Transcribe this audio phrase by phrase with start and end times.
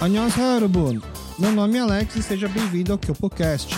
[0.00, 0.98] Annyeonghaseyo, Erubun!
[1.38, 3.74] Meu nome é Alex e seja bem-vindo ao Kyopocast.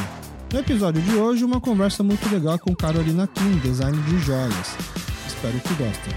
[0.52, 4.68] No episódio de hoje, uma conversa muito legal com Carolina Kim, design de joias.
[5.26, 6.12] Espero que gostem.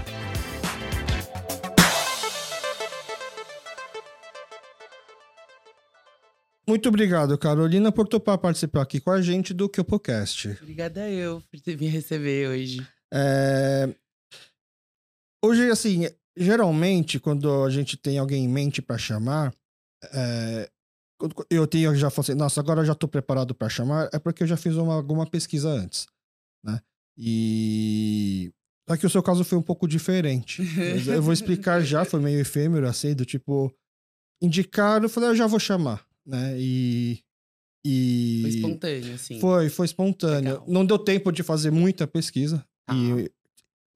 [6.68, 10.56] Muito obrigado, Carolina, por topar participar aqui com a gente do Kyopocast.
[10.62, 12.86] Obrigada eu por me receber hoje.
[13.12, 13.92] É...
[15.44, 19.52] Hoje, assim, geralmente, quando a gente tem alguém em mente para chamar,
[20.04, 20.70] é...
[21.50, 24.42] eu tenho já falei assim, nossa, agora eu já estou preparado para chamar, é porque
[24.42, 26.06] eu já fiz uma, alguma pesquisa antes,
[26.64, 26.80] né?
[27.16, 28.52] E
[28.88, 30.62] só que o seu caso foi um pouco diferente.
[31.08, 33.74] eu vou explicar já, foi meio efêmero, assim, do tipo,
[34.40, 36.54] indicaram, eu falei, eu já vou chamar, né?
[36.58, 37.20] E.
[37.84, 38.40] E...
[38.42, 39.40] Foi espontâneo, assim.
[39.40, 40.52] Foi, foi espontâneo.
[40.52, 40.64] Legal.
[40.68, 42.64] Não deu tempo de fazer muita pesquisa.
[42.88, 42.94] Ah.
[42.94, 43.30] E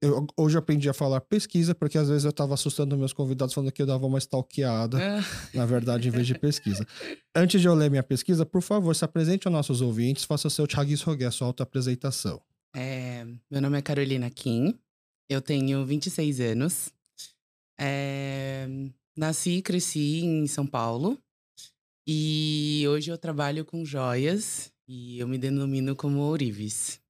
[0.01, 3.71] eu hoje aprendi a falar pesquisa, porque às vezes eu estava assustando meus convidados falando
[3.71, 5.23] que eu dava uma stalkeada, ah.
[5.53, 6.85] na verdade, em vez de pesquisa.
[7.35, 10.51] Antes de eu ler minha pesquisa, por favor, se apresente aos nossos ouvintes, faça o
[10.51, 12.41] seu Thiaguis Rogué, sua autoapresentação.
[12.75, 14.73] É, meu nome é Carolina Kim,
[15.29, 16.89] eu tenho 26 anos.
[17.79, 18.67] É,
[19.15, 21.17] nasci e cresci em São Paulo.
[22.07, 27.00] E hoje eu trabalho com joias e eu me denomino como Ourives.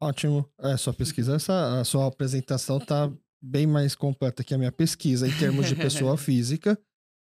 [0.00, 0.48] Ótimo.
[0.60, 3.10] É, sua pesquisa, essa, a sua apresentação tá
[3.42, 6.78] bem mais completa que a minha pesquisa em termos de pessoa física.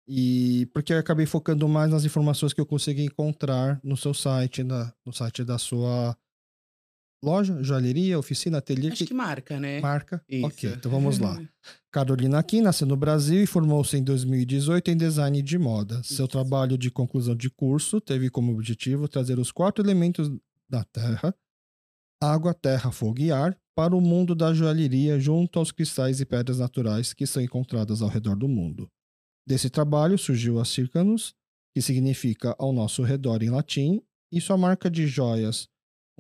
[0.08, 4.64] E porque eu acabei focando mais nas informações que eu consegui encontrar no seu site,
[4.64, 6.16] na, no site da sua
[7.22, 8.90] loja, joalheria, oficina, ateliê.
[8.90, 9.80] Acho que marca, né?
[9.80, 10.22] Marca?
[10.28, 10.46] Isso.
[10.46, 11.40] Ok, então vamos lá.
[11.92, 16.00] Carolina Aqui nasceu no Brasil e formou-se em 2018 em design de moda.
[16.02, 16.14] Isso.
[16.14, 20.30] Seu trabalho de conclusão de curso teve como objetivo trazer os quatro elementos
[20.68, 21.34] da Terra,
[22.20, 26.58] água, terra, fogo e ar, para o mundo da joalheria junto aos cristais e pedras
[26.58, 28.88] naturais que são encontradas ao redor do mundo.
[29.46, 31.34] Desse trabalho surgiu a Circanus,
[31.74, 35.68] que significa ao nosso redor em latim, e sua marca de joias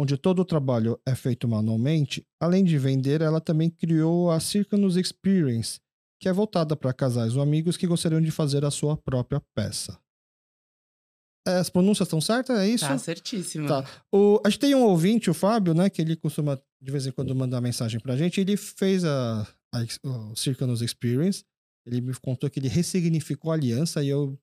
[0.00, 4.96] onde todo o trabalho é feito manualmente, além de vender, ela também criou a Circanus
[4.96, 5.78] Experience,
[6.18, 10.00] que é voltada para casais ou amigos que gostariam de fazer a sua própria peça.
[11.58, 12.58] As pronúncias estão certas?
[12.58, 12.86] É isso?
[12.86, 13.66] Tá certíssimo.
[13.66, 13.84] Tá.
[14.12, 15.90] O, a gente tem um ouvinte, o Fábio, né?
[15.90, 18.40] Que ele costuma de vez em quando mandar mensagem pra gente.
[18.40, 21.44] Ele fez a, a, o Circanus Experience.
[21.86, 24.38] Ele me contou que ele ressignificou a aliança e eu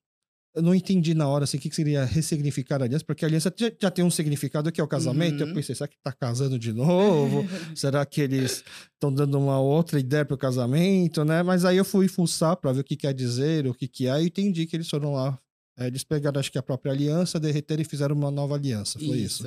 [0.58, 3.54] eu não entendi na hora assim, o que seria ressignificar a aliança, porque a aliança
[3.56, 5.44] já, já tem um significado que é o casamento.
[5.44, 5.50] Uhum.
[5.50, 7.48] Eu pensei, será que tá casando de novo?
[7.78, 11.44] será que eles estão dando uma outra ideia para o casamento, né?
[11.44, 14.20] Mas aí eu fui fuçar para ver o que quer dizer, o que, que é,
[14.20, 15.40] e entendi que eles foram lá.
[15.78, 18.98] É, eles pegaram, acho que a própria aliança, derreteram e fizeram uma nova aliança.
[18.98, 19.44] Foi isso.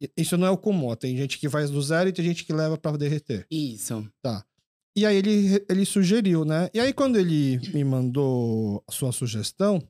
[0.00, 0.10] isso.
[0.16, 0.94] Isso não é o comum.
[0.96, 3.46] Tem gente que faz do zero e tem gente que leva para derreter.
[3.50, 4.08] Isso.
[4.22, 4.44] Tá.
[4.96, 6.70] E aí ele, ele sugeriu, né?
[6.72, 9.86] E aí quando ele me mandou a sua sugestão,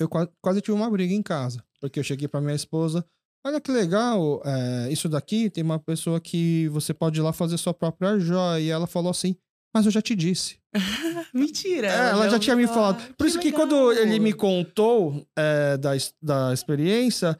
[0.00, 1.64] eu quase tive uma briga em casa.
[1.80, 3.04] Porque eu cheguei para minha esposa,
[3.46, 7.56] olha que legal, é, isso daqui tem uma pessoa que você pode ir lá fazer
[7.56, 8.60] sua própria joia.
[8.60, 9.36] E ela falou assim,
[9.74, 10.58] mas eu já te disse.
[11.34, 11.88] Mentira!
[11.88, 13.14] É, ela já tinha me falado.
[13.14, 13.52] Por que isso legal.
[13.52, 15.90] que quando ele me contou é, da,
[16.22, 17.38] da experiência,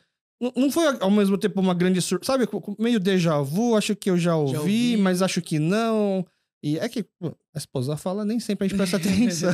[0.57, 2.33] não foi ao mesmo tempo uma grande surpresa.
[2.33, 2.49] Sabe,
[2.79, 4.97] meio déjà vu, acho que eu já ouvi, já ouvi.
[4.97, 6.25] mas acho que não.
[6.63, 9.53] E é que pô, a esposa fala, nem sempre a gente presta atenção.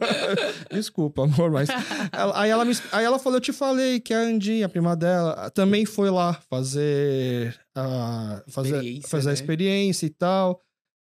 [0.70, 1.68] Desculpa, amor, mas.
[2.12, 4.94] Ela, aí, ela me, aí ela falou: Eu te falei que a Andinha, a prima
[4.94, 9.30] dela, também foi lá fazer a, fazer, fazer né?
[9.30, 10.60] a experiência e tal.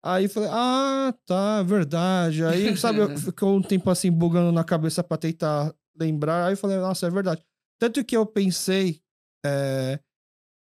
[0.08, 2.44] Aí falei: Ah, tá, verdade.
[2.44, 6.48] Aí, sabe, ficou um tempo assim bugando na cabeça pra tentar lembrar.
[6.48, 7.44] Aí falei: Nossa, é verdade.
[7.80, 9.02] Tanto que eu pensei.
[9.46, 10.00] É,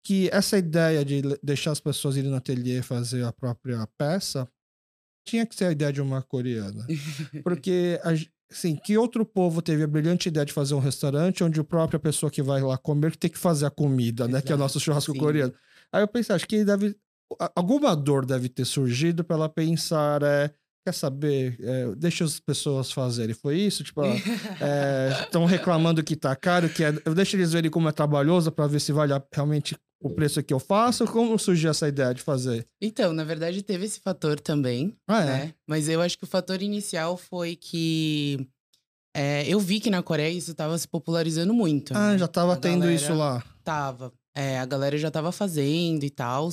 [0.07, 4.47] que essa ideia de deixar as pessoas irem no ateliê fazer a própria peça
[5.27, 6.87] tinha que ser a ideia de uma coreana.
[7.43, 7.99] Porque,
[8.51, 11.99] assim, que outro povo teve a brilhante ideia de fazer um restaurante onde a própria
[11.99, 14.43] pessoa que vai lá comer tem que fazer a comida, Exato, né?
[14.43, 15.19] Que é o nosso churrasco sim.
[15.19, 15.55] coreano.
[15.91, 16.95] Aí eu pensei, acho que deve.
[17.55, 20.51] Alguma dor deve ter surgido para ela pensar, é,
[20.87, 23.35] quer saber, é, deixa as pessoas fazerem.
[23.35, 23.83] Foi isso?
[23.83, 24.03] Tipo,
[25.23, 28.67] estão é, reclamando que tá caro, que é, deixa eles verem como é trabalhoso para
[28.67, 31.07] ver se vale realmente o preço que eu faço?
[31.07, 32.67] Como surgiu essa ideia de fazer?
[32.81, 34.95] Então, na verdade, teve esse fator também.
[35.09, 35.27] Ah, é?
[35.27, 35.55] Né?
[35.67, 38.47] Mas eu acho que o fator inicial foi que
[39.17, 41.97] é, eu vi que na Coreia isso estava se popularizando muito.
[41.97, 42.19] Ah, né?
[42.19, 42.95] já estava tendo galera...
[42.95, 43.43] isso lá.
[43.63, 44.13] Tava.
[44.37, 46.51] É, a galera já estava fazendo e tal.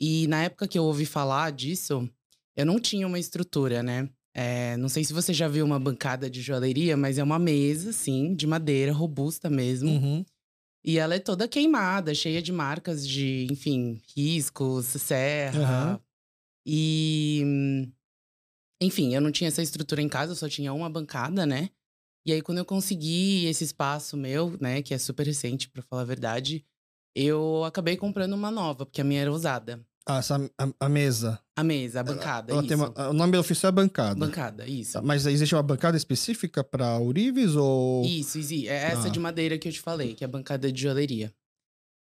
[0.00, 2.08] E na época que eu ouvi falar disso,
[2.56, 4.08] eu não tinha uma estrutura, né?
[4.32, 7.90] É, não sei se você já viu uma bancada de joalheria, mas é uma mesa,
[7.90, 9.90] assim, de madeira, robusta mesmo.
[9.90, 10.24] Uhum.
[10.82, 15.92] E ela é toda queimada, cheia de marcas de, enfim, riscos, serra.
[15.92, 16.00] Uhum.
[16.66, 17.42] E.
[18.82, 21.68] Enfim, eu não tinha essa estrutura em casa, eu só tinha uma bancada, né?
[22.24, 26.02] E aí, quando eu consegui esse espaço meu, né, que é super recente, para falar
[26.02, 26.64] a verdade,
[27.14, 29.84] eu acabei comprando uma nova, porque a minha era usada.
[30.10, 31.38] Ah, essa, a, a mesa.
[31.56, 32.68] A mesa, a bancada, Ela isso.
[32.68, 34.14] tem uma- o nome oficial é bancada.
[34.18, 35.00] Bancada, isso.
[35.02, 38.04] Mas existe uma bancada específica para Urives ou.
[38.04, 39.10] Isso, exi- é essa Ah.
[39.10, 41.32] de madeira que eu te falei, que é a bancada de joalheria.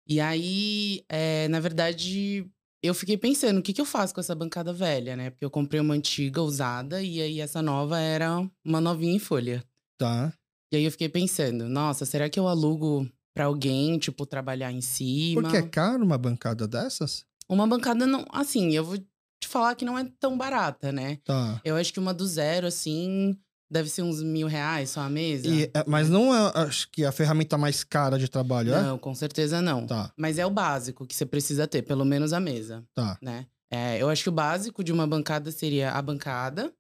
[0.07, 2.47] E aí, é, na verdade,
[2.83, 5.31] eu fiquei pensando, o que, que eu faço com essa bancada velha, né?
[5.31, 9.65] Porque eu comprei uma antiga, usada, e aí essa nova era uma novinha em folha.
[9.99, 10.31] Tá.
[10.73, 14.81] E aí eu fiquei pensando, nossa, será que eu alugo pra alguém, tipo, trabalhar em
[14.83, 15.41] cima?
[15.43, 17.25] Porque é caro uma bancada dessas?
[17.55, 18.25] Uma bancada não.
[18.31, 21.19] Assim, eu vou te falar que não é tão barata, né?
[21.25, 21.61] Tá.
[21.65, 23.37] Eu acho que uma do zero, assim,
[23.71, 25.47] deve ser uns mil reais só a mesa.
[25.49, 28.83] E, é, mas não é, acho que a ferramenta mais cara de trabalho, é?
[28.83, 29.87] Não, com certeza não.
[29.87, 33.19] Tá, Mas é o básico que você precisa ter, pelo menos a mesa, tá.
[33.23, 33.47] né?
[33.71, 36.73] É, eu acho que o básico de uma bancada seria a bancada,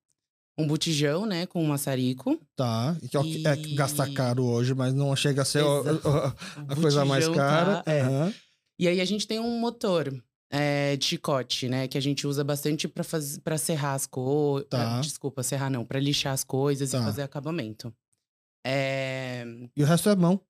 [0.56, 2.40] um botijão, né, com um maçarico.
[2.54, 2.96] Tá.
[3.02, 5.64] E que é que- é que gasta E- caro hoje, mas não chega a ser
[5.64, 6.08] Exato.
[6.08, 7.82] o- a coisa mais Botijão, cara.
[7.82, 7.90] tá?
[7.92, 8.02] É.
[8.02, 8.32] Aham.
[8.78, 10.12] E aí a gente tem um motor
[10.50, 14.68] é, de chicote, né, que a gente usa bastante pra fazer para serrar as coisas.
[14.68, 15.00] Tá.
[15.00, 17.00] Desculpa, serrar não, pra lixar as coisas Tá.
[17.00, 17.92] e fazer acabamento.
[18.66, 19.44] É,
[19.76, 20.40] E o resto é mão.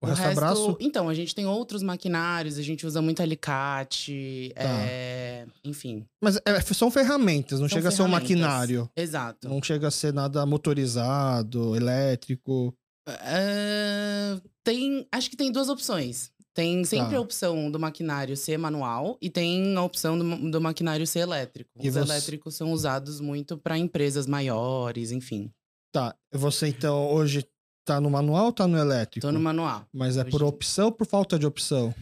[0.00, 0.76] O, resto, é braço.
[0.80, 4.62] Então, a gente tem outros maquinários, a gente usa muito alicate, Tá.
[4.62, 6.06] é, enfim.
[6.22, 8.30] Mas é, são ferramentas, não São chega a ser um ferramentas.
[8.30, 8.90] maquinário.
[8.96, 9.48] Exato.
[9.48, 12.72] Não chega a ser nada motorizado, elétrico.
[13.08, 16.30] Ah, tem, acho que tem duas opções.
[16.54, 17.16] Tem sempre Tá.
[17.18, 21.70] a opção do maquinário ser manual e tem a opção do, do maquinário ser elétrico.
[21.80, 25.52] E Os você- elétricos são usados muito para empresas maiores, enfim.
[25.92, 26.14] Tá.
[26.32, 27.46] Você então hoje
[27.84, 29.26] tá no manual ou tá no elétrico?
[29.26, 29.86] Tô no manual.
[29.92, 30.48] Mas é por hoje.
[30.50, 31.94] opção ou por falta de opção?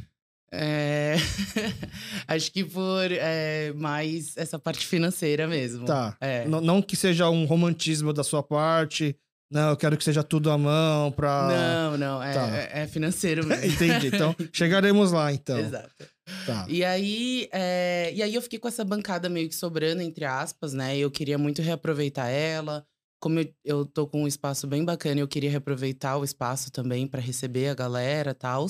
[0.50, 1.16] É,
[2.26, 5.84] acho que por é, mais essa parte financeira mesmo.
[5.86, 6.16] Tá.
[6.20, 6.46] É.
[6.46, 9.16] Não que seja um romantismo da sua parte.
[9.50, 11.46] Não, eu quero que seja tudo à mão pra.
[11.48, 12.56] Não, não, é, Tá.
[12.56, 13.64] é- é financeiro mesmo.
[13.64, 14.08] Entendi.
[14.08, 15.58] Então, chegaremos lá, então.
[15.58, 15.94] Exato.
[16.44, 16.66] Tá.
[16.68, 20.72] E aí, é, e aí eu fiquei com essa bancada meio que sobrando, entre aspas,
[20.72, 20.96] né?
[20.98, 22.84] Eu queria muito reaproveitar ela.
[23.20, 27.06] Como eu, eu tô com um espaço bem bacana, eu queria reaproveitar o espaço também
[27.06, 28.66] para receber a galera e tal.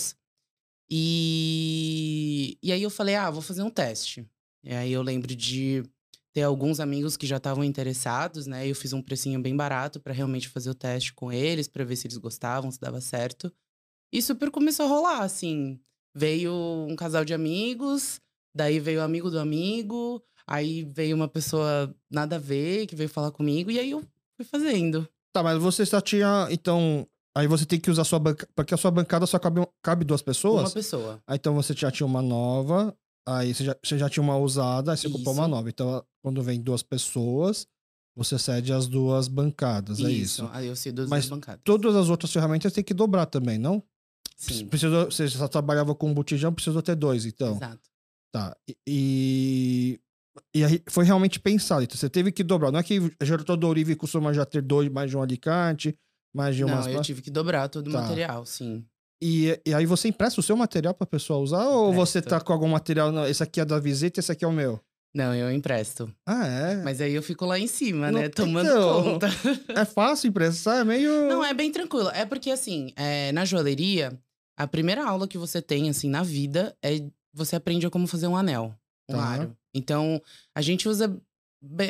[0.91, 4.27] E, e aí eu falei, ah, vou fazer um teste.
[4.63, 5.83] E aí eu lembro de
[6.37, 8.69] ter alguns amigos que já estavam interessados, né?
[8.69, 11.97] Eu fiz um precinho bem barato para realmente fazer o teste com eles, para ver
[11.97, 13.51] se eles gostavam, se dava certo.
[14.13, 15.81] E super começou a rolar, assim.
[16.15, 16.53] Veio
[16.87, 18.21] um casal de amigos,
[18.55, 23.09] daí veio o amigo do amigo, aí veio uma pessoa nada a ver que veio
[23.09, 24.05] falar comigo, e aí eu
[24.37, 25.09] fui fazendo.
[25.33, 26.49] Tá, mas você só tinha.
[26.51, 27.09] Então.
[27.35, 28.53] Aí você tem que usar a sua bancada.
[28.55, 30.69] Porque a sua bancada só cabe, cabe duas pessoas?
[30.69, 31.23] Uma pessoa.
[31.27, 32.95] Aí então você já tinha uma nova.
[33.29, 35.51] Aí você já, você já tinha uma usada, aí você comprou uma Isso.
[35.51, 35.69] nova.
[35.69, 37.67] Então, quando vem duas pessoas,
[38.15, 39.99] você cede as duas bancadas.
[40.01, 40.49] É isso.
[40.53, 41.61] Aí eu sei das Mas duas bancadas.
[41.65, 43.83] Todas as outras ferramentas tem que dobrar também, não?
[44.37, 44.67] Sim.
[44.67, 47.57] Precisou, você só trabalhava com um botijão, precisou ter dois, então.
[47.57, 47.91] Exato.
[48.33, 48.57] Tá.
[48.87, 49.99] E.
[50.55, 51.83] E aí foi realmente pensado.
[51.83, 52.71] Então você teve que dobrar.
[52.71, 55.97] Não é que gerou todo o Orive costuma já ter dois, mais de um alicate,
[56.35, 56.87] mais de umas.
[56.87, 58.03] Não, eu tive que dobrar todo o Tá.
[58.03, 58.85] material, sim.
[59.23, 61.67] E, e aí você empresta o seu material pra pessoa usar?
[61.69, 63.11] Ou você tá com algum material?
[63.11, 64.81] Não, esse aqui é da visita, esse aqui é o meu.
[65.15, 66.13] Não, eu empresto.
[66.27, 66.77] Ah, é?
[66.83, 68.29] Mas aí eu fico lá em cima, Não- né?
[68.29, 69.29] Tomando então, conta.
[69.75, 70.81] É fácil emprestar?
[70.81, 71.27] É meio.
[71.29, 72.11] Não, é bem tranquilo.
[72.11, 74.13] É porque, assim, é, na joalheria,
[74.59, 77.01] a primeira aula que você tem, assim, na vida é
[77.33, 78.75] você aprende a como fazer um anel,
[79.09, 79.23] um Tá.
[79.25, 79.57] aro.
[79.75, 80.21] Então,
[80.55, 81.19] a gente usa,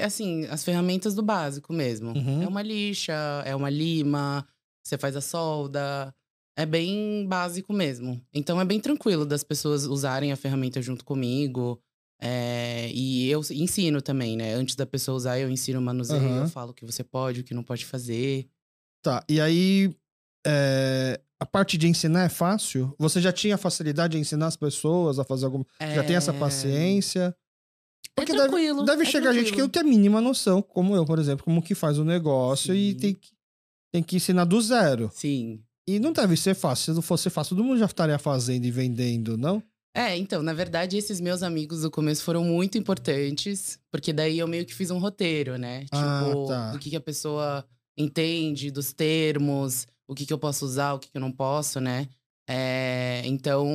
[0.04, 2.10] assim, as ferramentas do básico mesmo.
[2.16, 2.42] Uhum.
[2.44, 3.12] É uma lixa,
[3.44, 4.46] é uma lima,
[4.84, 6.14] você faz a solda.
[6.56, 8.20] É bem básico mesmo.
[8.32, 11.80] Então, é bem tranquilo das pessoas usarem a ferramenta junto comigo.
[12.20, 14.54] É, e eu ensino também, né?
[14.54, 16.42] Antes da pessoa usar, eu ensino o manuseio, Aham.
[16.44, 18.48] eu falo o que você pode, o que não pode fazer.
[19.02, 19.22] Tá.
[19.28, 19.94] E aí.
[20.46, 22.94] é, A parte de ensinar é fácil?
[22.98, 25.66] Você já tinha facilidade de ensinar as pessoas a fazer alguma.
[25.94, 27.36] Já tem essa É, paciência?
[28.14, 28.82] Porque é deve, tranquilo.
[28.84, 29.68] deve é chegar gente que não tranquilo.
[29.68, 32.98] tem a mínima noção, como eu, por exemplo, como que faz o negócio e Sim.
[32.98, 33.28] tem que,
[33.92, 35.10] tem que ensinar do zero.
[35.12, 35.62] Sim.
[35.88, 36.84] E não deve ser fácil.
[36.86, 39.62] Se não fosse fácil, todo mundo já estaria fazendo e vendendo, não?
[39.94, 44.46] É, então, na verdade, esses meus amigos do começo foram muito importantes, porque daí eu
[44.46, 45.86] meio que fiz um roteiro, né?
[45.90, 46.72] Ah, Tipo, tá.
[46.72, 47.64] do que, que a pessoa
[47.96, 51.80] entende, dos termos, o que, que eu posso usar, o que, que eu não posso,
[51.80, 52.08] né?
[52.48, 53.66] É, então,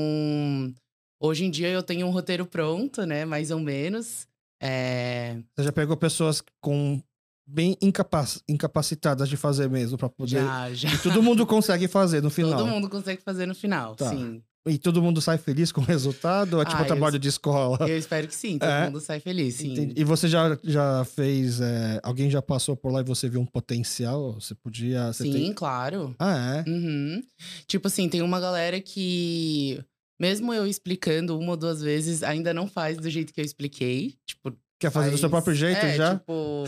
[1.20, 3.26] hoje em dia eu tenho um roteiro pronto, né?
[3.26, 4.28] Mais ou menos.
[4.62, 7.02] É, Você já pegou pessoas com
[7.48, 10.32] bem incapac- incapacitadas de fazer mesmo pra poder.
[10.44, 10.94] já, já.
[10.94, 12.58] E todo mundo consegue fazer no final.
[12.58, 14.10] Todo mundo consegue fazer no final, Tá.
[14.10, 14.42] sim.
[14.68, 16.62] E todo mundo sai feliz com o resultado?
[16.62, 17.80] É tipo Ah, um trabalho eu- de escola?
[17.90, 18.86] Eu espero que sim, todo É?
[18.86, 19.72] mundo sai feliz, sim.
[19.74, 19.94] Entendi.
[20.00, 21.60] E você já, já fez.
[21.60, 24.34] é, alguém já passou por lá e você viu um potencial?
[24.40, 25.12] Você podia.
[25.12, 26.16] Você Sim, tem- claro.
[26.20, 26.70] Ah, é?
[26.70, 27.24] Uhum.
[27.66, 29.84] Tipo assim, tem uma galera que,
[30.20, 34.14] mesmo eu explicando uma ou duas vezes, ainda não faz do jeito que eu expliquei.
[34.28, 36.16] Tipo, Quer fazer do seu faz- próprio jeito é, já?
[36.18, 36.64] Tipo,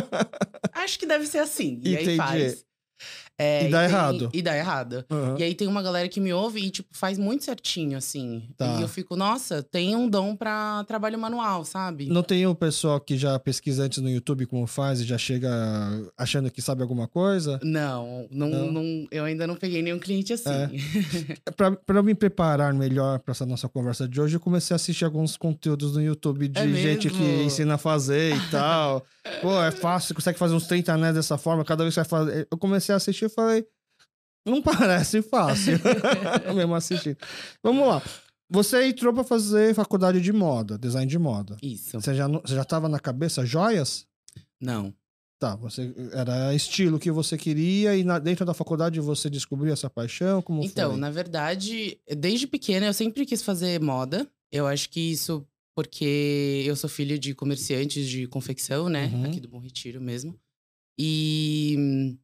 [0.72, 1.78] acho que deve ser assim.
[1.84, 2.10] E Entendi.
[2.12, 2.64] aí faz.
[3.38, 4.30] É, E dá tem- errado.
[4.32, 5.04] E dá errado.
[5.10, 5.36] Aham.
[5.38, 8.44] E aí tem uma galera que me ouve e, tipo, faz muito certinho, assim.
[8.56, 8.78] Tá.
[8.78, 12.06] E eu fico, nossa, tem um dom pra trabalho manual, sabe?
[12.06, 15.50] Não tem o pessoal que já pesquisa antes no YouTube como faz e já chega
[16.16, 17.58] achando que sabe alguma coisa?
[17.62, 18.72] Não, não, Não?
[18.72, 20.44] não- eu ainda não peguei nenhum cliente assim.
[21.56, 24.76] Pra, pra eu me preparar melhor pra essa nossa conversa de hoje, eu comecei a
[24.76, 29.04] assistir alguns conteúdos no YouTube de É gente que ensina a fazer e tal.
[29.40, 32.08] Pô, é fácil, você consegue fazer uns 30 anéis dessa forma, cada vez que você
[32.08, 32.48] vai fazer.
[32.50, 33.66] Eu comecei a assistir e falei.
[34.46, 35.78] Não parece fácil.
[36.54, 37.16] Mesmo assistindo.
[37.62, 38.02] Vamos lá.
[38.50, 41.56] Você entrou pra fazer faculdade de moda, design de moda.
[41.62, 41.98] Isso.
[41.98, 44.06] Você já, você já tava na cabeça joias?
[44.60, 44.94] Não.
[45.40, 49.90] Tá, você era estilo que você queria e na- dentro da faculdade você descobriu essa
[49.90, 50.40] paixão?
[50.42, 51.00] Como Então, foi?
[51.00, 54.28] na verdade, desde pequena eu sempre quis fazer moda.
[54.52, 55.44] Eu acho que isso
[55.76, 59.06] porque eu sou filho de comerciantes de confecção, né?
[59.12, 59.24] Uhum.
[59.24, 60.38] Aqui do Bom Retiro mesmo.
[60.98, 62.16] E.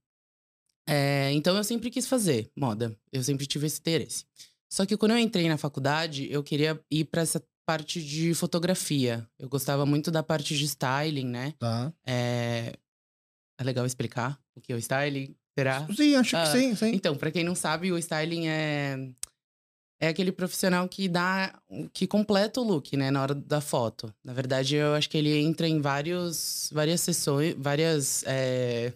[0.90, 2.96] é, então eu sempre quis fazer moda.
[3.12, 4.24] Eu sempre tive esse interesse.
[4.72, 9.26] Só que quando eu entrei na faculdade, eu queria ir para essa parte de fotografia.
[9.38, 11.54] Eu gostava muito da parte de styling, né?
[11.58, 11.92] Tá.
[12.06, 12.74] É,
[13.58, 15.34] é legal explicar o que é o styling?
[15.56, 15.86] Será?
[15.94, 16.92] Sim, acho que Ah, sim, sim.
[16.94, 18.96] Então, pra quem não sabe, o styling é
[20.02, 21.60] é aquele profissional que dá
[21.92, 24.12] que completa o look, né, na hora da foto.
[24.24, 28.94] Na verdade, eu acho que ele entra em vários várias sessões, várias é,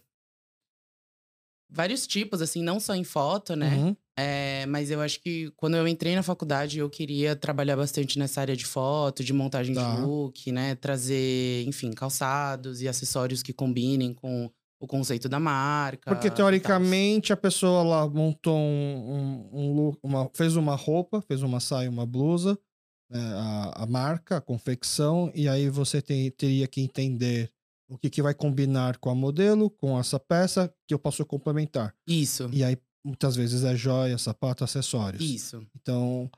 [1.74, 3.74] vários tipos assim, não só em foto, né?
[3.76, 3.96] Uhum.
[4.16, 8.40] É, mas eu acho que quando eu entrei na faculdade, eu queria trabalhar bastante nessa
[8.40, 9.96] área de foto, de montagem Tá.
[9.96, 10.76] de look, né?
[10.76, 14.48] Trazer, enfim, calçados e acessórios que combinem com
[14.80, 16.10] o conceito da marca.
[16.14, 21.42] Porque teoricamente a pessoa lá montou um, um, um look, uma, fez uma roupa, fez
[21.42, 22.56] uma saia, uma blusa,
[23.10, 27.50] né, a, a marca, a confecção, e aí você tem, teria que entender
[27.88, 31.94] o que, que vai combinar com a modelo, com essa peça, que eu posso complementar.
[32.06, 35.22] Isso, E aí muitas vezes é joia, sapato, acessórios.
[35.22, 35.66] isso.
[35.76, 36.30] Então,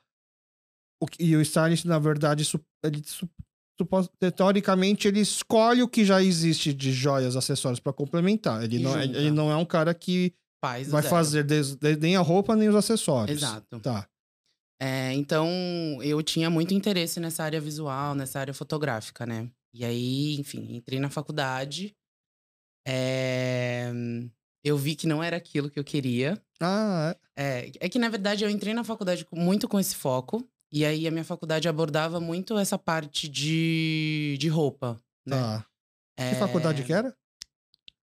[1.03, 3.29] o, e o stylist, na verdade, su- ele, su-
[4.37, 8.63] teoricamente, ele escolhe o que já existe de joias, acessórios para complementar.
[8.65, 9.19] Ele E não, é- junta.
[9.19, 10.35] ele não é um cara que
[10.65, 11.15] Faz vai zero.
[11.15, 13.37] fazer des- de- nem a roupa, nem os acessórios.
[13.43, 13.79] Exato.
[13.81, 14.09] Tá.
[14.81, 15.49] É, então,
[16.03, 19.51] eu tinha muito interesse nessa área visual, nessa área fotográfica, né?
[19.79, 21.95] E aí, enfim, entrei na faculdade.
[22.87, 23.93] É,
[24.65, 26.41] Eu vi que não era aquilo que eu queria.
[26.61, 27.67] Ah, é.
[27.69, 30.49] É, é que, na verdade, eu entrei na faculdade muito com esse foco.
[30.73, 35.37] E aí, a minha faculdade abordava muito essa parte de, de roupa, né?
[35.37, 35.67] Tá.
[36.19, 37.15] É, Que faculdade que era?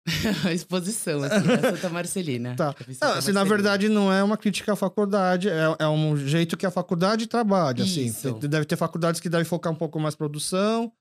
[0.46, 2.56] a exposição, assim, da Santa Marcelina.
[2.56, 2.68] Tá.
[2.72, 3.46] Santa assim, na Marcelina.
[3.46, 7.84] verdade, não é uma crítica à faculdade, é, é um jeito que a faculdade trabalha,
[7.84, 8.06] assim.
[8.06, 8.34] Isso.
[8.40, 10.92] Te- Deve ter faculdades que devem focar um pouco mais produção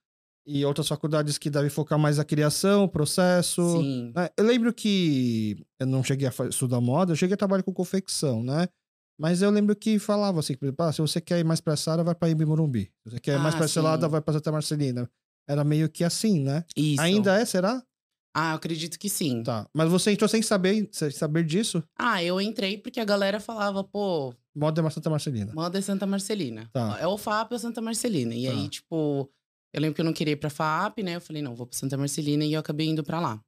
[0.47, 3.63] e outras faculdades que devem focar mais a criação, o processo.
[3.81, 4.13] Sim.
[4.17, 7.73] É, Eu lembro que eu não cheguei a estudar moda, eu cheguei a trabalhar com
[7.73, 8.69] confecção, né?
[9.21, 11.75] Mas eu lembro que falava assim, por exemplo, ah, se você quer ir mais pra
[11.75, 12.91] essa área, vai pra Imbi Morumbi.
[13.05, 15.09] Se você quer ir mais Ah, pra esse lado, vai pra Santa Marcelina.
[15.49, 16.65] Era meio que assim, né?
[16.77, 17.01] Isso.
[17.01, 17.83] Ainda é, será?
[18.35, 19.43] Ah, eu acredito que sim.
[19.43, 19.69] Tá.
[19.75, 21.85] Mas você entrou sem saber, sem saber disso?
[21.97, 25.53] Ah, eu entrei porque a galera falava, pô, Moda é Santa Marcelina.
[25.55, 26.69] moda é Santa Marcelina.
[26.73, 26.99] Tá.
[27.01, 28.35] É o FAP ou Santa Marcelina.
[28.35, 28.51] E Tá.
[28.53, 29.31] aí, tipo,
[29.73, 31.17] eu lembro que eu não queria ir pra FAP, né?
[31.17, 33.41] Eu falei, não, vou pra Santa Marcelina e eu acabei indo pra lá.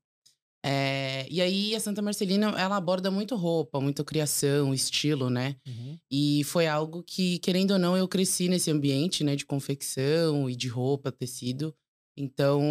[0.67, 5.57] É, E aí, a Santa Marcelina, ela aborda muito roupa, muito criação, estilo, né?
[5.67, 5.99] Uhum.
[6.11, 9.37] E foi algo que, querendo ou não, eu cresci nesse ambiente, né?
[9.37, 11.75] De confecção e de roupa, tecido.
[12.17, 12.63] Então,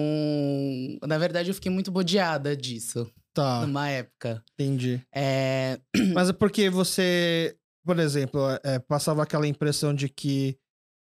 [1.05, 4.43] na verdade, eu fiquei muito bodeada disso, Tá, numa época.
[4.53, 5.01] entendi.
[5.13, 5.79] É,
[6.13, 10.55] Mas é porque você, por exemplo, é, passava aquela impressão de que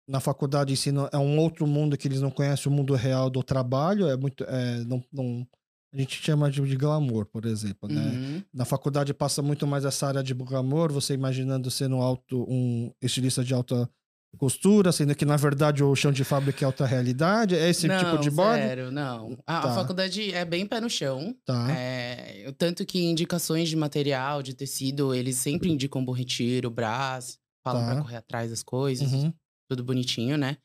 [0.08, 3.42] na faculdade ensino é um outro mundo que eles não conhecem o mundo real do
[3.42, 5.46] trabalho, é muito, é, não, não-
[5.92, 8.00] a gente chama de, de glamour, por exemplo, né?
[8.02, 12.90] uhum, Na faculdade passa muito mais essa área de glamour, você imaginando sendo alto, um
[13.00, 13.88] estilista de alta
[14.36, 17.98] costura, sendo que na verdade o chão de fábrica é alta realidade, é esse não,
[17.98, 18.60] tipo de bode?
[18.62, 19.38] Zero, não.
[19.46, 19.74] A, a Tá.
[19.74, 21.34] faculdade é bem pé no chão.
[21.46, 21.68] Tá.
[21.72, 27.82] É, tanto que indicações de material, de tecido, eles sempre indicam Bom Retiro, Brás, falam
[27.82, 27.92] Tá.
[27.94, 29.32] pra correr atrás das coisas, Uhum.
[29.68, 30.56] Tudo bonitinho, né?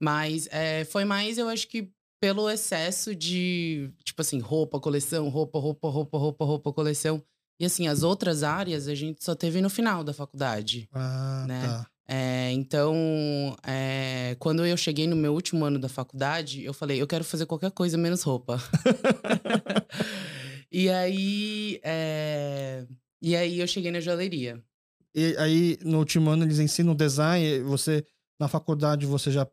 [0.00, 5.58] Mas é, foi mais, eu acho que pelo excesso de, tipo assim, roupa, coleção, roupa,
[5.58, 7.22] roupa, roupa, roupa, roupa, coleção.
[7.60, 10.88] E assim, as outras áreas a gente só teve no final da faculdade.
[10.92, 11.60] Ah, Né?
[11.62, 11.86] tá.
[12.08, 17.06] É, então, é, quando eu cheguei no meu último ano da faculdade, eu falei, eu
[17.06, 18.58] quero fazer qualquer coisa menos roupa.
[20.70, 22.86] e aí, é,
[23.20, 24.62] e aí eu cheguei na joalheria.
[25.14, 27.60] E aí, no último ano, eles ensinam design.
[27.60, 28.04] Você,
[28.42, 29.46] na faculdade, você já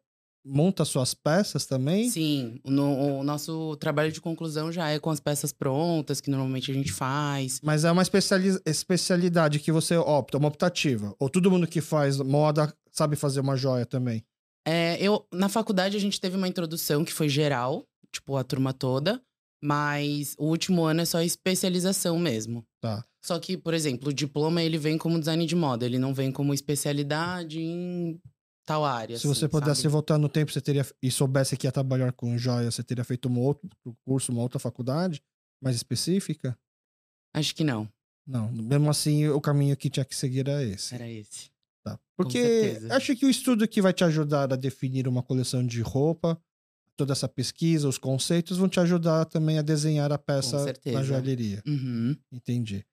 [0.44, 2.10] monta suas peças também?
[2.10, 6.72] Sim, no, o nosso trabalho de conclusão já é com as peças prontas, que normalmente
[6.72, 7.60] a gente faz.
[7.62, 11.14] Mas é uma especiali especialidade que você opta, uma optativa.
[11.20, 14.26] Ou todo mundo que faz moda sabe fazer uma joia também?
[14.68, 18.74] É, eu, na faculdade a gente teve uma introdução que foi geral, tipo a turma
[18.74, 19.22] toda,
[19.64, 22.66] mas o último ano é só especialização mesmo.
[22.82, 23.06] Tá.
[23.24, 26.32] Só que, por exemplo, o diploma ele vem como design de moda, ele não vem
[26.32, 28.20] como especialidade em
[28.70, 29.18] tal área.
[29.18, 29.92] Se você assim, pudesse sabe?
[29.92, 33.28] voltar no tempo, você teria e soubesse que ia trabalhar com joia, você teria feito
[33.28, 33.68] um outro
[34.06, 35.24] curso, uma outra faculdade
[35.60, 36.56] mais específica?
[37.34, 37.90] Acho que não.
[38.28, 40.94] Não, mesmo assim, o caminho que tinha que seguir era esse.
[40.94, 41.50] Era esse.
[41.84, 42.00] Tá.
[42.16, 46.40] Porque acho que o estudo que vai te ajudar a definir uma coleção de roupa,
[46.96, 51.64] toda essa pesquisa, os conceitos, vão te ajudar também a desenhar a peça na joalheria.
[51.66, 52.16] Uhum.
[52.32, 52.86] Entendi.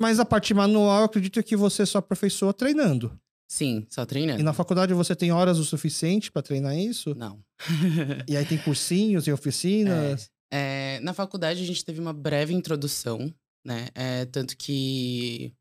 [0.00, 3.16] Mas a parte manual, eu acredito que você só aperfeiçoa treinando.
[3.52, 4.40] Sim, só treinando.
[4.40, 7.14] E na faculdade você tem horas o suficiente para treinar isso?
[7.14, 7.44] Não.
[8.26, 10.30] E aí tem cursinhos e oficinas?
[10.50, 13.30] É, na faculdade a gente teve uma breve introdução,
[13.62, 13.88] né?
[13.94, 15.52] É, tanto que,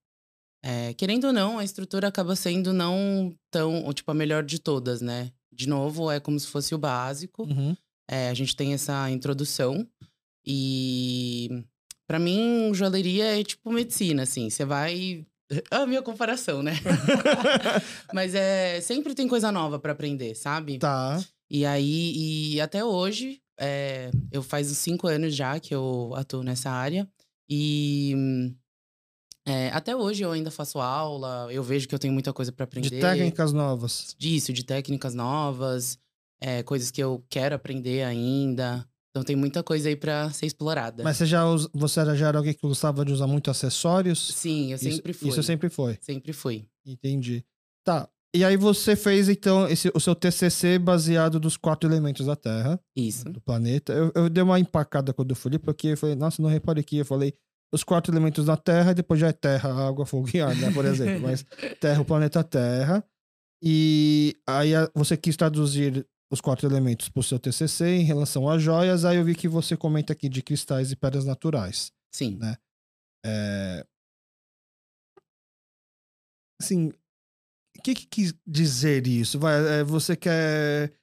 [0.64, 5.02] é, querendo ou não, a estrutura acaba sendo não tão, tipo, a melhor de todas,
[5.02, 5.30] né?
[5.52, 7.44] De novo, é como se fosse o básico.
[7.44, 7.76] Uhum.
[8.10, 9.86] É, a gente tem essa introdução
[10.48, 11.66] e
[12.08, 14.50] para mim joalheria é tipo medicina, assim.
[14.50, 15.26] Você vai
[15.70, 16.74] a minha comparação, né?
[18.14, 20.80] Mas é sempre tem coisa nova para aprender, sabe?
[20.80, 21.24] Tá.
[21.50, 26.44] E aí, e até hoje, é, eu faz uns cinco anos já que eu atuo
[26.44, 27.08] nessa área.
[27.50, 28.16] E
[29.46, 32.64] é, até hoje eu ainda faço aula, eu vejo que eu tenho muita coisa para
[32.64, 32.90] aprender.
[32.90, 34.16] De técnicas novas.
[34.18, 36.00] Disso, de técnicas novas,
[36.40, 38.88] é, coisas que eu quero aprender ainda.
[39.12, 41.04] Então tem muita coisa aí pra ser explorada.
[41.04, 44.34] Mas você já, usa- você já era alguém que gostava de usar muito acessórios?
[44.34, 45.30] Sim, eu sempre isso, fui.
[45.30, 45.98] Isso sempre foi.
[46.02, 46.66] Sempre fui.
[46.86, 47.44] Entendi.
[47.84, 48.08] Tá.
[48.34, 52.80] E aí você fez, então, esse, o seu TCC baseado dos quatro elementos da Terra,
[52.96, 53.26] Isso.
[53.26, 53.92] do planeta.
[53.92, 56.96] Eu, eu dei uma empacada quando eu fui, porque eu falei, nossa, não reparei aqui.
[57.00, 57.34] Eu falei,
[57.74, 60.72] os quatro elementos da Terra, e depois já é Terra, água, fogo e ar, né,
[60.72, 61.24] por exemplo.
[61.28, 61.46] Mas
[61.82, 63.04] Terra, o planeta Terra.
[63.62, 68.64] E aí você quis traduzir os quatro elementos para o seu TCC em relação às
[68.64, 69.04] joias.
[69.04, 71.92] Aí eu vi que você comenta aqui de cristais e pedras naturais.
[72.16, 72.38] Sim.
[72.40, 72.56] Né?
[73.26, 73.86] É...
[76.62, 76.88] Assim,
[77.78, 79.38] o que, que quis dizer isso?
[79.38, 80.94] Vai, é, você quer.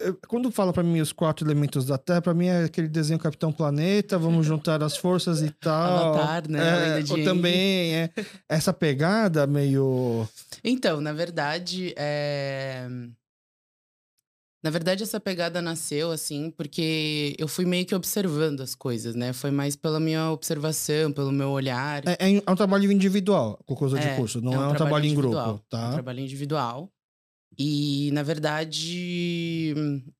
[0.00, 3.18] é, Quando fala pra mim os quatro elementos da Terra, pra mim é aquele desenho
[3.18, 6.14] Capitão Planeta, vamos juntar as forças e tal.
[6.14, 7.00] Avatar, né?
[7.00, 8.10] É, ou também é
[8.48, 10.26] essa pegada meio.
[10.62, 12.88] Então, na verdade, é...
[14.64, 19.34] Na verdade, essa pegada nasceu, assim, porque eu fui meio que observando as coisas, né?
[19.34, 22.02] Foi mais pela minha observação, pelo meu olhar.
[22.08, 25.44] É, é um trabalho individual, conclusão de É, curso, não é um, trabalho, em individual,
[25.48, 25.92] grupo, É um tá?
[25.92, 26.90] trabalho individual.
[27.58, 29.74] E, na verdade,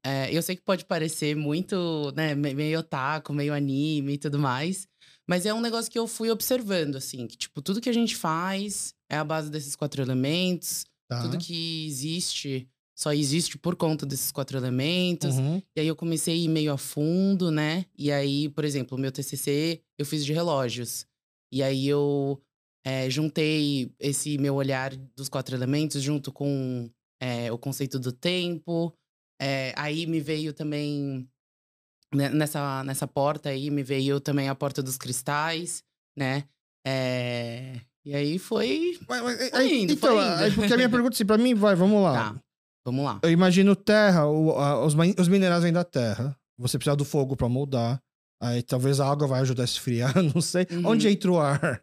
[0.05, 4.39] é, eu sei que pode parecer muito, né, me- meio otaku, meio anime e tudo
[4.39, 4.87] mais.
[5.27, 8.15] Mas é um negócio que eu fui observando, assim, que, tipo, tudo que a gente
[8.15, 10.85] faz é a base desses quatro elementos.
[11.09, 11.23] Tá.
[11.23, 15.37] Tudo que existe só existe por conta desses quatro elementos.
[15.37, 15.61] Uhum.
[15.77, 17.87] E aí eu comecei a ir meio a fundo, né?
[17.97, 21.07] E aí, por exemplo, o meu TCC eu fiz de relógios.
[21.53, 22.41] E aí eu
[22.87, 26.89] é, juntei esse meu olhar dos quatro elementos junto com
[27.21, 28.93] é, o conceito do tempo.
[29.41, 31.29] É, aí me veio também
[32.15, 35.83] né, nessa, nessa porta aí me veio também a porta dos cristais,
[36.17, 36.45] né?
[36.87, 38.99] É, e aí foi.
[39.09, 40.55] Mas- mas- Foi indo, então, foi indo.
[40.55, 42.13] porque a minha pergunta, assim, pra mim, vai, vamos lá.
[42.35, 42.43] Tá,
[42.85, 43.21] vamos lá.
[43.23, 46.37] Eu imagino terra, o- a- os, os minerais vêm da terra.
[46.59, 48.01] Você precisa do fogo pra moldar.
[48.41, 50.67] Aí talvez a água vai ajudar a esfriar, não sei.
[50.71, 50.87] Uhum.
[50.89, 51.83] Onde entra o ar?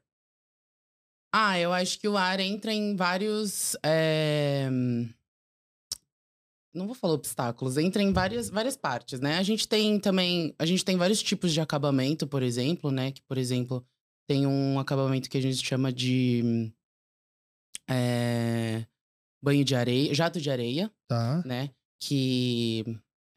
[1.33, 3.75] Ah, eu acho que o ar entra em vários.
[3.83, 4.69] é,
[6.73, 9.37] Não vou falar obstáculos, entra em várias, várias partes, né?
[9.37, 10.53] A gente tem também.
[10.59, 13.11] A gente tem vários tipos de acabamento, por exemplo, né?
[13.11, 13.85] Que, por exemplo,
[14.27, 16.71] tem um acabamento que a gente chama de.
[17.89, 18.85] é,
[19.43, 21.41] banho de areia, jato de areia, Tá.
[21.45, 21.69] né?
[21.99, 22.83] Que.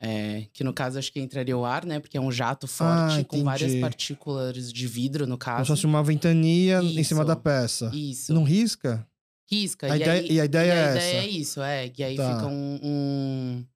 [0.03, 1.99] é, que no caso acho que entraria o ar, né?
[2.01, 5.67] Porque é um jato forte Ah, com várias partículas de vidro, no Como se caso.
[5.69, 7.25] fosse uma ventania em cima Isso.
[7.29, 7.91] da peça.
[7.95, 8.35] Isso.
[8.35, 9.07] Não risca?
[9.51, 9.87] Risca.
[9.93, 10.99] A e, ideia- aí, e a ideia é a essa?
[11.09, 11.89] ideia é isso, é.
[11.89, 12.35] Que aí Tá.
[12.37, 13.67] fica um, um,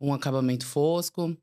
[0.00, 1.36] um acabamento fosco.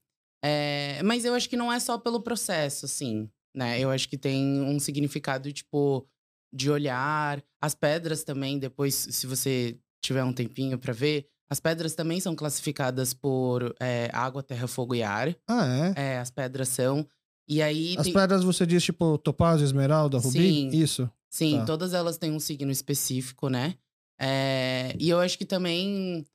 [0.44, 3.80] É, mas eu acho que não é só pelo processo, assim, né?
[3.80, 6.06] Eu acho que tem um significado, tipo,
[6.54, 7.42] de olhar.
[7.62, 12.36] As pedras também, depois, se você tiver um tempinho para ver, as pedras também são
[12.36, 15.36] classificadas por é, água, terra, fogo e ar.
[15.48, 16.14] Ah, é?
[16.14, 17.06] É, as pedras são.
[17.48, 17.96] E aí.
[17.98, 18.14] As tem...
[18.14, 20.38] pedras você diz tipo topázio, esmeralda, rubi?
[20.38, 20.70] Sim.
[20.70, 21.10] Isso.
[21.30, 21.66] Sim, tá.
[21.66, 23.76] todas elas têm um signo específico, né?
[24.20, 24.96] É...
[25.00, 26.26] E eu acho que também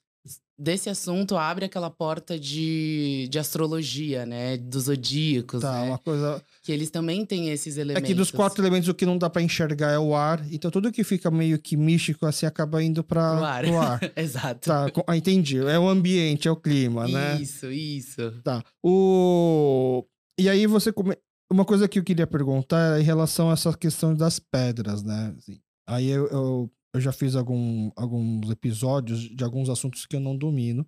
[0.58, 4.56] desse assunto abre aquela porta de, de astrologia, né?
[4.56, 5.60] Dos zodíacos.
[5.60, 5.88] Tá, né?
[5.88, 6.42] uma coisa.
[6.62, 8.04] Que eles também têm esses elementos.
[8.04, 10.44] É que dos quatro elementos o que não dá para enxergar é o ar.
[10.52, 13.64] Então tudo que fica meio que místico assim acaba indo para o ar.
[13.64, 14.00] Pro ar.
[14.16, 14.68] Exato.
[14.68, 15.58] Tá, ah, entendi.
[15.58, 17.40] É o ambiente, é o clima, né?
[17.40, 18.32] Isso, isso.
[18.42, 18.62] Tá.
[18.82, 20.04] O.
[20.38, 21.16] E aí você come...
[21.52, 25.34] Uma coisa que eu queria perguntar é em relação a essa questão das pedras, né?
[25.36, 30.20] Assim, aí eu, eu eu já fiz algum, alguns episódios de alguns assuntos que eu
[30.20, 30.84] não domino.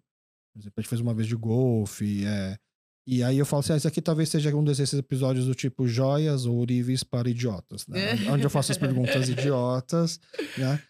[0.55, 2.57] Por exemplo, a gente fez uma vez de golfe, é,
[3.07, 5.87] e aí eu falo assim, ah, esse aqui talvez seja um desses episódios do tipo
[5.87, 8.14] joias ou ourives para idiotas, né?
[8.33, 10.19] Onde eu faço as perguntas idiotas,
[10.59, 10.83] né?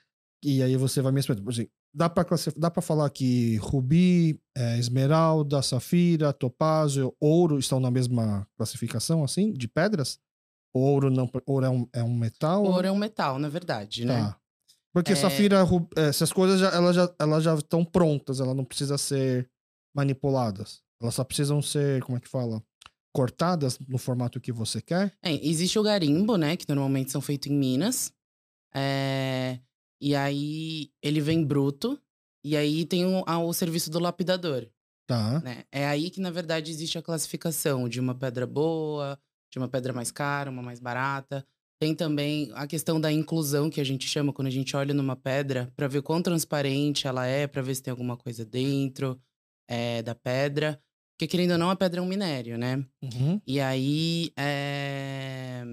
[0.42, 1.42] E aí você vai me responder.
[1.46, 2.24] Assim, dá para
[2.56, 9.52] dá para falar que rubi, é, esmeralda, safira, topázio, ouro estão na mesma classificação, assim,
[9.52, 10.18] de pedras?
[10.74, 12.64] Ouro não, ouro é um, é um metal?
[12.64, 14.34] Ouro é um metal, na verdade, né?
[14.96, 15.14] Porque é...
[15.14, 15.58] Safira,
[15.94, 19.46] é, essas coisas, já, elas, já, elas já estão prontas, elas não precisam ser
[19.94, 20.80] manipuladas.
[20.98, 22.62] Elas só precisam ser, como é que fala?
[23.14, 25.14] Cortadas no formato que você quer.
[25.22, 26.56] É, existe o garimbo, né?
[26.56, 28.10] Que normalmente são feitos em Minas.
[28.74, 29.58] É...
[30.00, 32.00] E aí ele vem bruto.
[32.42, 34.66] E aí tem o, o serviço do lapidador.
[35.06, 35.40] Tá.
[35.40, 35.64] Né?
[35.70, 39.20] É aí que, na verdade, existe a classificação de uma pedra boa,
[39.52, 41.46] de uma pedra mais cara, uma mais barata.
[41.78, 45.14] Tem também a questão da inclusão, que a gente chama quando a gente olha numa
[45.14, 49.20] pedra, para ver quão transparente ela é, para ver se tem alguma coisa dentro
[49.68, 50.80] é, da pedra.
[51.16, 52.84] Porque, querendo ou não, a pedra é um minério, né?
[53.02, 53.40] Uhum.
[53.46, 55.64] E aí, é...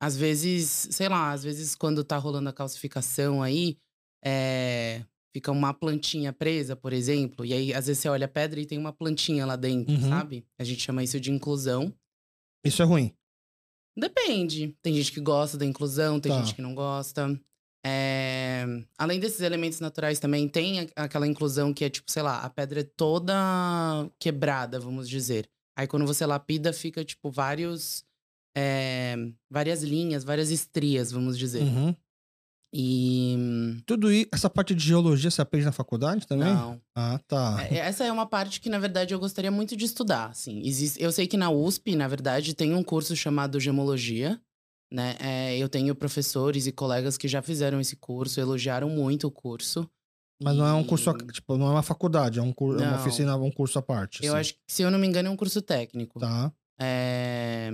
[0.00, 3.78] às vezes, sei lá, às vezes quando tá rolando a calcificação aí,
[4.24, 5.04] é...
[5.32, 7.46] fica uma plantinha presa, por exemplo.
[7.46, 10.08] E aí, às vezes, você olha a pedra e tem uma plantinha lá dentro, uhum.
[10.08, 10.44] sabe?
[10.58, 11.94] A gente chama isso de inclusão.
[12.64, 13.14] Isso é ruim.
[13.98, 14.76] Depende.
[14.80, 16.38] Tem gente que gosta da inclusão, tem tá.
[16.40, 17.38] gente que não gosta.
[17.84, 18.64] É...
[18.96, 22.80] Além desses elementos naturais também, tem aquela inclusão que é tipo, sei lá, a pedra
[22.80, 23.34] é toda
[24.18, 25.48] quebrada, vamos dizer.
[25.76, 28.04] Aí quando você lapida, fica tipo vários.
[28.56, 29.16] É...
[29.50, 31.62] Várias linhas, várias estrias, vamos dizer.
[31.62, 31.94] Uhum.
[32.72, 33.82] E.
[33.86, 36.52] Tudo isso, essa parte de geologia você aprende na faculdade também?
[36.52, 36.80] Não.
[36.94, 37.66] Ah, tá.
[37.70, 40.26] É, essa é uma parte que, na verdade, eu gostaria muito de estudar.
[40.30, 40.60] Assim.
[40.64, 44.40] Existe, eu sei que na USP, na verdade, tem um curso chamado Gemologia.
[44.90, 45.16] Né?
[45.20, 49.88] É, eu tenho professores e colegas que já fizeram esse curso, elogiaram muito o curso.
[50.42, 50.58] Mas e...
[50.58, 53.50] não é um curso, tipo, não é uma faculdade, é, um, é uma oficina, um
[53.50, 54.24] curso à parte.
[54.24, 54.40] Eu assim.
[54.40, 56.20] acho que, se eu não me engano, é um curso técnico.
[56.20, 56.52] Tá.
[56.80, 57.70] É...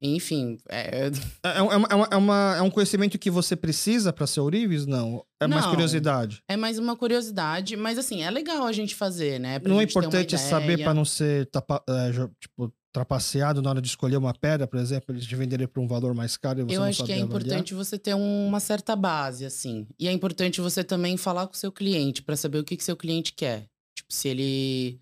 [0.00, 0.58] Enfim.
[0.68, 1.10] É...
[1.44, 4.86] É, é, uma, é, uma, é um conhecimento que você precisa para ser Ourives?
[4.86, 5.24] Não.
[5.40, 6.42] É não, mais curiosidade.
[6.48, 9.58] É mais uma curiosidade, mas assim, é legal a gente fazer, né?
[9.58, 13.88] Pra não é importante saber para não ser tapa, é, tipo, trapaceado na hora de
[13.88, 16.74] escolher uma pedra, por exemplo, eles te venderem por um valor mais caro e você
[16.76, 17.26] Eu não acho que é avaliar.
[17.26, 19.86] importante você ter uma certa base, assim.
[19.98, 22.84] E é importante você também falar com o seu cliente para saber o que, que
[22.84, 23.66] seu cliente quer.
[23.96, 25.00] Tipo, se ele.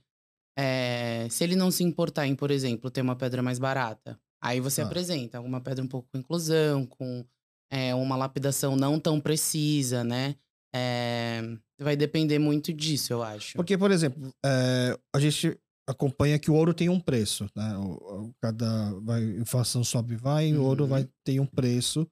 [0.58, 4.60] É, se ele não se importar em, por exemplo, ter uma pedra mais barata, Aí
[4.60, 4.84] você ah.
[4.84, 7.24] apresenta alguma pedra um pouco com inclusão, com
[7.70, 10.36] é, uma lapidação não tão precisa, né?
[10.74, 11.40] É,
[11.80, 13.54] vai depender muito disso, eu acho.
[13.56, 17.76] Porque, por exemplo, é, a gente acompanha que o ouro tem um preço, né?
[17.78, 20.60] O, cada vai, inflação sobe e vai, uhum.
[20.60, 21.08] o ouro vai uhum.
[21.24, 22.06] ter um preço,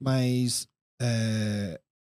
[0.00, 0.66] mas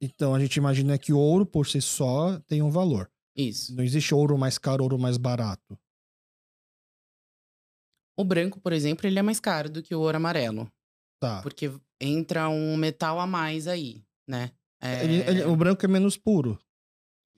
[0.02, 3.10] então a gente imagina que o ouro por si só tem um valor.
[3.36, 3.76] Isso.
[3.76, 5.78] Não existe ouro mais caro, ouro mais barato.
[8.20, 10.70] O branco, por exemplo, ele é mais caro do que o ouro amarelo.
[11.22, 11.42] Tá.
[11.42, 14.52] Porque entra um metal a mais aí, né?
[14.82, 15.06] É...
[15.06, 16.60] Ele, ele, o branco é menos puro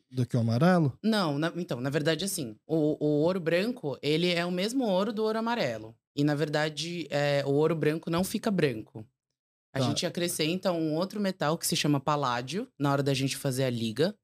[0.10, 0.98] do que o amarelo?
[1.04, 5.14] Não, na, então, na verdade, assim, o, o, ouro branco, ele é o mesmo ouro
[5.14, 5.96] do ouro amarelo.
[6.16, 9.06] E, na verdade, é, o ouro branco não fica branco.
[9.76, 9.86] A tá.
[9.86, 13.70] gente acrescenta um outro metal que se chama paládio na hora da gente fazer a
[13.70, 14.16] liga.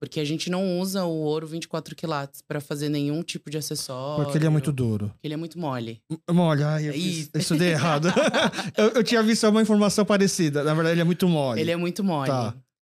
[0.00, 4.24] Porque a gente não usa o ouro 24 quilates para fazer nenhum tipo de acessório.
[4.24, 5.08] Porque ele é muito duro.
[5.08, 6.00] Porque ele é muito mole.
[6.30, 8.08] Mole, ai, eu, fiz, eu estudei errado.
[8.76, 10.62] eu, eu, tinha visto uma informação parecida.
[10.62, 11.60] Na verdade, ele é muito mole.
[11.60, 12.28] Ele é muito mole.
[12.28, 12.54] Tá.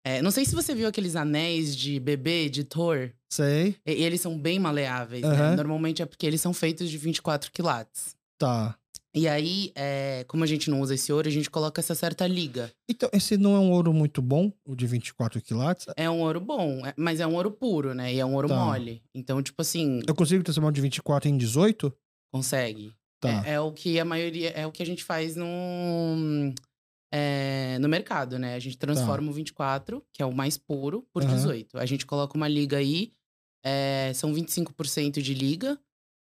[0.05, 3.11] É, não sei se você viu aqueles anéis de bebê de Thor.
[3.29, 3.75] Sei.
[3.85, 5.29] E, e eles são bem maleáveis, uhum.
[5.29, 5.55] né?
[5.55, 8.15] Normalmente é porque eles são feitos de 24 quilates.
[8.37, 8.78] Tá.
[9.15, 12.27] E aí, é, como a gente não usa esse ouro, a gente coloca essa certa
[12.27, 12.71] liga.
[12.87, 15.87] Então, esse não é um ouro muito bom, o de 24 quilates?
[15.97, 18.13] É um ouro bom, é, mas é um ouro puro, né?
[18.13, 18.55] E é um ouro tá.
[18.55, 19.01] mole.
[19.15, 20.01] Então, tipo assim.
[20.07, 21.91] Eu consigo transformar de 24 em 18?
[22.31, 22.93] Consegue.
[23.19, 23.43] Tá.
[23.45, 24.51] É, é, o que a maioria.
[24.51, 26.53] É o que a gente faz no.
[27.11, 28.53] É, no mercado, né?
[28.53, 31.35] A gente transforma o 24, que é o mais puro, por Aham.
[31.35, 31.79] 18.
[31.79, 33.11] A gente coloca uma liga aí,
[33.65, 35.79] é, são 25% de liga,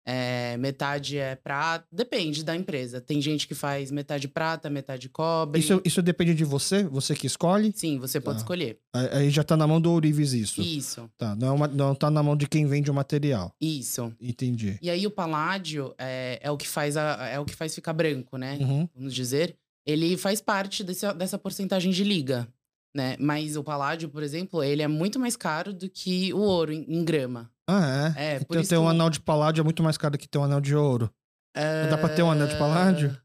[0.06, 3.00] é, metade é prata, depende da empresa.
[3.00, 5.60] Tem gente que faz metade prata, metade cobre.
[5.60, 6.82] Isso, isso depende de você?
[6.84, 7.72] Você que escolhe?
[7.74, 8.42] Sim, você pode Tá.
[8.42, 8.78] escolher.
[8.92, 10.60] Aí aí já tá na mão do Ourives isso.
[10.60, 13.54] Isso, Tá, não, é uma- não tá na mão de quem vende o material.
[13.60, 14.12] isso.
[14.20, 14.78] Entendi.
[14.82, 17.92] E aí o paládio é, é o que faz a- é o que faz ficar
[17.92, 18.58] branco, né?
[18.60, 18.88] Uhum.
[18.94, 19.54] Vamos dizer.
[19.86, 22.48] Ele faz parte desse- dessa porcentagem de liga,
[22.94, 23.16] né?
[23.20, 26.84] Mas o paládio, por exemplo, ele é muito mais caro do que o ouro em,
[26.88, 27.50] em grama.
[27.68, 28.34] Ah, é?
[28.34, 30.38] É, por então isso ter um anel de paládio é muito mais caro que ter
[30.38, 31.10] um anel de ouro.
[31.54, 33.16] Dá pra ter um anel de paládio?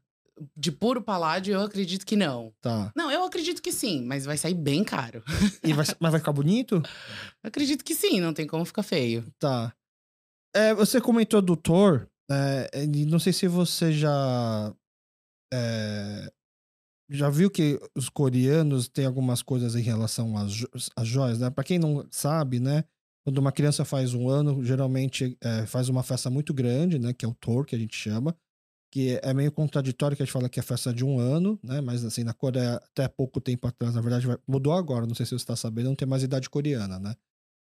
[0.56, 2.52] De puro paládio, eu acredito que não.
[2.60, 2.92] Tá.
[2.94, 5.22] Não, eu acredito que sim, mas vai sair bem caro.
[5.64, 6.80] E vai, mas vai ficar bonito?
[7.42, 9.24] acredito que sim, não tem como ficar feio.
[9.40, 9.72] Tá.
[10.54, 12.06] É, você comentou do Thor.
[12.30, 12.70] é,
[13.08, 14.72] não sei se você já.
[15.52, 16.30] é,
[17.10, 21.50] já viu que os coreanos têm algumas coisas em relação às, jo- às joias, né?
[21.50, 22.84] Pra quem não sabe, né?
[23.28, 27.12] Quando uma criança faz um ano, geralmente é, faz uma festa muito grande, né?
[27.12, 28.34] Que é o Thor, que a gente chama.
[28.90, 31.82] Que é meio contraditório que a gente fala que é festa de um ano, né?
[31.82, 35.26] Mas assim, na Coreia, até pouco tempo atrás, na verdade, vai- mudou agora, não sei
[35.26, 37.14] se você está sabendo, não tem mais idade coreana, né?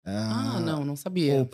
[0.04, 1.34] Ah, não, não sabia.
[1.42, 1.46] o,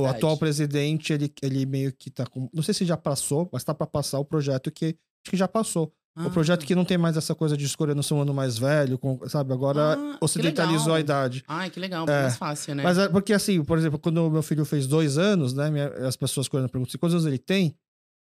[0.00, 2.50] o atual presidente, ele, ele meio que tá com.
[2.52, 4.86] Não sei se já passou, mas tá pra passar o projeto que.
[5.24, 5.94] Acho que já passou.
[6.16, 6.30] O Ah.
[6.30, 9.18] projeto que não tem mais essa coisa de escolher no seu ano mais velho, com-
[9.28, 9.52] sabe?
[9.52, 11.42] Agora Ah, ocidentalizou a idade.
[11.48, 12.22] Ai, que legal, É.
[12.22, 12.82] mais fácil, né?
[12.84, 15.70] Mas é porque assim, por exemplo, quando o meu filho fez dois anos, né?
[15.70, 17.74] minha- as pessoas coreanas perguntam assim, quantos anos ele tem?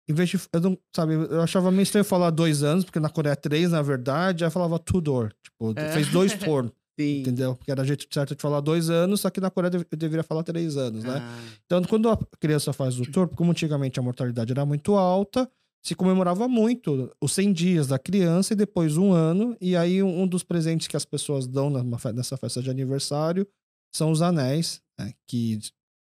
[0.09, 0.41] Em vez de.
[0.53, 3.83] Eu não, sabe, eu achava meio estranho falar dois anos, porque na Coreia três, na
[3.83, 5.33] verdade, aí falava Tudor.
[5.45, 5.91] Tipo, É.
[5.93, 6.33] fez dois
[6.99, 7.21] Sim.
[7.21, 7.55] entendeu?
[7.57, 10.23] Porque era o jeito certo de falar dois anos, só que na Coreia eu deveria
[10.25, 11.19] falar três anos, né?
[11.23, 15.49] Ah, Então, quando a criança faz o tour, como antigamente a mortalidade era muito alta,
[15.85, 19.57] se comemorava muito os 100 dias da criança e depois um ano.
[19.61, 21.71] E aí, um dos presentes que as pessoas dão
[22.15, 23.47] nessa festa de aniversário
[23.95, 25.59] são os anéis, né, que,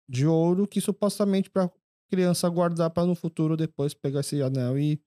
[0.10, 1.70] de ouro, que supostamente para
[2.10, 5.00] criança guardar para no futuro depois pegar esse anel e,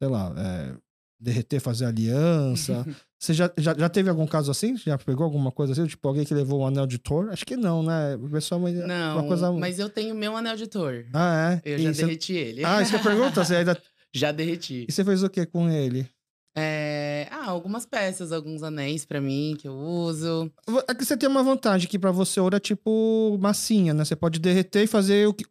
[0.00, 0.76] sei lá, é,
[1.20, 2.84] derreter, fazer aliança.
[3.18, 4.76] Você já, já, já teve algum caso assim?
[4.76, 5.86] Já pegou alguma coisa assim?
[5.86, 7.28] Tipo, alguém que levou um anel de Thor?
[7.30, 8.18] Acho que não, né?
[8.32, 9.52] Pessoal é Não, uma coisa...
[9.52, 11.04] mas eu tenho meu anel de Thor.
[11.14, 11.72] Ah, é?
[11.74, 12.64] Eu E já você- derreti ele.
[12.64, 13.80] Ah, isso que eu pergunto, você ainda...
[14.14, 14.86] já derreti.
[14.88, 16.08] E você fez o que com ele?
[16.56, 20.52] É, Ah, algumas peças, alguns anéis pra mim que eu uso.
[20.86, 24.04] Aqui você tem uma vantagem que pra você ouro é tipo massinha, né?
[24.04, 25.44] Você pode derreter e fazer o que...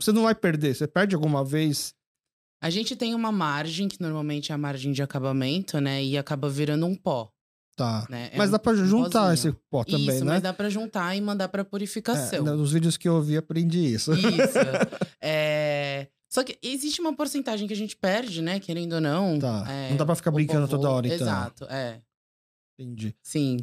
[0.00, 0.74] Você não vai perder.
[0.76, 1.92] Você perde alguma vez?
[2.62, 6.02] A gente tem uma margem, que normalmente é a margem de acabamento, né?
[6.04, 7.30] E acaba virando um pó,
[7.76, 8.06] Tá.
[8.08, 8.30] né?
[8.32, 9.34] É mas um- dá pra um juntar pozinho.
[9.50, 10.32] esse pó também, Isso, né?
[10.34, 12.44] mas dá pra juntar e mandar pra É, purificação.
[12.44, 14.12] nos vídeos que eu vi, aprendi isso.
[14.12, 14.22] Isso.
[15.20, 18.60] É, Só que existe uma porcentagem que a gente perde, né?
[18.60, 19.38] Querendo ou não.
[19.38, 19.64] Tá.
[19.70, 21.16] É, Não dá pra ficar brincando povo- toda hora, então.
[21.26, 22.00] Exato, é.
[22.78, 23.14] Entendi.
[23.22, 23.58] Sim.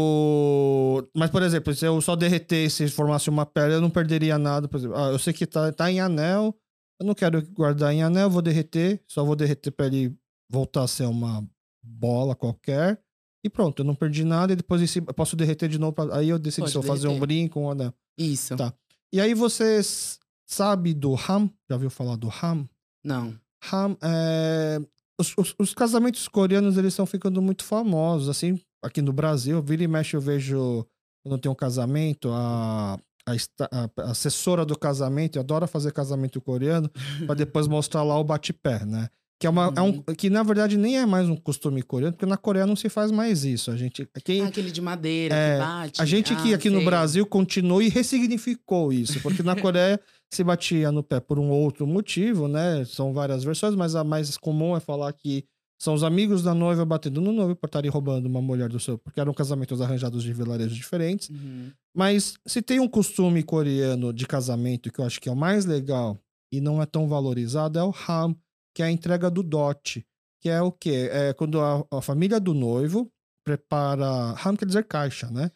[0.00, 1.02] O...
[1.14, 4.68] Mas, por exemplo, se eu só derretesse e formasse uma pedra, eu não perderia nada.
[4.68, 6.54] Por exemplo, ah, eu sei que tá, tá em anel,
[7.00, 10.14] eu não quero guardar em anel, vou derreter, só vou derreter pra ele
[10.50, 11.46] voltar a ser uma
[11.82, 13.00] bola qualquer.
[13.44, 15.92] E pronto, eu não perdi nada e depois eu posso derreter de novo.
[15.92, 17.26] pra- Aí eu decido Pode se eu vou fazer um derreter.
[17.26, 17.94] brinco ou um anel.
[18.18, 18.56] Isso.
[18.56, 18.72] Tá.
[19.12, 21.50] E aí você s- sabe do Ham?
[21.68, 22.68] Já ouviu falar do Ham?
[23.04, 23.34] Não.
[23.72, 24.78] Ham é...
[25.18, 29.62] Os, os- os casamentos coreanos, eles estão ficando muito famosos, assim, aqui no Brasil.
[29.62, 30.86] Vira e mexe eu vejo,
[31.24, 36.90] quando tem um casamento, a, a, a- assessora do casamento adora fazer casamento coreano
[37.24, 39.08] pra depois mostrar lá o bate-pé, né?
[39.38, 42.24] Que, é uma, é um, que na verdade nem é mais um costume coreano, porque
[42.24, 43.70] na Coreia não se faz mais isso.
[43.70, 46.00] A gente, quem, Ah, aquele de madeira É, que bate.
[46.02, 46.84] a gente que Ah, aqui no sei.
[46.86, 50.00] Brasil continuou e ressignificou isso, porque na Coreia
[50.32, 52.84] se batia no pé por um outro motivo, né?
[52.84, 55.44] São várias versões, mas a mais comum é falar que
[55.78, 58.96] são os amigos da noiva batendo no noivo por estarem roubando uma mulher do seu,
[58.98, 61.28] porque eram casamentos arranjados de vilarejos diferentes.
[61.28, 61.70] Uhum.
[61.94, 65.66] Mas se tem um costume coreano de casamento que eu acho que é o mais
[65.66, 66.18] legal
[66.50, 68.34] e não é tão valorizado, é o ham,
[68.74, 70.06] que é a entrega do dote.
[70.40, 71.08] Que é o quê?
[71.10, 73.10] É quando a, a família do noivo
[73.44, 74.34] prepara.
[74.44, 75.50] Ham quer dizer caixa, né?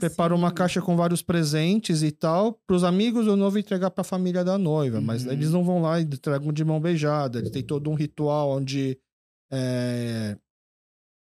[0.00, 0.54] Prepara uma sim.
[0.54, 4.44] caixa com vários presentes e tal, para os amigos do noivo entregar para a família
[4.44, 5.00] da noiva.
[5.00, 5.32] Mas Uhum.
[5.32, 7.38] eles não vão lá e entregam de mão beijada.
[7.38, 8.98] Eles têm todo um ritual onde
[9.52, 10.36] é,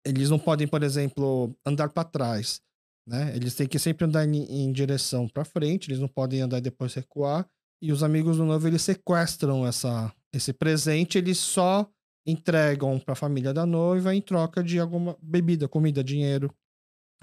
[0.06, 2.62] eles não podem, por exemplo, andar para trás.
[3.08, 3.34] Né?
[3.36, 6.62] Eles têm que sempre andar em, em direção para frente, eles não podem andar e
[6.62, 7.48] depois recuar.
[7.82, 11.90] E os amigos do noivo eles sequestram essa, esse presente, eles só
[12.26, 16.50] entregam para a família da noiva em troca de alguma bebida, comida, dinheiro.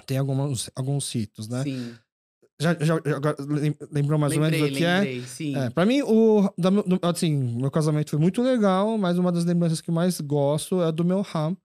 [0.06, 1.62] Tem alguns, alguns ritos, né?
[1.64, 1.94] Sim.
[2.60, 3.36] Já, já, já-
[3.90, 5.56] lembrou mais lembrei, ou menos o que lembrei, sim.
[5.56, 5.66] é?
[5.66, 6.42] É, pra mim, o,
[7.02, 11.02] assim, meu casamento foi muito legal, mas uma das lembranças que mais gosto é do
[11.04, 11.56] meu ham,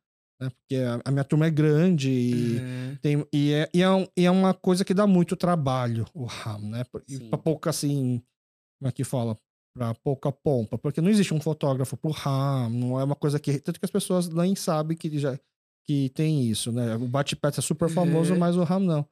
[0.42, 0.50] né?
[0.50, 2.98] Porque a, a minha turma é grande e, Uhum.
[3.02, 6.24] tem, e, é, e, é um- e é uma coisa que dá muito trabalho, o
[6.24, 6.84] RAM, né?
[7.30, 8.22] Pra pouca, assim,
[8.80, 9.38] como é que fala?
[9.78, 10.78] Pra pouca pompa.
[10.78, 13.60] Porque não existe um fotógrafo pro RAM, não é uma coisa que...
[13.60, 15.38] Tanto que as pessoas nem sabem que já
[15.88, 16.96] que tem isso, né?
[16.96, 18.40] O bate-pet é super famoso, Uhum.
[18.40, 19.06] mas o RAM não.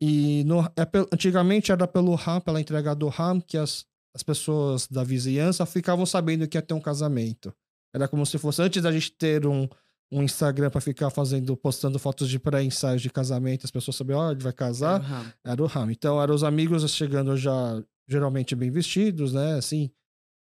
[0.00, 4.86] E no, é antigamente era pelo RAM, pela entrega do RAM, que as, as pessoas
[4.88, 7.54] da vizinhança ficavam sabendo que ia ter um casamento.
[7.94, 9.66] Era como se fosse, antes da gente ter um,
[10.12, 14.32] um Instagram pra ficar fazendo, postando fotos de pré-ensaios de casamento, as pessoas sabiam, ó,
[14.32, 15.30] ele vai casar, Uhum.
[15.44, 15.90] era o RAM.
[15.90, 19.54] Então, eram os amigos chegando já, geralmente bem vestidos, né?
[19.54, 19.90] Assim,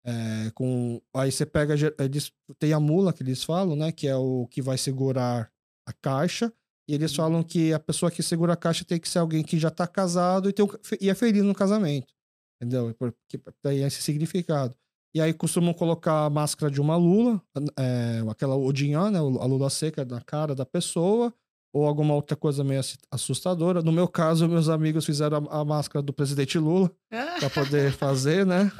[0.05, 0.99] é, com...
[1.13, 3.91] Aí você pega, eles, tem a mula que eles falam, né?
[3.91, 5.51] Que é o que vai segurar
[5.85, 6.51] a caixa.
[6.87, 9.57] E eles falam que a pessoa que segura a caixa tem que ser alguém que
[9.57, 10.69] já tá casado e, tem um,
[10.99, 12.13] e é feliz no casamento.
[12.61, 12.93] Entendeu?
[12.99, 14.75] Porque tem esse significado.
[15.15, 17.41] E aí costumam colocar a máscara de uma lula,
[17.77, 19.19] é, aquela odinhã, né?
[19.19, 21.33] A lula seca na cara da pessoa,
[21.73, 23.81] ou alguma outra coisa meio assustadora.
[23.81, 28.45] No meu caso, meus amigos fizeram a, a máscara do presidente Lula para poder fazer,
[28.45, 28.71] né?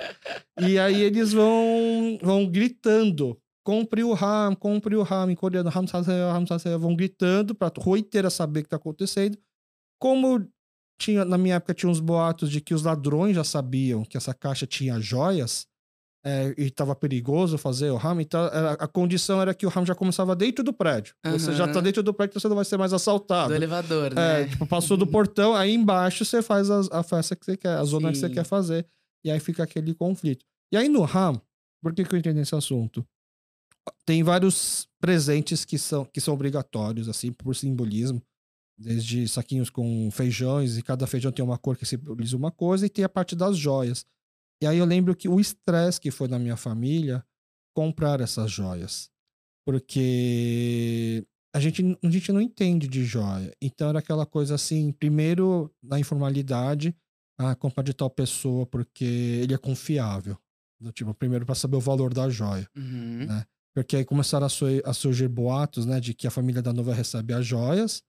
[0.59, 3.37] E aí eles vão, vão gritando.
[3.63, 7.71] Compre o RAM, compre o RAM, em coreano, RAM saseyo, RAM saseyo, vão gritando pra
[7.77, 9.37] rua inteira saber o que tá acontecendo.
[10.01, 10.45] Como
[10.99, 14.33] tinha, na minha época tinha uns boatos de que os ladrões já sabiam que essa
[14.33, 15.65] caixa tinha joias,
[16.25, 19.85] é, e tava perigoso fazer o RAM, então era- a condição era que o RAM
[19.85, 21.13] já começava dentro do prédio.
[21.25, 23.49] Você já tá dentro do prédio, você não vai ser mais assaltado.
[23.49, 24.47] Do elevador, É, né?
[24.47, 27.83] tipo, passou do portão, aí embaixo você faz a, a festa que você quer, a
[27.83, 28.33] zona que você Sim.
[28.35, 28.85] quer fazer.
[29.25, 30.45] E aí fica aquele conflito.
[30.71, 31.41] E aí no RAM,
[31.81, 33.05] por que, que eu entendo esse assunto?
[34.05, 38.21] Tem vários presentes que são, que são obrigatórios, assim, por simbolismo.
[38.77, 42.89] Desde saquinhos com feijões, e cada feijão tem uma cor que simboliza uma coisa, e
[42.89, 44.05] tem a parte das joias.
[44.61, 47.23] E aí eu lembro que o estresse que foi na minha família
[47.75, 49.09] comprar essas joias.
[49.65, 53.53] Porque a gente, a gente não entende de joia.
[53.61, 56.95] Então era aquela coisa assim, primeiro na informalidade,
[57.37, 60.37] ah, comprar de tal pessoa porque ele é confiável.
[60.79, 62.67] Do tipo, primeiro para saber o valor da joia.
[62.75, 63.25] Uhum.
[63.25, 63.45] né?
[63.75, 66.93] Porque aí começaram a, su- a surgir boatos, né, de que a família da noiva
[66.93, 68.03] recebe as joias.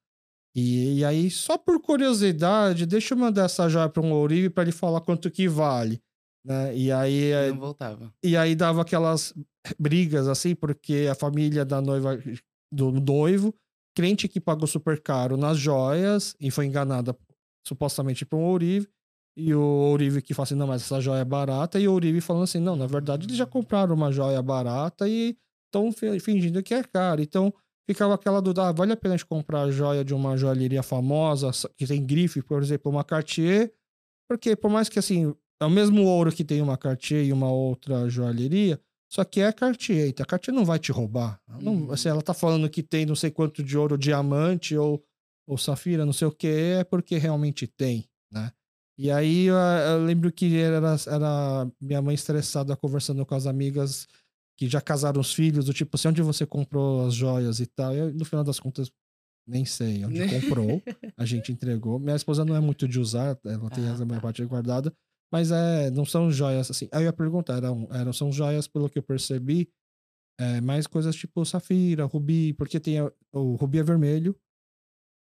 [0.57, 4.63] E, e aí, só por curiosidade, deixa eu mandar essa joia para um ourive para
[4.65, 6.01] ele falar quanto que vale.
[6.47, 6.77] Né?
[6.77, 8.13] E aí, é, Não voltava.
[8.23, 9.35] e aí dava aquelas
[9.79, 12.19] brigas, assim, porque a família da noiva,
[12.73, 13.53] do noivo,
[13.97, 17.17] crente que pagou super caro nas joias e foi enganada
[17.67, 18.89] supostamente por um ourive.
[19.37, 21.81] E o ourive que fala assim, não, mas essa joia é barata.
[21.81, 25.37] E o ourive falando assim, não, na verdade eles já compraram uma joia barata e
[25.75, 27.21] estão fingindo que é caro.
[27.21, 27.53] Então
[27.87, 30.83] ficava aquela dúvida, ah, vale a pena a gente comprar a joia de uma joalheria
[30.83, 33.73] famosa, que tem grife, por exemplo, uma Cartier.
[34.29, 37.51] Porque por mais que assim, é o mesmo ouro que tem uma Cartier e uma
[37.51, 40.09] outra joalheria, só que é Cartier.
[40.09, 41.41] Então a Cartier não vai te roubar.
[41.61, 45.05] Não, assim, ela tá falando que tem não sei quanto de ouro, diamante ou,
[45.47, 48.51] ou safira, não sei o que, é porque realmente tem, né?
[48.97, 54.07] E aí eu, eu lembro que era, era minha mãe estressada conversando com as amigas
[54.57, 57.95] que já casaram os filhos, do tipo assim, onde você comprou as joias e tal.
[57.95, 58.91] Eu, no final das contas,
[59.47, 60.83] nem sei onde comprou.
[61.17, 61.99] A gente entregou.
[61.99, 64.23] Minha esposa não é muito de usar, ela tem Ah, essa minha tá.
[64.23, 64.93] parte guardada.
[65.33, 66.89] Mas é, não são joias assim.
[66.93, 69.69] Aí eu ia perguntar, eram, eram, são joias, pelo que eu percebi,
[70.39, 74.37] é, mais coisas tipo safira, rubi, porque tem a- o rubi é vermelho,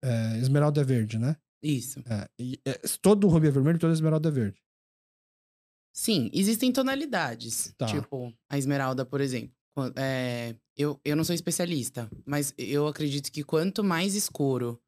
[0.04, 1.36] é, esmeralda é verde, né?
[1.62, 2.00] Isso.
[2.08, 4.62] É, e, é, todo rubi é vermelho, toda esmeralda é verde.
[5.94, 7.74] Sim, existem tonalidades.
[7.78, 7.86] Tá.
[7.88, 9.54] Tipo, a esmeralda, por exemplo.
[9.96, 14.82] É, eu, eu não sou especialista, mas eu acredito que quanto mais escuro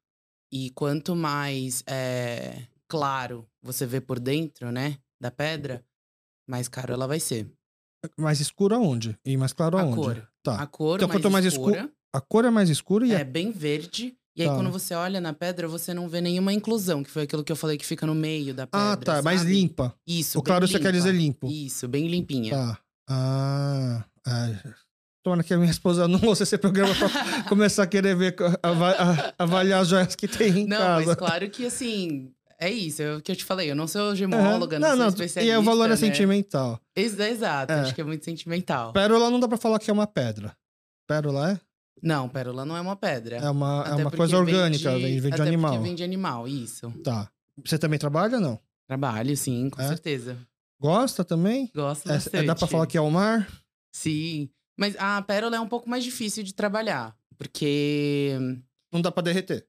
[0.52, 5.86] e quanto mais é, claro você vê por dentro, né, da pedra,
[6.50, 7.50] mais caro ela vai ser.
[8.18, 9.18] Mais escuro aonde?
[9.24, 9.96] E mais claro A aonde?
[9.96, 10.32] cor.
[10.44, 10.56] Tá.
[10.62, 13.22] A cor Então, mais, quanto mais escura escuro- A cor é mais escura e é
[13.22, 13.24] a...
[13.24, 14.18] bem verde.
[14.36, 14.56] E aí, Tá.
[14.56, 17.56] quando você olha na pedra, você não vê nenhuma inclusão, que foi aquilo que eu
[17.56, 18.92] falei que fica no meio da pedra.
[18.94, 19.18] Ah, tá.
[19.18, 19.54] é Mais sabe?
[19.54, 19.94] limpa.
[20.08, 20.40] Isso.
[20.40, 20.92] O claro você quer limpa.
[20.94, 21.48] dizer limpo.
[21.52, 22.56] Isso, bem limpinha.
[22.56, 22.78] Tá.
[23.10, 24.04] Ah.
[24.28, 24.74] é.
[25.24, 27.08] Tomara que a minha esposa não ouça esse programa pra
[27.48, 31.06] começar a querer ver, ava- a- avaliar as joias que tem em Não, casa.
[31.08, 32.32] mas claro que assim.
[32.60, 33.70] É isso, é o que eu te falei.
[33.72, 35.42] Eu não sou gemóloga, não, sou especialista.
[35.42, 35.96] E é o valor é né?
[35.96, 36.80] sentimental.
[36.96, 37.80] Ex- Exato, É.
[37.82, 38.94] acho que é muito sentimental.
[38.94, 40.56] Pérola não dá pra falar que é uma pedra.
[41.08, 41.60] Pérola é?
[42.02, 43.38] Não, pérola não é uma pedra.
[43.38, 45.72] É uma, é uma coisa orgânica, vem de- vem, de até animal.
[45.74, 46.92] Porque vem de animal, isso.
[47.04, 47.30] Tá.
[47.64, 48.60] Você também trabalha ou não?
[48.88, 49.88] Trabalho, sim, com É?
[49.88, 50.38] certeza.
[50.80, 51.70] Gosta também?
[51.76, 52.38] Gosto É- bastante.
[52.38, 53.48] é, dá pra falar que é o mar?
[53.94, 54.50] Sim.
[54.78, 57.16] Mas a pérola é um pouco mais difícil de trabalhar.
[57.38, 58.36] Porque
[58.92, 59.68] Não dá pra derreter.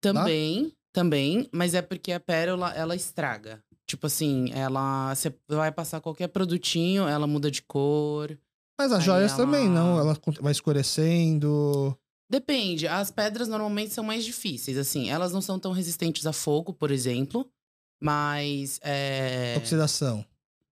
[0.00, 3.62] também, também, mas é porque a pérola, ela estraga.
[3.86, 5.14] Tipo assim, ela.
[5.14, 8.36] Você vai passar qualquer produtinho, ela muda de cor.
[8.78, 9.98] Mas as joias ela- também, não?
[9.98, 11.96] Ela vai escurecendo.
[12.30, 12.88] Depende.
[12.88, 15.10] As pedras normalmente são mais difíceis, assim.
[15.10, 17.48] Elas não são tão resistentes a fogo, por exemplo.
[18.00, 18.80] Mas.
[18.82, 19.54] É...
[19.58, 20.24] Oxidação.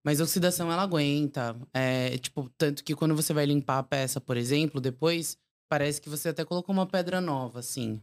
[0.05, 1.55] Mas oxidação ela aguenta.
[1.75, 5.37] É, tipo, tanto que quando você vai limpar a peça, por exemplo, depois
[5.69, 8.01] parece que você até colocou uma pedra nova, assim.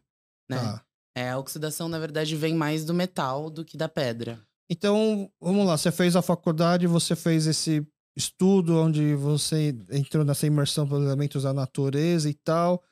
[0.49, 0.57] Né?
[0.57, 0.83] Tá.
[1.17, 4.39] É, a oxidação, na verdade, vem mais do metal do que da pedra.
[4.69, 7.85] Então, vamos lá, você fez a faculdade, você fez esse
[8.17, 12.83] estudo onde você entrou nessa imersão pelos elementos da natureza e tal.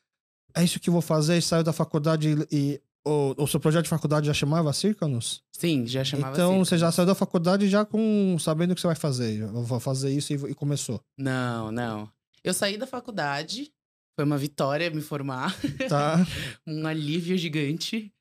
[0.55, 3.89] É isso que eu vou fazer, saiu da faculdade e, o, o seu projeto de
[3.89, 5.43] faculdade já chamava Circanos?
[5.51, 6.69] Sim, já chamava Então Circanos.
[6.69, 9.41] você já saiu da faculdade já com sabendo o que você vai fazer.
[9.41, 11.01] Eu vou fazer isso e, e começou.
[11.17, 12.09] Não, não.
[12.43, 13.71] Eu saí da faculdade,
[14.15, 15.55] foi uma vitória me formar,
[15.89, 16.17] Tá?
[16.65, 18.11] um alívio gigante.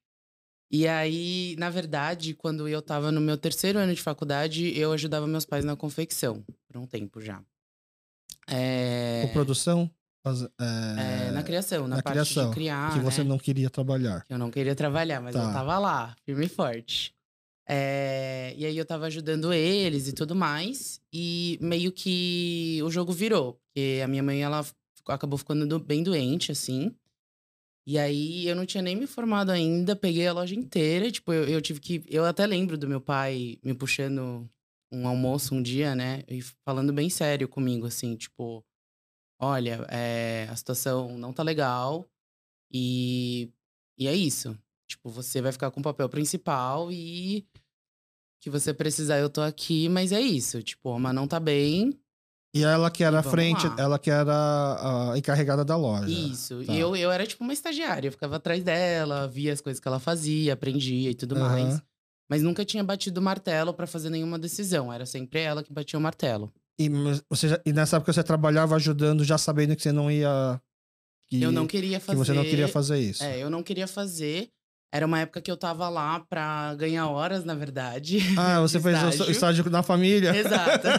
[0.76, 5.24] E aí, na verdade, quando eu tava no meu terceiro ano de faculdade, eu ajudava
[5.24, 7.40] meus pais na confecção, por um tempo já.
[8.48, 9.88] É, Com produção?
[10.58, 13.28] É, é, na criação, na, na parte criação, de criar, que você né?
[13.28, 14.24] não queria trabalhar.
[14.28, 15.52] Eu não queria trabalhar, mas eu Tá.
[15.52, 17.14] tava lá, firme e forte.
[17.68, 21.00] É, e aí eu tava ajudando eles e tudo mais.
[21.12, 23.60] E meio que o jogo virou.
[23.68, 26.92] Porque a minha mãe, ela ficou- acabou ficando do- bem doente, assim.
[27.86, 31.10] E aí eu não tinha nem me formado ainda, peguei a loja inteira.
[31.10, 32.02] Tipo, eu, eu tive que.
[32.08, 34.48] Eu até lembro do meu pai me puxando
[34.92, 36.22] um almoço um dia, né?
[36.28, 38.64] E falando bem sério comigo, assim, tipo.
[39.40, 42.08] Olha, é, a situação não tá legal.
[42.72, 43.52] E,
[43.98, 44.58] e é isso.
[44.88, 47.46] Tipo, você vai ficar com o papel principal e
[48.40, 50.62] que você precisar, eu tô aqui, mas é isso.
[50.62, 51.98] Tipo, a Má não tá bem.
[52.54, 53.74] E ela que era a frente, lá.
[53.78, 54.32] ela que era
[55.12, 56.08] a encarregada da loja.
[56.08, 56.64] Isso.
[56.64, 56.72] tá.
[56.72, 59.88] E eu, eu era tipo uma estagiária, eu ficava atrás dela, via as coisas que
[59.88, 61.48] ela fazia, aprendia e tudo Aham.
[61.48, 61.82] mais.
[62.30, 64.92] Mas nunca tinha batido o martelo pra fazer nenhuma decisão.
[64.92, 66.52] Era sempre ela que batia o martelo.
[66.80, 66.88] E,
[67.28, 70.60] você já- e nessa época você trabalhava ajudando, já sabendo que você não ia.
[71.28, 72.18] Que, eu não queria que fazer.
[72.18, 73.22] você não queria fazer isso.
[73.24, 74.48] É, eu não queria fazer.
[74.92, 78.18] Era uma época que eu tava lá pra ganhar horas, na verdade.
[78.38, 79.30] Ah, você fez o estágio.
[79.32, 80.34] estágio na família?
[80.36, 80.86] Exato.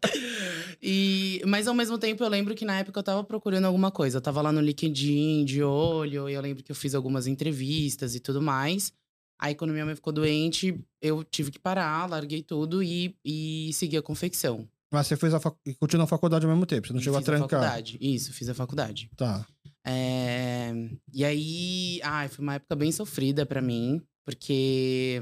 [0.82, 4.18] e, mas ao mesmo tempo eu lembro que na época eu tava procurando alguma coisa.
[4.18, 8.14] Eu tava lá no LinkedIn de olho, e eu lembro que eu fiz algumas entrevistas
[8.14, 8.92] e tudo mais.
[9.40, 13.96] Aí quando minha mãe ficou doente, eu tive que parar, larguei tudo e, e segui
[13.96, 14.68] a confecção.
[14.92, 15.54] Mas você fez a fac...
[15.64, 17.48] e continuou a faculdade ao mesmo tempo, você não E chegou a fiz trancar.
[17.48, 17.96] faculdade.
[18.00, 19.08] Isso, fiz a faculdade.
[19.16, 19.46] Tá.
[19.86, 20.72] É,
[21.14, 25.20] E aí, ai, foi uma época bem sofrida pra mim, porque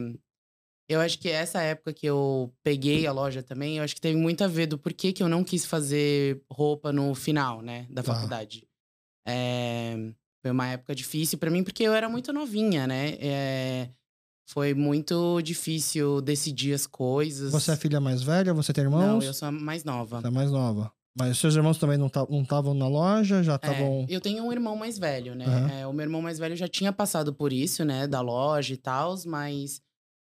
[0.89, 4.17] eu acho que essa época que eu peguei a loja também, eu acho que teve
[4.19, 8.03] muito a ver do porquê que eu não quis fazer roupa no final, né, da
[8.03, 8.15] Tá.
[8.15, 8.67] faculdade.
[9.27, 9.97] É,
[10.41, 13.17] Foi uma época difícil pra mim, porque eu era muito novinha, né?
[13.21, 13.91] É,
[14.51, 17.53] Foi muito difícil decidir as coisas.
[17.53, 18.55] Você é filha mais velha?
[18.55, 19.05] Você tem irmãos?
[19.21, 20.21] Não, eu sou a mais nova.
[20.23, 20.91] Você é mais nova.
[21.15, 23.43] Mas seus irmãos também não estavam na loja?
[23.43, 24.07] Já É, estavam.
[24.09, 25.45] eu tenho um irmão mais velho, né?
[25.47, 25.71] Aham.
[25.81, 28.07] É, o meu irmão mais velho já tinha passado por isso, né?
[28.07, 29.83] Da loja e tal, mas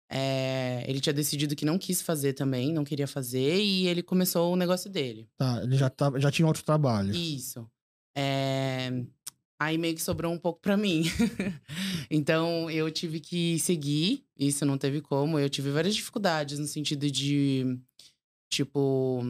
[0.09, 4.53] é, ele tinha decidido que não quis fazer também, não queria fazer, e ele começou
[4.53, 5.27] o negócio dele.
[5.37, 7.15] Tá, ele já, tava, já tinha outro trabalho.
[7.15, 7.67] Isso.
[8.17, 8.91] É,
[9.59, 11.03] Aí meio que sobrou um pouco pra mim.
[12.11, 15.39] então eu tive que seguir, isso não teve como.
[15.39, 17.79] Eu tive várias dificuldades no sentido de,
[18.51, 19.23] tipo,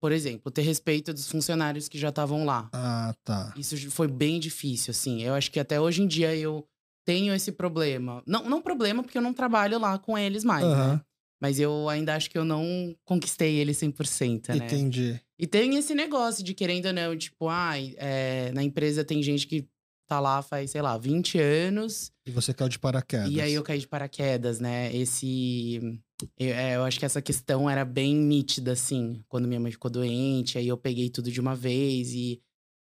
[0.00, 2.68] por exemplo, ter respeito dos funcionários que já estavam lá.
[2.72, 3.52] Ah, tá.
[3.56, 5.22] Isso foi bem difícil, assim.
[5.22, 6.66] Eu acho que até hoje em dia eu
[7.04, 8.22] tenho esse problema.
[8.26, 11.00] Não, não problema, porque eu não trabalho lá com eles mais, Aham, né?
[11.40, 14.56] Mas eu ainda acho que eu não conquistei ele 100%, né?
[14.64, 15.20] entendi.
[15.38, 19.46] E tem esse negócio de querendo ou não, tipo, ai, é, na empresa tem gente
[19.46, 19.68] que
[20.06, 22.12] tá lá faz, sei lá, 20 anos.
[22.26, 23.30] E você caiu de paraquedas.
[23.30, 24.94] E aí eu caí de paraquedas, né?
[24.94, 26.00] Esse.
[26.38, 29.90] Eu, é, eu acho que essa questão era bem nítida, assim, quando minha mãe ficou
[29.90, 32.40] doente, aí eu peguei tudo de uma vez e.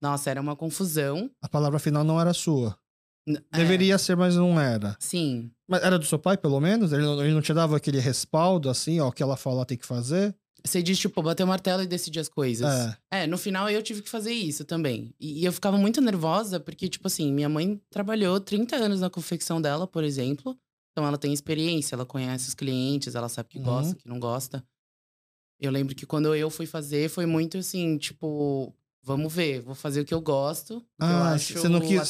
[0.02, 1.32] Nossa, era uma confusão.
[1.42, 2.78] A palavra final não era sua.
[3.28, 4.96] É, Deveria ser, mas não era.
[5.00, 5.52] sim.
[5.68, 6.94] Mas era do seu pai, pelo menos?
[6.94, 9.86] Ele não, ele não te dava aquele respaldo, assim, ó, que ela fala tem que
[9.86, 10.36] fazer?
[10.64, 12.68] Você diz, tipo, bater o martelo e decidir as coisas.
[13.12, 13.24] É.
[13.24, 15.14] É, no final eu tive que fazer isso também.
[15.20, 19.10] E, e eu ficava muito nervosa, porque, tipo assim, minha mãe trabalhou 30 anos na
[19.10, 20.56] confecção dela, por exemplo.
[20.92, 23.64] Então ela tem experiência, ela conhece os clientes, ela sabe que Uhum.
[23.66, 24.64] gosta, o que não gosta.
[25.60, 28.74] Eu lembro que quando eu fui fazer, foi muito assim, tipo,
[29.06, 32.10] vamos ver, vou fazer o que eu gosto, que eu Ah, acho você não quis-.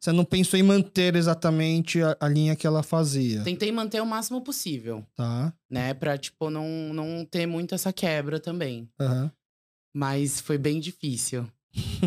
[0.00, 4.06] Você não pensou em manter exatamente a, a linha que ela fazia, Tentei manter o
[4.06, 5.52] máximo possível, tá?
[5.70, 5.92] né?
[5.94, 8.88] Pra, tipo, não, não ter muito essa quebra também.
[8.98, 9.30] Aham.
[9.94, 11.46] Mas foi bem difícil.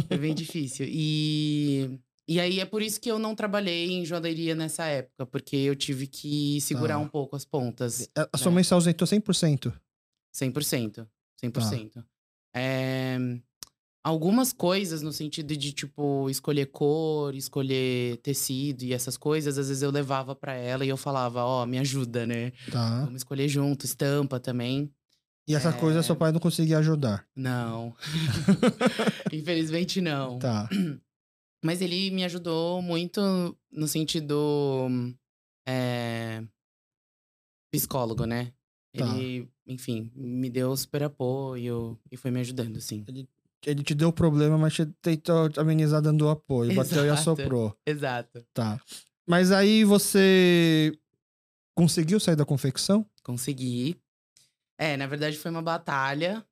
[0.08, 0.88] Foi bem difícil.
[0.90, 5.56] E, e aí é por isso que eu não trabalhei em joalheria nessa época, porque
[5.56, 7.00] eu tive que segurar Tá.
[7.00, 8.10] um pouco as pontas.
[8.18, 8.56] A- A sua É.
[8.56, 9.72] mãe se ausentou 100%.
[10.34, 11.08] 100%.
[11.44, 12.04] 100%.
[12.56, 13.18] É...
[14.06, 19.82] algumas coisas no sentido de, tipo, escolher cor, escolher tecido e essas coisas, às vezes
[19.82, 22.52] eu levava para ela e eu falava, ó, oh, me ajuda, né?
[22.72, 23.00] Tá.
[23.00, 24.94] Vamos escolher junto, estampa também.
[25.48, 25.74] E essa é...
[25.74, 27.26] coisa seu pai não conseguia ajudar?
[27.36, 27.96] Não.
[29.34, 30.38] Infelizmente não.
[30.38, 30.70] Tá.
[31.66, 34.88] Mas ele me ajudou muito no sentido.
[35.68, 36.44] É,
[37.72, 38.54] psicólogo, né?
[38.96, 39.18] Tá.
[39.18, 43.04] Ele, enfim, me deu super apoio e foi me ajudando, assim.
[43.08, 43.28] Ele,
[43.66, 46.72] ele te deu o problema, mas te tentou amenizar dando apoio.
[46.72, 47.78] Exato, bateu e assoprou.
[47.86, 48.46] Exato.
[48.54, 48.80] Tá.
[49.28, 50.92] Mas aí você
[51.76, 53.06] conseguiu sair da confecção?
[53.24, 54.00] Consegui.
[54.78, 56.46] É, na verdade foi uma batalha.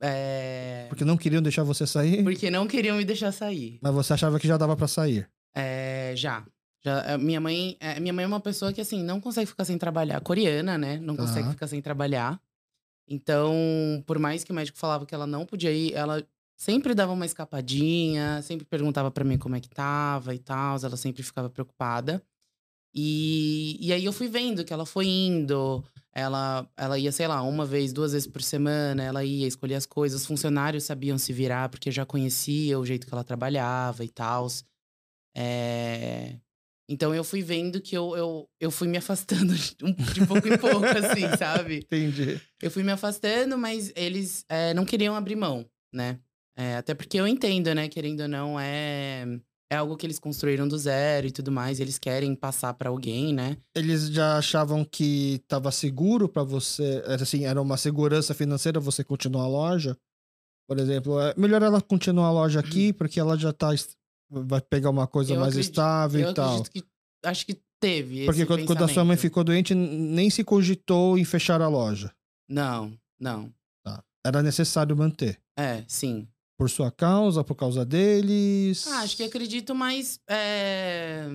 [0.00, 0.86] É...
[0.88, 2.22] Porque não queriam deixar você sair?
[2.22, 3.78] Porque não queriam me deixar sair.
[3.82, 5.28] Mas você achava que já dava para sair?
[5.54, 6.44] É, já.
[6.84, 9.64] já é, minha mãe, é, minha mãe é uma pessoa que assim não consegue ficar
[9.64, 10.98] sem trabalhar, coreana, né?
[10.98, 11.22] Não tá.
[11.22, 12.40] consegue ficar sem trabalhar.
[13.10, 13.52] Então,
[14.06, 16.24] por mais que o médico falava que ela não podia ir, ela
[16.56, 20.96] sempre dava uma escapadinha, sempre perguntava para mim como é que tava e tal, ela
[20.96, 22.22] sempre ficava preocupada.
[22.94, 27.42] E, e aí eu fui vendo que ela foi indo, ela, ela ia, sei lá,
[27.42, 30.20] uma vez, duas vezes por semana, ela ia escolher as coisas.
[30.22, 34.46] Os funcionários sabiam se virar, porque já conhecia o jeito que ela trabalhava e tal.
[35.34, 36.36] É...
[36.90, 40.84] Então eu fui vendo que eu, eu, eu fui me afastando de pouco em pouco,
[40.84, 41.76] assim, sabe?
[41.76, 42.40] Entendi.
[42.60, 45.64] Eu fui me afastando, mas eles é, não queriam abrir mão,
[45.94, 46.18] né?
[46.58, 47.88] É, até porque eu entendo, né?
[47.88, 49.24] Querendo ou não, é
[49.72, 53.32] é algo que eles construíram do zero e tudo mais, eles querem passar para alguém,
[53.32, 53.56] né?
[53.72, 59.44] Eles já achavam que estava seguro para você, assim, era uma segurança financeira você continuar
[59.44, 59.96] a loja?
[60.68, 62.94] Por exemplo, é melhor ela continuar a loja aqui, uhum.
[62.94, 63.72] porque ela já tá
[64.30, 66.62] vai pegar uma coisa eu mais acredito, estável e tal.
[66.62, 66.84] Que,
[67.24, 71.24] acho que teve Porque quando, quando, a sua mãe ficou doente, nem se cogitou em
[71.24, 72.12] fechar a loja.
[72.48, 73.52] Não, não.
[73.82, 74.04] Tá.
[74.24, 75.40] Era necessário manter.
[75.58, 76.28] É, sim.
[76.58, 78.86] Por sua causa, por causa deles?
[78.86, 81.26] Ah, acho que acredito mais é...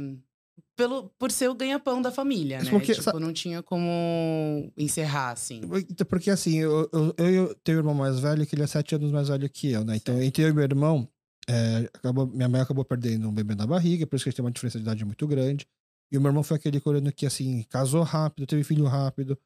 [0.76, 2.70] pelo, por ser o ganha-pão da família, né?
[2.70, 5.62] Porque, tipo, não tinha como encerrar, assim.
[6.08, 9.12] Porque, assim, eu, eu, eu tenho um irmão mais velho, que ele é sete anos
[9.12, 9.96] mais velho que eu, né?
[9.96, 11.10] Então, entre eu e meu irmão,
[11.50, 14.38] é, acabou, minha mãe acabou perdendo um bebê na barriga, por isso que a gente
[14.38, 15.68] tem uma diferença de idade muito grande.
[16.12, 19.38] E o meu irmão foi aquele coreano que, assim, casou rápido, teve filho rápido.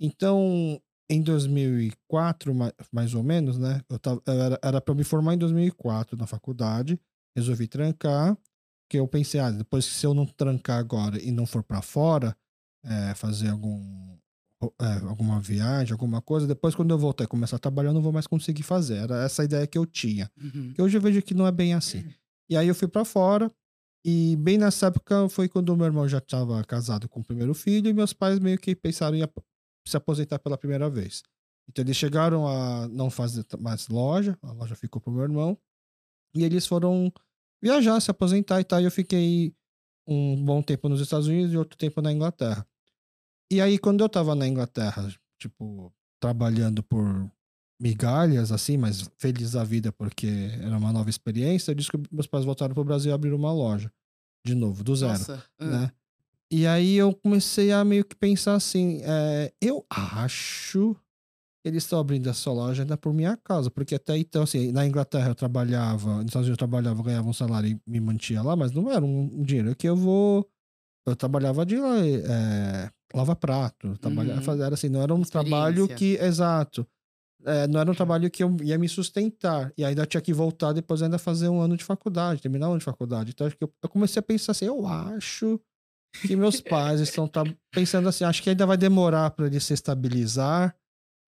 [0.00, 0.80] Então,
[1.10, 2.52] em 2004,
[2.92, 3.80] mais ou menos, né?
[3.88, 4.22] Eu tava,
[4.62, 7.00] era, para me formar em 2004 na faculdade,
[7.36, 8.36] resolvi trancar,
[8.88, 12.36] que eu pensei, ah, depois se eu não trancar agora e não for para fora,
[12.84, 14.18] é, fazer algum,
[14.80, 18.02] é, alguma viagem, alguma coisa, depois quando eu voltar e começar a trabalhar, eu não
[18.02, 18.96] vou mais conseguir fazer.
[18.96, 20.30] Era essa a ideia que eu tinha.
[20.40, 20.72] Uhum.
[20.74, 22.04] Que hoje eu vejo que não é bem assim.
[22.48, 23.50] E aí eu fui para fora,
[24.04, 27.54] e bem nessa época foi quando o meu irmão já estava casado com o primeiro
[27.54, 29.26] filho, e meus pais meio que pensaram em
[29.86, 31.22] se aposentar pela primeira vez.
[31.68, 35.56] Então eles chegaram a não fazer mais loja, a loja ficou pro meu irmão,
[36.34, 37.12] e eles foram
[37.62, 38.80] viajar, se aposentar e tal.
[38.80, 39.54] E eu fiquei
[40.06, 42.66] um bom tempo nos Estados Unidos e outro tempo na Inglaterra.
[43.50, 47.30] E aí, quando eu tava na Inglaterra, tipo, trabalhando por
[47.80, 52.26] migalhas, assim, mas feliz da vida porque era uma nova experiência, eu disse que meus
[52.26, 53.90] pais voltaram pro Brasil e abriram uma loja.
[54.44, 55.12] De novo, do zero.
[55.12, 55.90] Nossa, né?
[56.52, 60.96] E aí eu comecei a meio que pensar assim, é, eu acho
[61.62, 64.84] que eles estão abrindo essa loja ainda por minha causa, porque até então, assim, na
[64.84, 68.56] Inglaterra eu trabalhava, nos Estados Unidos eu trabalhava, ganhava um salário e me mantinha lá,
[68.56, 70.48] mas não era um, dinheiro que eu vou...
[71.06, 74.62] Eu trabalhava de é, lava-prato, trabalhava, uhum.
[74.62, 76.16] era assim, não era um trabalho que...
[76.16, 76.86] Exato.
[77.44, 79.72] É, não era um trabalho que eu ia me sustentar.
[79.76, 82.78] E ainda tinha que voltar depois ainda fazer um ano de faculdade, terminar um ano
[82.78, 83.30] de faculdade.
[83.30, 85.58] Então, acho que eu, eu comecei a pensar assim, eu acho
[86.22, 89.72] que meus pais estão tá pensando assim, acho que ainda vai demorar para ele se
[89.72, 90.76] estabilizar.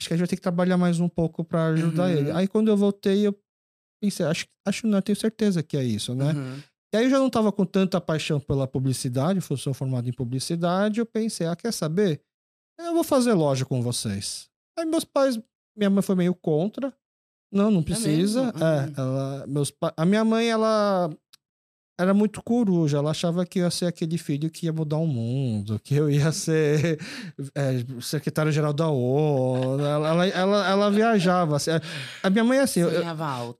[0.00, 2.10] Acho que a gente vai ter que trabalhar mais um pouco para ajudar uhum.
[2.10, 2.30] ele.
[2.32, 3.38] Aí quando eu voltei, eu
[4.02, 6.32] pensei, acho, acho não, tenho certeza que é isso, né?
[6.32, 6.62] Uhum.
[6.92, 10.12] E aí eu já não estava com tanta paixão pela publicidade, eu sou formado em
[10.12, 12.20] publicidade, eu pensei, ah, quer saber?
[12.78, 14.50] Eu vou fazer loja com vocês.
[14.78, 15.38] Aí meus pais,
[15.76, 16.92] minha mãe foi meio contra.
[17.50, 18.52] Não, não é precisa.
[18.56, 21.10] É, é ela, meus a minha mãe, ela
[21.98, 22.98] era muito coruja.
[22.98, 26.10] Ela achava que eu ia ser aquele filho que ia mudar o mundo, que eu
[26.10, 26.98] ia ser
[27.54, 29.84] é, secretário-geral da ONU.
[29.84, 31.56] Ela, ela, ela, ela viajava.
[31.56, 31.70] Assim.
[32.22, 32.90] A minha mãe, assim, eu,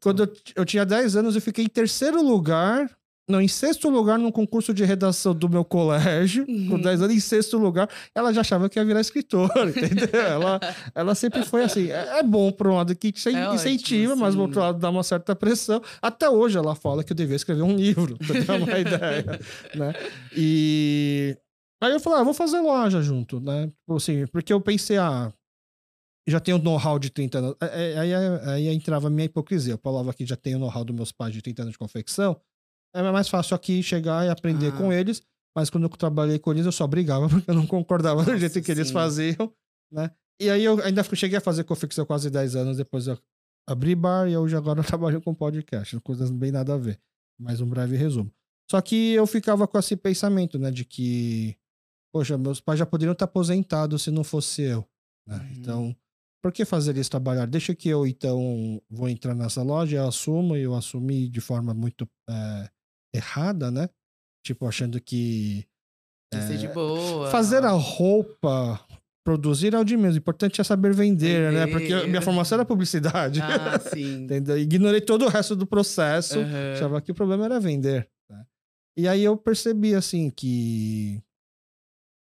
[0.03, 2.91] quando eu, eu tinha 10 anos, eu fiquei em terceiro lugar
[3.29, 6.71] não, em sexto lugar no concurso de redação do meu colégio, uhum.
[6.71, 10.21] com 10 anos, em sexto lugar, ela já achava que ia virar escritora, entendeu?
[10.21, 10.61] ela,
[10.95, 11.91] ela sempre foi assim.
[11.91, 14.91] É, é bom, por um lado, que é incentiva, ótimo, mas, por outro lado, dá
[14.91, 15.81] uma certa pressão.
[16.01, 19.41] Até hoje ela fala que eu devia escrever um livro, pra ter uma ideia,
[19.75, 19.95] né?
[20.37, 21.37] E...
[21.81, 23.67] Aí eu falei, ah, vou fazer loja junto, né?
[23.67, 25.33] Tipo assim, porque eu pensei, ah,
[26.27, 27.57] já tenho know-how de 30 anos.
[27.61, 29.75] É, é, aí, aí, aí entrava a minha hipocrisia.
[29.75, 32.41] Eu falava que já tenho know-how dos meus pais de 30 anos de confecção.
[32.95, 34.77] É mais fácil aqui chegar e aprender ah.
[34.77, 35.23] com eles.
[35.55, 38.39] Mas quando eu trabalhei com eles, eu só brigava porque eu não concordava Nossa, do
[38.39, 38.73] jeito que sim.
[38.73, 39.53] eles faziam,
[39.91, 40.11] né?
[40.41, 43.19] E aí eu ainda cheguei a fazer confecção quase 10 anos, depois eu
[43.69, 45.99] abri bar e hoje agora eu trabalho com podcast.
[46.01, 47.01] Coisas bem nada a ver.
[47.39, 48.33] Mais um breve resumo.
[48.71, 50.71] Só que eu ficava com esse pensamento, né?
[50.71, 51.57] De que,
[52.13, 54.87] poxa, meus pais já poderiam estar aposentados se não fosse eu.
[55.27, 55.37] Né?
[55.37, 55.53] Uhum.
[55.57, 55.97] Então,
[56.43, 57.47] por que fazer eles trabalhar?
[57.47, 61.75] Deixa que eu, então, vou entrar nessa loja, eu assumo, e eu assumi de forma
[61.75, 62.71] muito é,
[63.15, 63.89] errada, né?
[64.45, 65.67] Tipo, achando que.
[66.33, 67.31] É, de boa.
[67.31, 68.85] Fazer a roupa,
[69.25, 70.17] produzir é o de menos.
[70.17, 71.53] O importante é saber vender, vender.
[71.53, 71.67] né?
[71.67, 73.41] Porque minha formação era publicidade.
[73.41, 74.27] Ah, sim.
[74.59, 76.39] Ignorei todo o resto do processo.
[76.39, 76.73] Uhum.
[76.75, 78.09] Achava que o problema era vender.
[78.31, 78.45] Né?
[78.97, 81.23] E aí eu percebi, assim, que.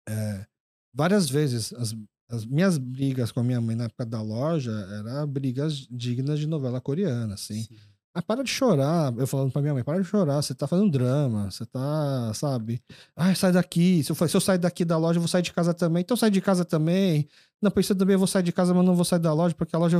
[0.09, 0.45] É,
[0.93, 1.93] várias vezes as,
[2.29, 6.47] as minhas brigas com a minha mãe na época da loja eram brigas dignas de
[6.47, 7.63] novela coreana, assim.
[7.63, 7.77] Sim.
[8.17, 9.13] Ah, para de chorar.
[9.15, 12.81] Eu falando pra minha mãe, para de chorar, você tá fazendo drama, você tá, sabe?
[13.15, 14.03] Ai, sai daqui.
[14.03, 16.01] Se eu, se eu sair daqui da loja, eu vou sair de casa também.
[16.01, 17.27] Então sai de casa também.
[17.61, 19.75] Não, pensei também, eu vou sair de casa, mas não vou sair da loja, porque
[19.75, 19.99] a loja.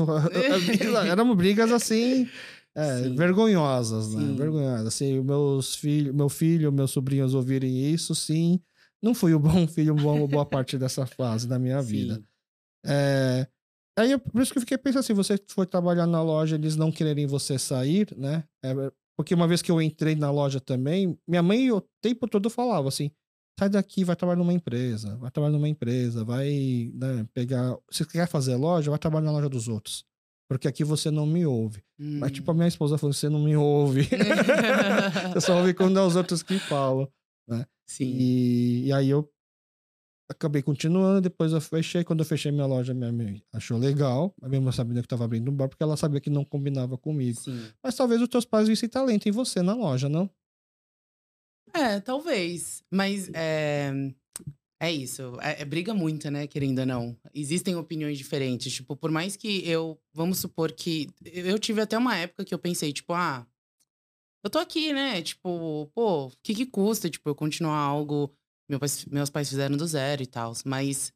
[1.08, 2.28] Eram brigas assim.
[2.74, 4.22] É, vergonhosas, né?
[4.22, 4.36] Sim.
[4.36, 4.88] Vergonhosas.
[4.88, 8.60] Assim, meus filhos, meu filho, meus sobrinhos ouvirem isso, sim.
[9.00, 12.20] Não fui o bom filho, uma boa parte dessa fase da minha vida.
[12.84, 13.48] É,
[13.98, 16.92] Aí, por isso que eu fiquei pensando assim, você foi trabalhar na loja, eles não
[16.92, 18.44] quererem você sair, né?
[18.64, 18.74] É,
[19.18, 22.88] porque uma vez que eu entrei na loja também, minha mãe o tempo todo falava
[22.88, 23.10] assim,
[23.60, 27.76] sai daqui, vai trabalhar numa empresa, vai trabalhar numa empresa, vai né, pegar...
[27.90, 30.06] Se quer fazer loja, vai trabalhar na loja dos outros.
[30.48, 31.84] Porque aqui você não me ouve.
[32.00, 32.20] Hum.
[32.20, 34.08] Mas tipo, a minha esposa falou, você não me ouve.
[35.34, 37.12] você só ouve quando é os outros que falam,
[37.50, 37.66] né?
[37.90, 38.16] Sim.
[38.16, 39.28] E, e aí eu
[40.30, 42.04] acabei continuando, depois eu fechei.
[42.04, 45.56] Quando eu fechei minha loja, minha mãe achou legal, mesmo sabendo que estava abrindo um
[45.56, 47.40] bar, porque ela sabia que não combinava comigo.
[47.40, 47.72] Sim.
[47.82, 50.30] Mas talvez os teus pais vissem talento em você na loja, não?
[51.74, 52.84] É, talvez.
[52.92, 53.92] Mas é,
[54.80, 55.38] é isso.
[55.42, 56.48] É, é, briga muito, né?
[56.48, 57.18] Querendo ou não.
[57.34, 58.74] Existem opiniões diferentes.
[58.74, 60.00] Tipo, por mais que eu.
[60.14, 61.08] Vamos supor que.
[61.24, 63.46] Eu tive até uma época que eu pensei, tipo, ah.
[64.44, 65.22] Eu tô aqui, né?
[65.22, 68.37] Tipo, pô, o que que custa, tipo, eu continuar algo
[68.70, 71.14] meu pai, meus pais fizeram do zero e tal, mas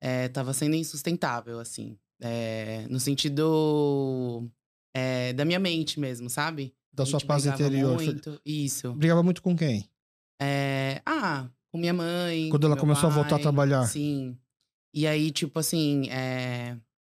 [0.00, 1.98] é, tava sendo insustentável, assim.
[2.20, 4.48] É, no sentido
[4.94, 6.74] é, da minha mente mesmo, sabe?
[6.92, 7.94] Da sua paz interior.
[7.94, 8.92] Muito, isso.
[8.94, 9.88] Brigava muito com quem?
[10.40, 12.48] É, ah, com minha mãe.
[12.50, 13.86] Quando ela começou pai, a voltar a trabalhar?
[13.86, 14.36] Sim.
[14.94, 16.08] E aí, tipo assim,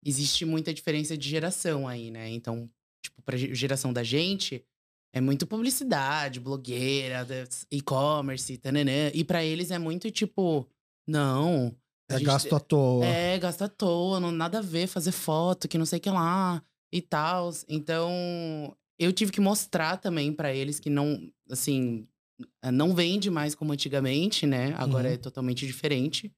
[0.04, 2.30] existe muita diferença de geração aí, né?
[2.30, 2.70] Então,
[3.02, 4.64] tipo, pra geração da gente,
[5.12, 7.26] é muito publicidade, blogueira,
[7.70, 9.10] e-commerce, tananã.
[9.12, 10.66] E para eles é muito tipo,
[11.06, 11.74] não.
[12.08, 13.04] É gente, gasto à toa.
[13.04, 16.10] É, gasto à toa, não, nada a ver fazer foto, que não sei o que
[16.10, 17.50] lá e tal.
[17.68, 22.06] Então, eu tive que mostrar também para eles que não, assim,
[22.72, 24.74] não vende mais como antigamente, né?
[24.76, 25.14] Agora uhum.
[25.14, 26.32] é totalmente diferente.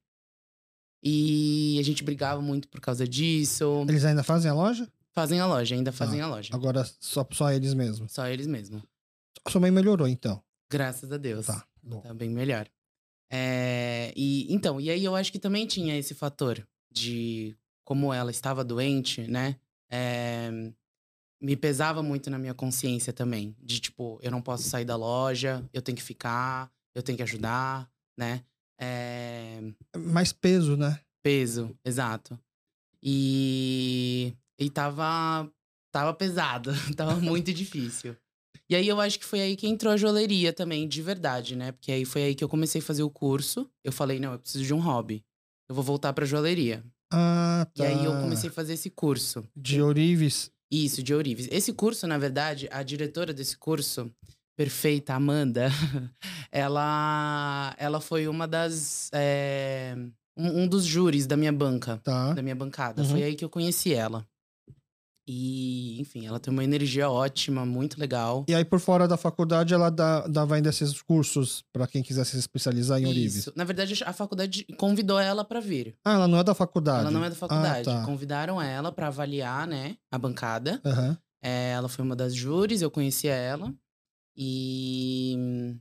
[1.03, 3.85] E a gente brigava muito por causa disso.
[3.87, 4.91] Eles ainda fazem a loja?
[5.15, 6.53] Fazem a loja, ainda fazem ah, a loja.
[6.53, 8.11] Agora só, só eles mesmos.
[8.11, 8.83] Só eles mesmos.
[9.47, 10.43] Sua mãe melhorou, então.
[10.69, 11.45] Graças a Deus.
[11.45, 11.65] Tá.
[11.81, 12.01] Bom.
[12.01, 12.67] Tá bem melhor.
[13.31, 17.55] É, e então, e aí eu acho que também tinha esse fator de
[17.85, 19.55] como ela estava doente, né?
[19.89, 20.49] É,
[21.41, 23.55] me pesava muito na minha consciência também.
[23.61, 27.23] De tipo, eu não posso sair da loja, eu tenho que ficar, eu tenho que
[27.23, 28.43] ajudar, né?
[28.79, 29.61] É...
[29.95, 30.99] Mais peso, né?
[31.23, 32.37] Peso, exato.
[33.01, 35.49] E e tava,
[35.91, 38.15] tava pesado, tava muito difícil.
[38.69, 41.71] E aí eu acho que foi aí que entrou a joalheria também, de verdade, né?
[41.71, 43.69] Porque aí foi aí que eu comecei a fazer o curso.
[43.83, 45.23] Eu falei, não, eu preciso de um hobby.
[45.69, 46.83] Eu vou voltar pra joalheria.
[47.13, 47.83] Ah, tá.
[47.83, 48.21] E aí eu tá.
[48.21, 49.43] comecei a fazer esse curso.
[49.55, 50.51] De Ourives?
[50.71, 51.47] Isso, de Ourives.
[51.51, 54.11] Esse curso, na verdade, a diretora desse curso,
[54.57, 55.69] perfeita, Amanda,
[56.51, 59.09] ela, ela foi uma das.
[59.13, 59.95] É,
[60.35, 61.99] um, um, dos júris da minha banca.
[62.03, 62.33] Tá.
[62.33, 63.01] Da minha bancada.
[63.01, 63.09] Uhum.
[63.09, 64.25] Foi aí que eu conheci ela.
[65.27, 68.45] E, enfim, ela tem uma energia ótima, muito legal.
[68.47, 72.25] E aí, por fora da faculdade, ela dá, dava ainda esses cursos para quem quiser
[72.25, 73.49] se especializar em Orives?
[73.55, 75.95] Na verdade, a faculdade convidou ela para vir.
[76.05, 77.01] Ah, ela não é da faculdade?
[77.01, 77.89] Ela não é da faculdade.
[77.89, 78.05] Ah, tá.
[78.05, 80.79] Convidaram ela para avaliar, né, a bancada.
[80.85, 81.17] Uhum.
[81.41, 83.73] É, ela foi uma das júris, eu conhecia ela.
[84.37, 85.75] E.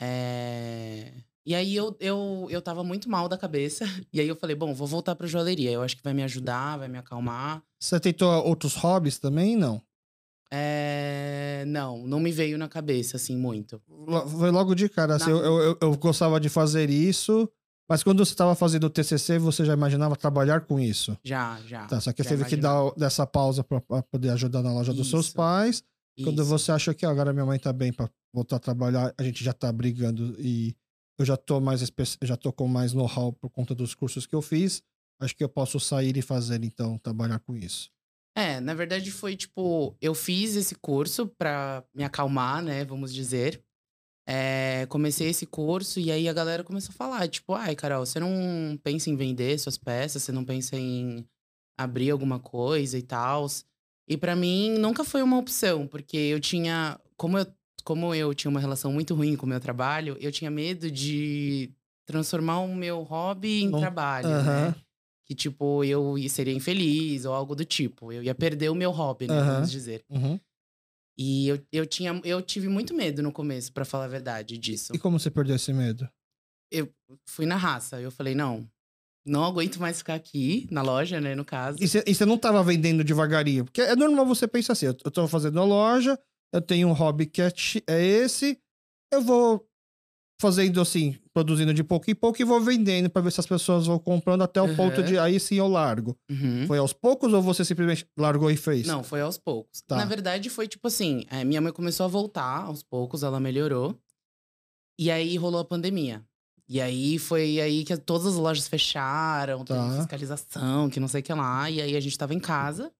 [0.00, 1.12] É...
[1.46, 3.84] E aí eu, eu, eu tava muito mal da cabeça.
[4.12, 5.70] E aí eu falei, bom, vou voltar pra joalheria.
[5.70, 7.62] Eu acho que vai me ajudar, vai me acalmar.
[7.78, 9.80] Você tentou outros hobbies também, não?
[10.50, 11.64] É...
[11.66, 13.80] Não, não me veio na cabeça, assim, muito.
[14.38, 17.48] Foi logo de cara, assim, eu, eu, eu, gostava de fazer isso,
[17.88, 21.16] Mas quando você estava fazendo o TCC, você já imaginava trabalhar com isso?
[21.22, 21.86] Já, já.
[21.86, 25.26] Tá, só que teve que dar dessa pausa para poder ajudar na loja dos seus
[25.26, 25.84] Isso, pais.
[26.22, 26.48] Quando Isso.
[26.50, 29.44] você achou que "Ah, agora minha mãe tá bem para voltar a trabalhar, a gente
[29.44, 30.74] já tá brigando e
[31.18, 31.80] eu já tô mais
[32.22, 34.82] já tô com mais know-how por conta dos cursos que eu fiz.
[35.20, 37.90] Acho que eu posso sair e fazer então trabalhar com isso.
[38.36, 43.64] É, na verdade foi tipo, eu fiz esse curso pra me acalmar, né, vamos dizer.
[44.28, 48.18] É, comecei esse curso e aí a galera começou a falar, tipo, ai, Carol, você
[48.18, 51.26] não pensa em vender suas peças, você não pensa em
[51.78, 53.46] abrir alguma coisa e tal.
[54.08, 57.46] E pra mim nunca foi uma opção, porque eu tinha, como eu,
[57.86, 61.70] como eu tinha uma relação muito ruim com o meu trabalho, eu tinha medo de
[62.04, 64.70] transformar o meu hobby em trabalho, Aham.
[64.70, 64.74] né?
[65.24, 68.12] Que, tipo, eu ia- seria infeliz ou algo do tipo.
[68.12, 69.38] Eu ia perder o meu hobby, né?
[69.38, 69.52] Aham.
[69.54, 70.04] Vamos dizer.
[70.10, 70.38] Uhum.
[71.16, 74.92] E eu, eu, tinha, eu tive muito medo no começo, pra falar a verdade disso.
[74.92, 76.08] E como você perdeu esse medo?
[77.28, 78.00] Fui na raça.
[78.00, 78.68] Eu falei, não,
[79.24, 81.36] não aguento mais ficar aqui, na loja, né?
[81.36, 81.78] No caso.
[81.80, 83.64] E você, não tava vendendo devagarinho?
[83.64, 86.18] Porque é normal você pensar assim, eu, eu tô fazendo a loja,
[86.52, 87.52] eu tenho um hobby que é,
[87.88, 88.58] é esse,
[89.12, 89.66] eu vou
[90.40, 93.86] fazendo assim, produzindo de pouco em pouco e vou vendendo pra ver se as pessoas
[93.86, 95.06] vão comprando até o ponto Aham.
[95.06, 96.16] de aí sim eu largo.
[96.30, 96.66] Uhum.
[96.66, 98.86] Foi aos poucos ou você simplesmente largou e fez?
[98.86, 99.80] Não, foi aos poucos.
[99.82, 99.96] Tá.
[99.96, 103.98] Na verdade, foi tipo assim: é, minha mãe começou a voltar aos poucos, ela melhorou.
[104.98, 106.24] E aí rolou a pandemia.
[106.68, 109.96] E aí foi aí que todas as lojas fecharam, teve Tá.
[109.98, 111.70] fiscalização, que não sei o que lá.
[111.70, 112.92] E aí a gente tava em casa.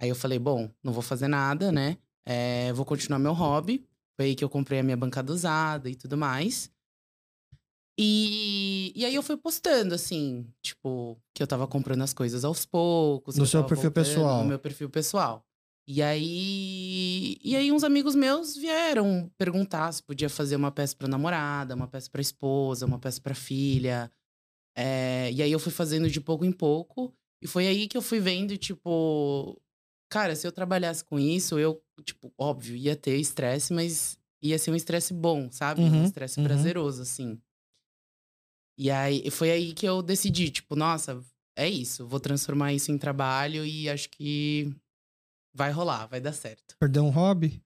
[0.00, 1.98] Aí eu falei, bom, não vou fazer nada, né?
[2.32, 3.84] É, vou continuar meu hobby.
[4.16, 6.70] Foi aí que eu comprei a minha bancada usada e tudo mais.
[7.98, 12.64] E, e aí eu fui postando, assim, tipo, que eu tava comprando as coisas aos
[12.64, 13.36] poucos.
[13.36, 14.42] No seu perfil voltando pessoal.
[14.42, 15.44] No meu perfil pessoal.
[15.88, 21.08] E aí, e aí uns amigos meus vieram perguntar se podia fazer uma peça pra
[21.08, 24.08] namorada, uma peça pra esposa, uma peça pra filha.
[24.76, 27.12] É, e aí eu fui fazendo de pouco em pouco.
[27.42, 29.60] E foi aí que eu fui vendo, tipo,
[30.08, 34.70] cara, se eu trabalhasse com isso, eu, tipo, óbvio, ia ter estresse, mas ia ser
[34.70, 35.80] um estresse bom, sabe?
[35.80, 36.46] Uhum, um estresse uhum.
[36.46, 37.40] prazeroso, assim.
[38.78, 41.22] E aí foi aí que eu decidi, tipo, nossa,
[41.56, 44.74] é isso, vou transformar isso em trabalho e acho que
[45.54, 46.76] vai rolar, vai dar certo.
[46.78, 47.62] Perdeu um hobby?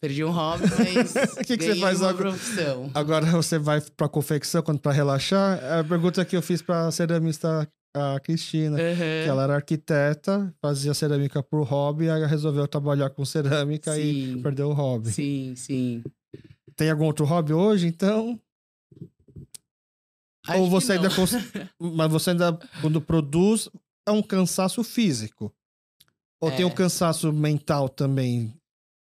[0.00, 2.30] Perdi um hobby, mas O que que você faz uma agora?
[2.30, 2.90] profissão.
[2.94, 5.58] Agora você vai pra confecção quando pra relaxar?
[5.80, 8.76] A pergunta que eu fiz pra ceramista a Cristina.
[8.76, 8.94] Uhum.
[9.24, 14.42] Que ela era arquiteta, fazia cerâmica por hobby, aí resolveu trabalhar com cerâmica e Sim,
[14.42, 15.10] perdeu o hobby.
[15.12, 16.04] sim, sim.
[16.74, 18.38] Tem algum outro hobby hoje, então?
[20.46, 21.32] Acho Ou você ainda cons...
[21.80, 23.68] Mas você ainda, quando produz,
[24.06, 25.52] é um cansaço físico.
[26.40, 26.66] Ou tem É.
[26.66, 28.54] um cansaço mental também?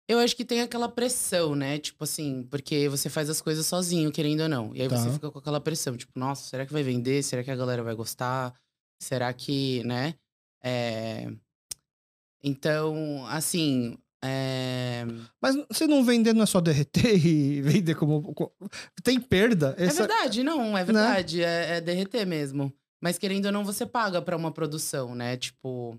[0.07, 1.79] Eu acho que tem aquela pressão, né?
[1.79, 4.75] Tipo assim, porque você faz as coisas sozinho, querendo ou não.
[4.77, 4.99] E aí Tá.
[4.99, 7.23] você fica com aquela pressão, tipo, nossa, será que vai vender?
[7.23, 8.55] Será que a galera vai gostar?
[9.01, 10.15] Será que, né?
[10.63, 11.31] É...
[12.43, 13.97] Então, assim.
[14.23, 15.05] É...
[15.41, 18.33] Mas se não vender, não é só derreter e vender como.
[18.35, 18.53] co-
[19.03, 19.75] Tem perda.
[19.79, 21.43] é Essa- verdade, não, é verdade.
[21.43, 22.73] É, é derreter mesmo.
[23.03, 25.37] Mas querendo ou não, você paga pra uma produção, né?
[25.37, 25.99] Tipo,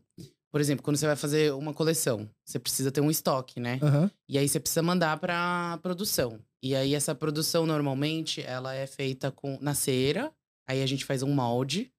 [0.51, 3.79] por exemplo, quando você vai fazer uma coleção, você precisa ter um estoque, né?
[3.81, 4.09] Aham.
[4.27, 6.39] E aí você precisa mandar pra produção.
[6.63, 10.33] E aí essa produção normalmente ela é feita com na cera.
[10.67, 11.91] Aí a gente faz um molde.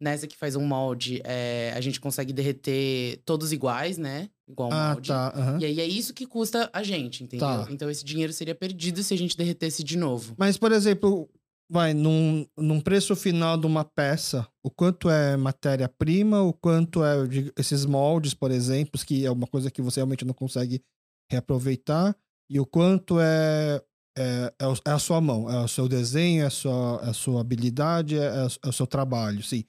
[0.00, 4.30] Nessa que faz um molde, é, a gente consegue derreter todos iguais, né?
[4.48, 5.08] Igual um Ah, molde.
[5.08, 5.32] tá.
[5.34, 5.58] aham.
[5.60, 7.48] E aí é isso que custa a gente, entendeu?
[7.48, 7.66] Tá.
[7.68, 10.34] Então esse dinheiro seria perdido se a gente derretesse de novo.
[10.38, 11.28] Mas, por exemplo,
[11.68, 17.16] vai, num, num preço final de uma peça, o quanto é matéria-prima, o quanto é
[17.58, 20.80] esses moldes, por exemplo, que é uma coisa que você realmente não consegue
[21.28, 22.16] reaproveitar,
[22.50, 23.82] e o quanto é,
[24.16, 27.12] é, é, é a sua mão, é o seu desenho, é a sua, é a
[27.12, 29.64] sua habilidade, é, o- é o seu trabalho, sim.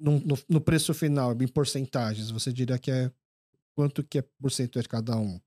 [0.00, 3.12] No, no, no preço final, em porcentagens, você diria que é
[3.76, 5.38] quanto que é porcento de cada um?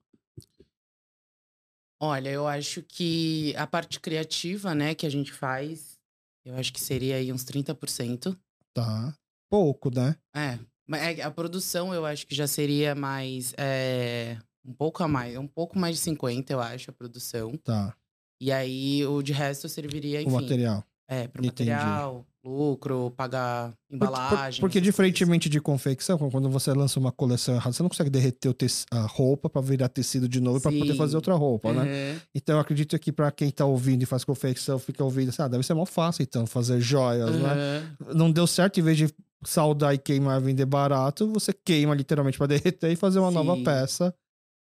[2.02, 5.98] Olha, eu acho que a parte criativa, né, que a gente faz,
[6.46, 8.38] eu acho que seria aí uns 30%.
[8.74, 9.18] Tá.
[9.50, 10.18] Pouco, né?
[10.36, 13.54] É, mas é a produção eu acho que já seria mais.
[13.58, 15.38] é, um pouco a mais.
[15.38, 17.56] Um pouco mais de 50, eu acho, a produção.
[17.58, 17.96] Tá.
[18.42, 20.32] E aí o de resto serviria, O enfim.
[20.32, 20.84] material.
[21.08, 21.70] É, pro Entendi.
[21.70, 24.60] material, lucro, pagar embalagem.
[24.60, 28.54] Porque, essas diferentemente de confecção, quando você lança uma coleção errada, você não consegue derreter
[28.92, 31.84] a roupa pra virar tecido de novo pra poder fazer outra roupa, né?
[31.84, 32.20] Uhum.
[32.36, 35.48] Então eu acredito que pra quem tá ouvindo e faz confecção, fica ouvindo assim, ah,
[35.48, 37.96] deve ser mal fácil então fazer joias, né?
[38.02, 38.14] Uhum.
[38.14, 39.14] Não deu certo, em vez de
[39.46, 43.56] saldar e queimar e vender barato, você queima literalmente pra derreter e fazer uma nova
[43.56, 43.64] Sim.
[43.64, 44.14] peça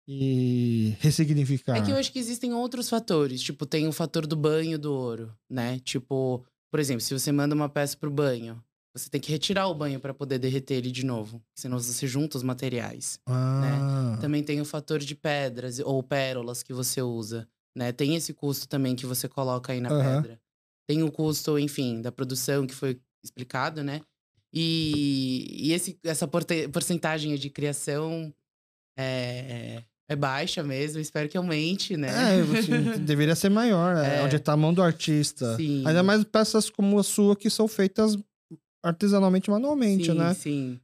[0.08, 1.76] e ressignificar.
[1.76, 3.40] É que eu acho que existem outros fatores.
[3.40, 5.78] Tipo, tem o fator do banho do ouro, né?
[5.84, 8.62] Tipo, por exemplo, se você manda uma peça pro banho,
[8.94, 11.42] você tem que retirar o banho para poder derreter ele de novo.
[11.54, 13.20] Senão você junta os materiais.
[13.26, 14.18] Ah.
[14.20, 17.48] Também tem o fator de pedras ou pérolas que você usa.
[17.76, 17.92] Né?
[17.92, 20.22] Tem esse custo também que você coloca aí na Aham.
[20.22, 20.40] pedra.
[20.88, 24.00] Tem o custo, enfim, da produção que foi explicado, né?
[24.52, 28.34] E, e esse, essa porcentagem de criação
[28.98, 31.00] é, é baixa mesmo.
[31.00, 32.08] Espero que aumente, né?
[32.10, 32.42] É,
[32.98, 34.22] deveria ser maior, é, É.
[34.22, 35.56] onde tá a mão do artista.
[35.56, 35.84] Sim.
[35.86, 38.18] Ainda mais peças como a sua que são feitas
[38.84, 40.34] artesanalmente, manualmente, sim, né?
[40.34, 40.80] Sim.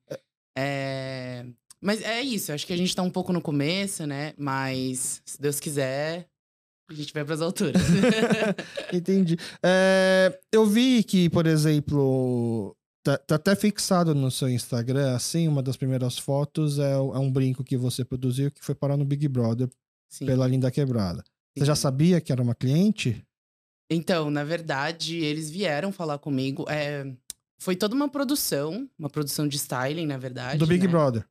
[0.56, 1.44] É,
[1.80, 4.32] Mas é isso, acho que a gente tá um pouco no começo, né?
[4.38, 6.26] Mas, se Deus quiser,
[6.88, 7.82] a gente vai pras alturas.
[8.92, 9.36] Entendi.
[9.62, 15.62] É, eu vi que, por exemplo, tá, tá até fixado no seu Instagram, assim, uma
[15.62, 19.28] das primeiras fotos é, é um brinco que você produziu que foi parar no Big
[19.28, 19.68] Brother
[20.08, 21.22] Sim, pela Linda Quebrada.
[21.56, 21.82] Você já sim.
[21.82, 23.24] sabia que era uma cliente?
[23.88, 26.64] Então, na verdade, eles vieram falar comigo.
[26.68, 27.06] é,
[27.58, 30.58] Foi toda uma produção, uma produção de styling, na verdade.
[30.58, 30.90] Do Big né?
[30.90, 31.24] Brother.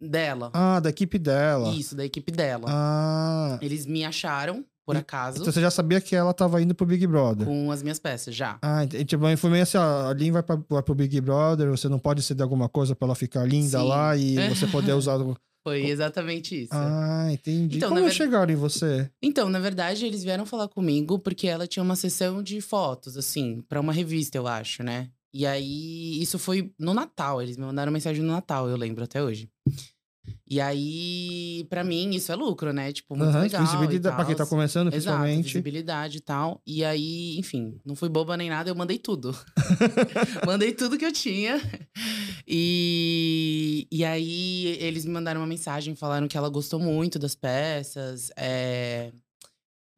[0.00, 0.50] Dela.
[0.52, 1.72] Ah, da equipe dela.
[1.72, 2.66] Isso, da equipe dela.
[2.68, 3.58] Ah.
[3.62, 6.84] Eles me acharam, por E- acaso, Então você já sabia que ela tava indo pro
[6.86, 7.46] Big Brother.
[7.46, 8.58] com as minhas peças, já.
[8.62, 11.68] Ah, ent- tipo, foi meio assim, ó, a Lin vai, pra, vai pro Big Brother,
[11.70, 13.88] você não pode ceder alguma coisa pra ela ficar linda Sim.
[13.88, 15.18] lá e você poder usar...
[15.64, 16.72] Foi exatamente isso.
[16.72, 17.76] Ah, entendi.
[17.76, 19.08] Então, Como ver- chegaram em você?
[19.22, 23.62] Então, na verdade, eles vieram falar comigo porque ela tinha uma sessão de fotos, assim,
[23.68, 25.08] pra uma revista, eu acho, né?
[25.32, 29.22] E aí, isso foi no Natal, eles me mandaram mensagem no Natal, eu lembro até
[29.22, 29.48] hoje.
[30.48, 32.92] E aí, pra mim, isso é lucro, né?
[32.92, 33.62] Tipo, muito Aham, legal.
[33.62, 36.60] visibilidade, pra quem tá começando, Exato, visibilidade e tal.
[36.66, 39.36] E aí, enfim, não fui boba nem nada, eu mandei tudo.
[40.46, 41.60] mandei tudo que eu tinha.
[42.46, 48.30] E, e aí, eles me mandaram uma mensagem, falaram que ela gostou muito das peças.
[48.36, 49.10] é,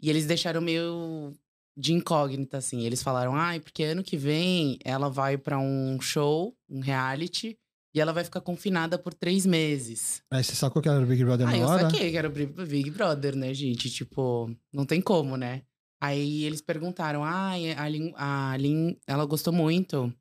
[0.00, 1.32] E eles deixaram meio
[1.76, 2.82] de incógnita, assim.
[2.82, 7.58] Eles falaram, ai, porque ano que vem ela vai pra um show, um reality,
[7.94, 10.20] e ela vai ficar confinada por três meses.
[10.32, 11.82] Aí você sacou que era o Big Brother Ah, na eu hora?
[11.90, 12.32] saquei que era o
[12.66, 13.88] Big Brother, né, gente?
[13.90, 15.62] Tipo, não tem como, né?
[16.02, 20.12] Aí eles perguntaram, ah, a Lin, a Lin ela gostou muito.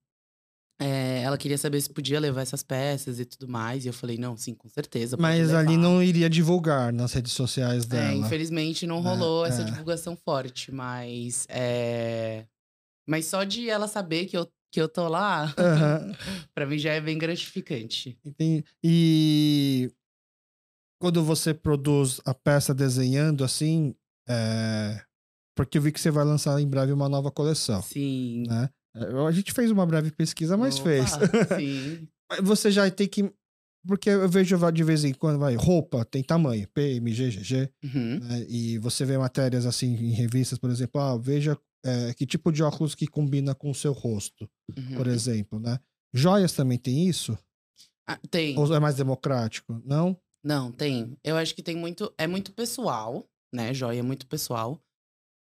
[0.82, 3.86] É, ela queria saber se podia levar essas peças e tudo mais.
[3.86, 5.16] E eu falei, não, sim, com certeza.
[5.18, 8.14] Mas ali levar." não iria divulgar nas redes sociais É, dela.
[8.26, 9.66] infelizmente não rolou É, essa é.
[9.66, 11.46] divulgação forte, mas.
[11.50, 12.46] É...
[13.08, 16.12] Mas só de ela saber que eu, que eu tô lá, Aham,
[16.56, 18.18] pra mim já é bem gratificante.
[18.26, 18.66] entendi.
[18.84, 19.92] E
[21.00, 23.94] quando você produz a peça desenhando assim,
[24.28, 25.00] é...
[25.56, 28.46] porque eu vi que você vai lançar em breve uma nova coleção, Sim.
[28.48, 28.68] né?
[28.96, 31.12] A gente fez uma breve pesquisa, mas Opa, fez.
[31.58, 32.08] Sim.
[32.42, 33.32] Você já tem que.
[33.86, 37.70] Porque eu vejo de vez em quando, vai, roupa tem tamanho, P, M, G, GG,
[37.84, 38.20] Uhum.
[38.20, 38.46] né?
[38.48, 42.64] E você vê matérias assim em revistas, por exemplo, ah, veja é, que tipo de
[42.64, 44.96] óculos que combina com o seu rosto, uhum.
[44.96, 45.80] por exemplo, né?
[46.14, 47.38] Joias também tem isso?
[48.08, 48.58] Ah, tem.
[48.58, 49.82] Ou é mais democrático?
[49.86, 50.18] Não?
[50.44, 51.18] Não, tem.
[51.24, 52.14] Eu acho que tem muito.
[52.18, 53.74] É muito pessoal, né?
[53.74, 54.80] Joia é muito pessoal.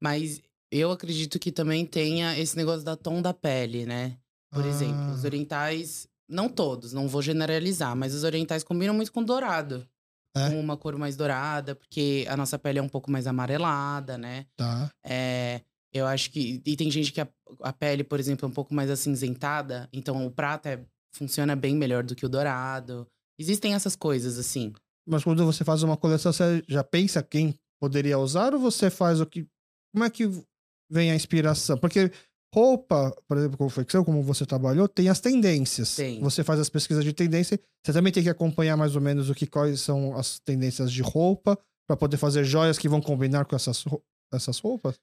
[0.01, 4.17] Mas eu acredito que também tenha esse negócio da tom da pele, né?
[4.51, 6.07] Por exemplo, os Ah, orientais.
[6.29, 9.87] Não todos, não vou generalizar, mas os orientais combinam muito com dourado.
[10.35, 10.49] É?
[10.49, 14.47] Com uma cor mais dourada, porque a nossa pele é um pouco mais amarelada, né?
[14.55, 14.89] Tá.
[15.05, 15.61] É,
[15.93, 16.61] eu acho que.
[16.65, 17.27] E tem gente que a,
[17.61, 20.85] a pele, por exemplo, é um pouco mais acinzentada, então o prata é-
[21.15, 23.07] funciona bem melhor do que o dourado.
[23.39, 24.73] Existem essas coisas, assim.
[25.07, 29.21] Mas quando você faz uma coleção, você já pensa quem poderia usar ou você faz
[29.21, 29.47] o que.
[29.93, 30.29] Como é que
[30.89, 31.77] vem a inspiração?
[31.77, 32.11] Porque
[32.53, 35.95] roupa, por exemplo, confecção, como você trabalhou, tem as tendências.
[35.95, 36.19] Tem.
[36.21, 39.35] Você faz as pesquisas de tendência, você também tem que acompanhar mais ou menos o
[39.35, 43.55] que quais são as tendências de roupa para poder fazer joias que vão combinar com
[43.55, 43.83] essas,
[44.31, 44.99] essas roupas.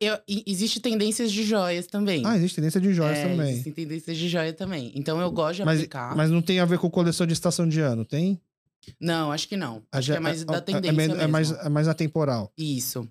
[0.00, 2.22] Eu, existe tendências de joias também.
[2.24, 3.50] Ah, existe tendência de joias É, também.
[3.50, 4.92] Existem tendências de joia também.
[4.94, 6.14] Então eu gosto de Mas, aplicar.
[6.16, 8.40] mas não tem a ver com coleção de estação de ano, tem?
[9.00, 9.82] Não, acho que não.
[9.90, 11.14] Acho que é mais da é, tendência mesmo.
[11.20, 12.52] é mais, é mais atemporal.
[12.56, 13.08] Isso.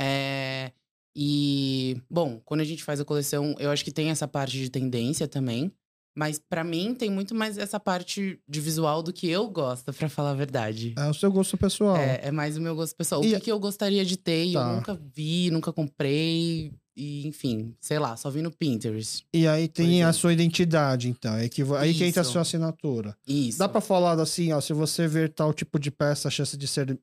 [0.00, 0.70] É,
[1.14, 4.68] E, bom, quando a gente faz a coleção, eu acho que tem essa parte de
[4.70, 5.72] tendência também.
[6.18, 10.08] Mas pra mim tem muito mais essa parte de visual do que eu gosto, pra
[10.08, 10.94] falar a verdade.
[10.96, 11.96] É o seu gosto pessoal.
[11.96, 13.22] É, é mais o meu gosto pessoal.
[13.22, 14.60] E- O que, que eu gostaria de ter Tá.
[14.70, 16.72] eu nunca vi, nunca comprei.
[16.98, 19.26] E, enfim, sei lá, só vi no Pinterest.
[19.34, 20.12] E aí tem a exemplo.
[20.14, 21.34] sua identidade, então.
[21.36, 22.32] É que, aí que entra a Isso.
[22.32, 23.14] sua assinatura.
[23.28, 23.58] Isso.
[23.58, 26.66] Dá pra falar assim, ó, se você ver tal tipo de peça, a chance de
[26.66, 26.98] ser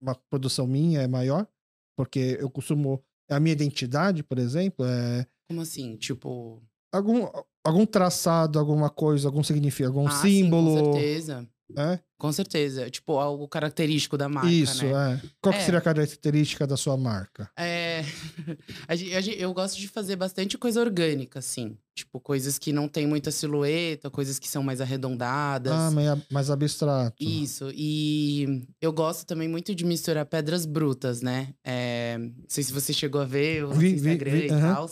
[0.00, 1.46] uma produção minha é maior?
[1.94, 3.02] Porque eu costumo.
[3.28, 5.96] A minha identidade, por exemplo, é Como assim?
[5.96, 6.62] Tipo.
[6.96, 7.28] Algum,
[7.64, 10.74] algum traçado, alguma coisa, algum significado, algum ah, sim, símbolo.
[10.76, 11.48] com certeza.
[11.76, 11.98] É?
[12.18, 12.88] Com certeza.
[12.88, 15.20] Tipo, algo característico da marca, Isso, né?
[15.22, 15.28] é.
[15.40, 15.60] Qual É.
[15.60, 17.50] seria a característica da sua marca?
[17.58, 18.02] É.
[19.36, 21.76] eu gosto de fazer bastante coisa orgânica, assim.
[21.94, 25.72] Tipo, coisas que não tem muita silhueta, coisas que são mais arredondadas.
[25.72, 27.16] Ah, mais, mais abstrato.
[27.20, 31.52] Isso, e eu gosto também muito de misturar pedras brutas, né?
[31.64, 34.90] É, não sei se você chegou a ver o Vi, vi, Instagram vi, e tal.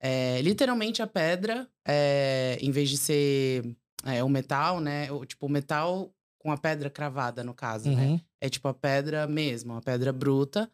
[0.00, 5.10] É, literalmente a pedra, é, em vez de ser é, o metal, né?
[5.10, 8.06] O, tipo, o metal com a pedra cravada, no caso, né?
[8.06, 8.20] Uhum.
[8.40, 10.70] É tipo a pedra mesmo, a pedra bruta,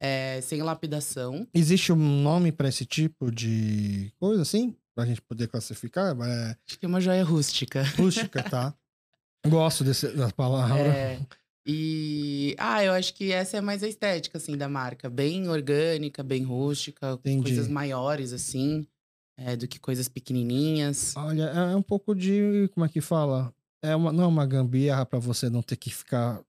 [0.00, 1.46] é, sem lapidação.
[1.52, 4.76] Existe um nome pra esse tipo de coisa assim?
[4.94, 6.16] Pra gente poder classificar?
[6.22, 7.82] É Acho que é uma joia rústica.
[7.96, 8.72] rústica, tá?
[9.46, 10.78] Gosto desse, da palavra.
[10.78, 11.20] É,
[11.66, 12.54] e.
[12.58, 15.08] Ah, eu acho que essa é mais a estética, assim, da marca.
[15.08, 17.42] Bem orgânica, bem rústica, Entendi.
[17.42, 18.86] coisas maiores, assim,
[19.36, 21.14] é, do que coisas pequenininhas.
[21.16, 22.68] Olha, é um pouco de.
[22.74, 23.52] Como é que fala?
[23.82, 26.42] É uma, não é uma gambiarra pra você não ter que ficar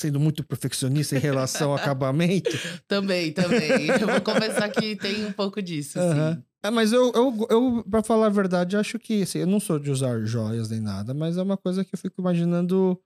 [0.00, 2.50] sendo muito perfeccionista em relação ao acabamento.
[2.88, 3.88] Também, também.
[3.88, 6.42] eu vou confessar que tem um pouco disso, sim.
[6.64, 9.78] É, mas eu, eu, eu, pra falar a verdade, acho que, assim, eu não sou
[9.78, 13.00] de usar joias nem nada, mas é uma coisa que eu fico imaginando.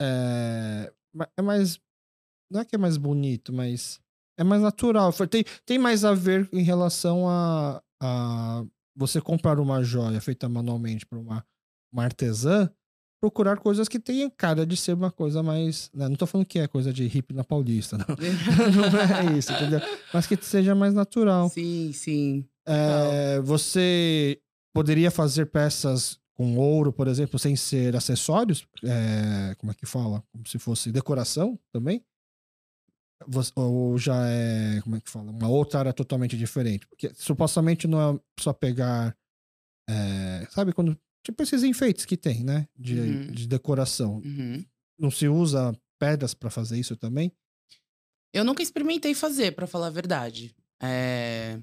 [0.00, 0.92] É,
[1.36, 1.78] é mais.
[2.50, 4.00] Não é que é mais bonito, mas
[4.38, 5.12] é mais natural.
[5.26, 8.64] Tem, tem mais a ver em relação a, a
[8.94, 11.44] você comprar uma joia feita manualmente por uma,
[11.92, 12.70] uma artesã,
[13.20, 15.90] procurar coisas que tenham cara de ser uma coisa mais.
[15.94, 18.06] né, Não tô falando que é coisa de hippie na Paulista, não.
[18.08, 19.00] não
[19.34, 19.80] é isso, entendeu?
[20.12, 21.48] Mas que seja mais natural.
[21.48, 22.46] sim, sim.
[22.66, 24.40] É, você
[24.74, 28.66] poderia fazer peças com ouro, por exemplo, sem ser acessórios?
[28.84, 30.22] É, como é que fala?
[30.32, 32.04] Como se fosse decoração também?
[33.54, 35.30] Ou já é, como é que fala?
[35.30, 36.86] Uma outra área totalmente diferente?
[36.88, 39.16] Porque supostamente não é só pegar.
[39.88, 40.98] é, sabe quando.
[41.24, 42.66] Tipo esses enfeites que tem, né?
[42.76, 43.30] De, Uhum.
[43.30, 44.16] de decoração.
[44.24, 44.64] Uhum.
[44.98, 47.30] Não se usa pedras pra fazer isso também?
[48.34, 50.52] Eu nunca experimentei fazer, pra falar a verdade.
[50.82, 51.60] É,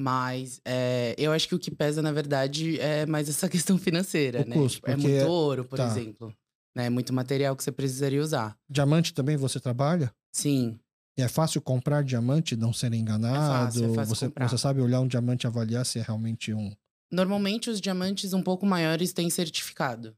[0.00, 4.42] Mas é, eu acho que o que pesa, na verdade, é mais essa questão financeira,
[4.42, 4.54] O né?
[4.54, 5.86] custo, Tipo, é muito é- ouro, por tá.
[5.88, 6.32] exemplo.
[6.72, 6.86] Né?
[6.86, 8.56] É muito material que você precisaria usar.
[8.70, 10.14] Diamante também você trabalha?
[10.32, 10.78] Sim,
[11.18, 13.74] E é fácil comprar diamante, não ser enganado.
[13.74, 14.48] fácil, é fácil você, comprar.
[14.48, 16.72] você sabe olhar um diamante e avaliar se é realmente um.
[17.10, 20.14] Normalmente, os diamantes um pouco maiores têm certificado.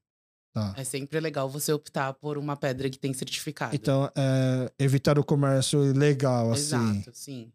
[0.53, 0.74] Tá.
[0.76, 3.74] É sempre legal você optar por uma pedra que tem certificado.
[3.74, 6.61] Então, é, evitar o comércio ilegal, assim.
[6.76, 7.51] Exato, sim.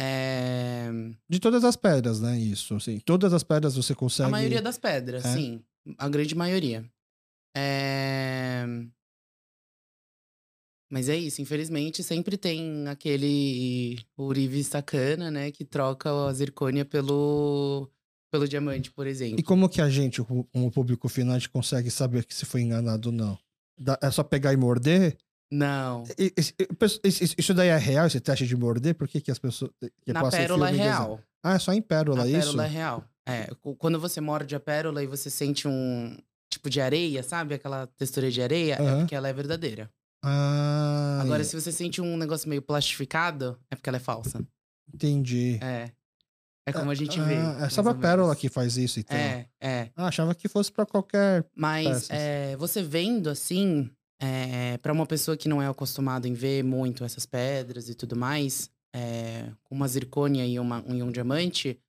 [0.00, 0.88] É...
[1.28, 2.38] De todas as pedras, né?
[2.38, 3.00] Isso, assim.
[3.00, 4.28] Todas as pedras você consegue.
[4.28, 5.34] A maioria das pedras, É?
[5.34, 5.60] sim.
[5.96, 6.84] A grande maioria.
[7.56, 8.64] É...
[10.90, 17.90] Mas é isso, infelizmente sempre tem aquele Uribe sacana, né, que troca a zircônia pelo,
[18.30, 19.38] pelo diamante, por exemplo.
[19.38, 22.46] E como que a gente, como o público final, a gente consegue saber que se
[22.46, 23.38] foi enganado ou não?
[24.00, 25.16] É só pegar e morder?
[25.50, 28.94] Não, esse- Isso daí é real, esse teste de morder?
[28.94, 29.70] Por que, que as pessoas.
[30.04, 31.20] Que na pérola é real.
[31.42, 32.38] Ah, é só em pérola, a isso?
[32.48, 33.04] pérola é real.
[33.26, 36.16] É, quando você morde a pérola e você sente um
[36.50, 37.54] tipo de areia, sabe?
[37.54, 38.98] Aquela textura de areia, é Aham.
[39.00, 39.90] porque ela é verdadeira.
[40.24, 44.40] Ah, Agora, se você sente um negócio meio plastificado, é porque ela é falsa.
[44.92, 45.58] entendi.
[45.62, 45.90] É.
[46.66, 47.36] É como a gente vê.
[47.36, 49.16] Ah, é só pra pérola que faz isso, então.
[49.16, 49.90] É, é.
[49.96, 51.46] Ah, achava que fosse pra qualquer.
[51.56, 53.90] Mas é, você vendo assim,
[54.20, 58.16] é, para uma pessoa que não é acostumada em ver muito essas pedras e tudo
[58.16, 61.80] mais, é, uma zircônia e, uma, e um diamante,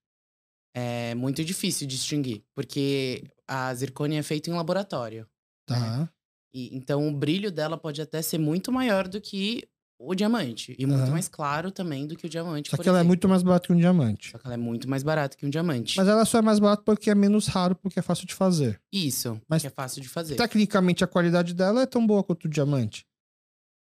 [0.76, 2.44] é muito difícil distinguir.
[2.54, 5.28] Porque a zircônia é feita em laboratório.
[5.66, 6.12] Tá.
[6.54, 9.69] E, então o brilho dela pode até ser muito maior do que
[10.02, 10.74] o diamante.
[10.80, 11.12] E muito Aham.
[11.12, 12.70] mais claro também do que o diamante.
[12.70, 13.08] Só por que ela é exemplo.
[13.10, 14.32] muito mais barata que um diamante.
[14.32, 15.98] Só que ela é muito mais barata que um diamante.
[15.98, 18.80] Mas ela só é mais barata porque é menos raro, porque é fácil de fazer.
[18.92, 20.36] Isso, Mas- que é fácil de fazer.
[20.36, 23.06] Tecnicamente, a qualidade dela é tão boa quanto o diamante.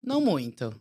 [0.03, 0.73] Não muito.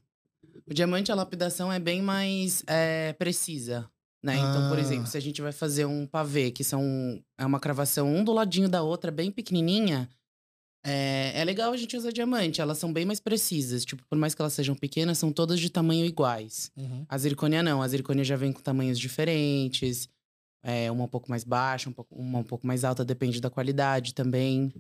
[0.66, 3.88] O diamante, a lapidação é bem mais é, precisa.
[4.22, 4.36] Né?
[4.36, 4.80] Então, por Ah.
[4.80, 8.32] exemplo, se a gente vai fazer um pavê, que são é uma cravação um do
[8.32, 10.08] ladinho da outra, bem pequenininha,
[10.86, 12.60] é, é legal a gente usar diamante.
[12.60, 13.84] Elas são bem mais precisas.
[13.84, 16.70] Tipo, por mais que elas sejam pequenas, são todas de tamanho iguais.
[17.08, 17.82] A zircônia não.
[17.82, 20.08] A zircônia já vem com tamanhos diferentes.
[20.62, 23.50] É, uma um pouco mais baixa, um pouco, uma um pouco mais alta, depende da
[23.50, 24.72] qualidade também.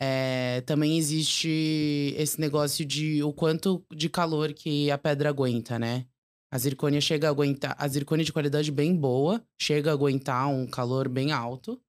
[0.00, 6.06] É, também existe esse negócio de o quanto de calor que a pedra aguenta, né?
[6.50, 7.74] A zircônia chega a aguentar.
[7.78, 11.80] A zircônia de qualidade bem boa chega a aguentar um calor bem alto,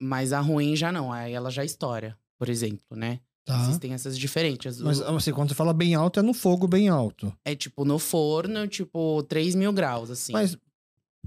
[0.00, 1.12] mas a ruim já não.
[1.12, 3.20] Aí ela já estoura, por exemplo, né?
[3.44, 3.62] Tá.
[3.62, 4.80] Existem essas diferentes.
[4.80, 7.32] Mas assim, quando você fala bem alto, é no fogo bem alto.
[7.44, 10.32] É tipo no forno, tipo 3 mil graus, assim.
[10.32, 10.58] Mas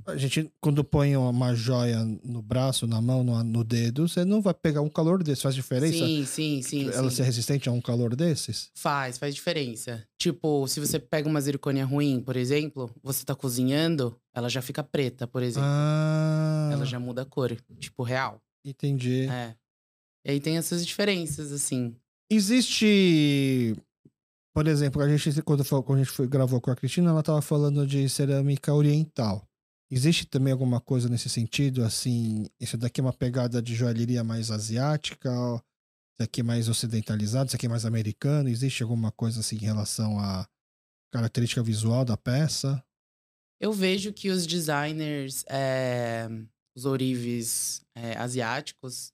[0.05, 4.41] A gente, quando põe uma joia no braço, na mão, no, no dedo, você não
[4.41, 5.43] vai pegar um calor desse.
[5.43, 5.93] Faz diferença?
[5.97, 6.89] Sim, sim, sim.
[6.89, 7.16] Ela sim.
[7.16, 8.70] ser resistente a um calor desses?
[8.76, 10.05] Faz, faz diferença.
[10.20, 14.84] Tipo, se você pega uma zircônia ruim, por exemplo, você tá cozinhando, ela já fica
[14.84, 15.70] preta, por exemplo.
[15.72, 16.72] Ah.
[16.74, 18.41] Ela já muda a cor, tipo, real.
[18.66, 19.30] Entendi.
[19.30, 19.55] É.
[20.26, 21.96] E aí tem essas diferenças, assim.
[22.30, 23.76] Existe.
[24.54, 27.42] Por exemplo, a gente, quando, quando a gente foi, gravou com a Cristina, ela tava
[27.42, 29.48] falando de cerâmica oriental.
[29.92, 31.84] Existe também alguma coisa nesse sentido?
[31.84, 35.30] Assim, isso daqui é uma pegada de joalheria mais asiática?
[35.30, 37.48] Isso aqui é mais ocidentalizado?
[37.48, 38.50] Isso aqui é mais americano?
[38.50, 40.48] Existe alguma coisa assim em relação à
[41.12, 42.84] característica visual da peça?
[43.60, 46.28] Eu vejo que os designers, é,
[46.76, 49.14] os ourives é, asiáticos,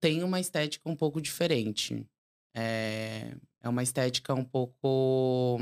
[0.00, 2.06] têm uma estética um pouco diferente.
[2.54, 5.58] É, é uma estética um pouco.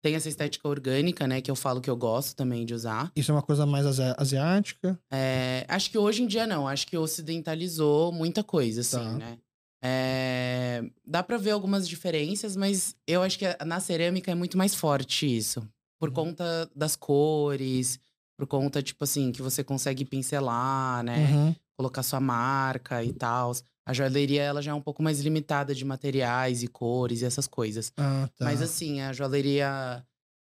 [0.00, 1.40] Tem essa estética orgânica, né?
[1.40, 3.10] Que eu falo que eu gosto também de usar.
[3.16, 4.98] Isso é uma coisa mais asi- asiática?
[5.12, 6.68] É, acho que hoje em dia não.
[6.68, 9.12] Acho que ocidentalizou muita coisa, assim, Tá.
[9.18, 9.38] né?
[9.82, 14.74] É, dá pra ver algumas diferenças, mas eu acho que na cerâmica é muito mais
[14.74, 15.68] forte isso.
[16.00, 16.14] Por Uhum.
[16.14, 17.98] conta das cores,
[18.36, 21.26] por conta, tipo assim, que você consegue pincelar, né?
[21.32, 21.56] Uhum.
[21.78, 23.52] Colocar sua marca e tal.
[23.86, 27.46] A joalheria, ela já é um pouco mais limitada de materiais e cores e essas
[27.46, 27.92] coisas.
[27.96, 28.44] Ah, tá.
[28.44, 30.04] Mas assim, a joalheria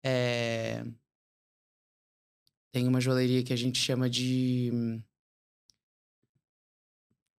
[0.05, 0.85] é...
[2.71, 4.69] Tem uma joalheria que a gente chama de.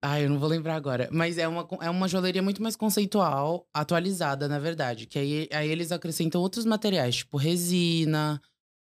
[0.02, 1.10] Ah, eu não vou lembrar agora.
[1.12, 5.06] Mas é uma, é uma joalheria muito mais conceitual, atualizada, na verdade.
[5.06, 8.42] Que aí, aí eles acrescentam outros materiais, tipo resina,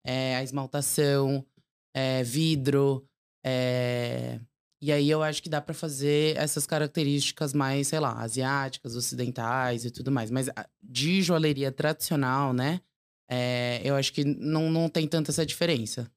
[0.06, 1.46] é, a esmaltação,
[1.94, 3.06] é, vidro.
[3.44, 4.40] é,
[4.80, 9.86] E aí eu acho que dá pra fazer essas características mais, sei lá, asiáticas, ocidentais
[9.86, 10.30] e tudo mais.
[10.30, 12.82] Mas a- de joalheria tradicional, né?
[13.30, 16.10] é, eu acho que não, não tem tanta essa diferença.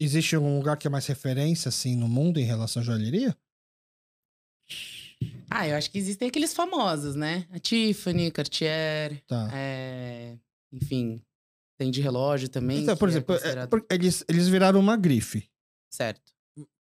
[0.00, 3.36] Existe algum lugar que é mais referência, assim, no mundo em relação à joalheria?
[5.48, 7.46] Ah, eu acho que existem aqueles famosos, né?
[7.52, 9.48] A Tiffany, Cartier, Tá.
[9.54, 10.36] é,
[10.72, 11.22] enfim.
[11.78, 12.82] Tem de relógio também.
[12.82, 15.48] Então, por é exemplo, é, considerado- por- eles, eles viraram uma grife.
[15.88, 16.32] Certo.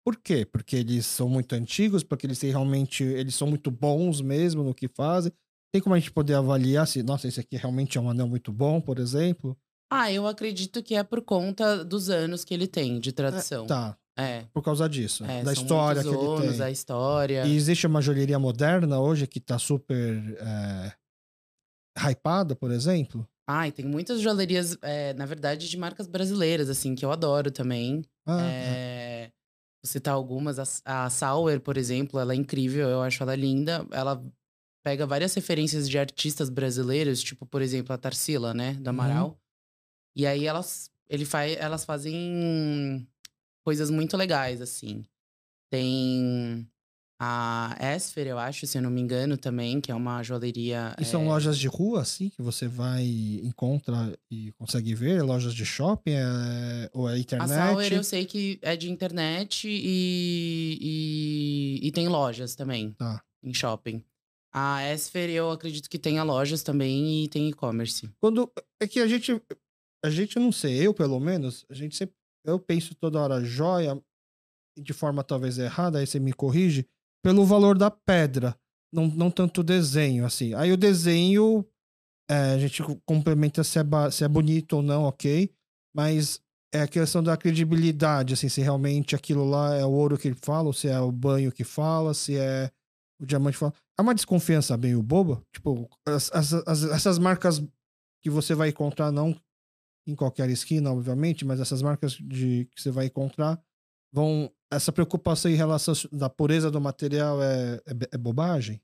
[0.04, 0.46] Por quê?
[0.46, 3.04] Porque eles são muito antigos, porque eles têm realmente.
[3.04, 5.32] Eles são muito bons mesmo no que fazem.
[5.74, 8.52] Tem como a gente poder avaliar se, nossa, esse aqui realmente é um anel muito
[8.52, 9.58] bom, por exemplo?
[9.92, 13.66] Ah, eu acredito que é por conta dos anos que ele tem de tradição.
[13.68, 14.46] Tá, É.
[14.54, 15.24] por causa disso.
[15.26, 16.66] é, da história que ele anos, tem.
[16.66, 17.46] a história.
[17.46, 20.94] E existe uma joalheria moderna hoje que tá super é,
[22.10, 23.28] hypada, por exemplo?
[23.48, 27.52] Ah, e tem muitas joalherias, é, na verdade, de marcas brasileiras, assim, que eu adoro
[27.52, 28.02] também.
[28.26, 28.76] Ah, É, Vou
[29.84, 30.60] citar algumas.
[30.86, 33.86] A, a Sauer, por exemplo, ela é incrível, eu acho ela linda.
[33.92, 34.24] Ela
[34.84, 39.40] pega várias referências de artistas brasileiros, tipo, por exemplo, a Tarsila, né, do Amaral.
[40.16, 43.08] E aí elas, ele faz, elas fazem
[43.64, 45.06] coisas muito legais, assim.
[45.70, 46.70] Tem
[47.24, 50.96] a Esfer, eu acho, se eu não me engano, também, que é uma joalheria.
[51.00, 53.04] E são é, lojas de rua, assim, que você vai,
[53.44, 55.22] encontra e consegue ver?
[55.22, 56.14] Lojas de shopping?
[56.14, 57.50] é- ou é A internet?
[57.50, 62.94] Sauer eu sei que é de internet e, e, e tem lojas também.
[62.94, 63.24] Tá.
[63.44, 64.04] Em shopping.
[64.52, 68.10] A Esfer eu acredito que tenha lojas também e tem e-commerce.
[68.20, 68.52] Quando.
[68.82, 69.40] É que a gente.
[70.04, 72.16] A gente, não sei, eu pelo menos, a gente sempre.
[72.44, 74.02] Eu penso toda hora joia,
[74.76, 76.88] de forma talvez errada, aí você me corrige,
[77.24, 78.56] pelo valor da pedra.
[78.94, 80.54] Não, não tanto o desenho, assim.
[80.54, 81.66] Aí o desenho,
[82.30, 85.50] é, a gente complementa se é, se é bonito ou não, ok.
[85.96, 86.42] Mas
[86.74, 90.38] é a questão da credibilidade, assim, se realmente aquilo lá é o ouro que ele
[90.42, 92.72] fala, ou se é o banho que fala, se é
[93.22, 93.74] o diamante que fala.
[94.00, 95.42] É uma desconfiança meio boba.
[95.54, 97.62] Tipo, as- as- as- essas marcas
[98.24, 99.36] que você vai encontrar, não
[100.08, 103.62] em qualquer esquina, obviamente, mas essas marcas de, que você vai encontrar
[104.14, 104.52] vão.
[104.72, 108.82] Essa preocupação em relação da pureza do material é, é, é bobagem?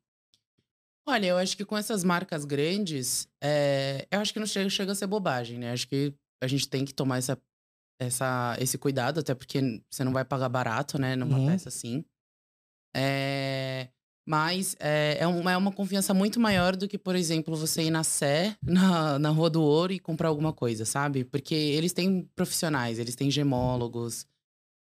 [1.08, 4.92] Olha, eu acho que com essas marcas grandes, é, eu acho que não chega, chega
[4.92, 5.72] a ser bobagem, né?
[5.72, 7.42] Acho que a gente tem que tomar essa,
[8.00, 11.16] essa, esse cuidado, até porque você não vai pagar barato, né?
[11.16, 11.46] Numa Uhum.
[11.46, 12.04] peça assim.
[12.94, 13.88] É,
[14.28, 17.92] mas é, é, uma, é uma confiança muito maior do que, por exemplo, você ir
[17.92, 21.24] na Sé, na, na Rua do Ouro e comprar alguma coisa, sabe?
[21.24, 24.26] Porque eles têm profissionais, eles têm gemólogos,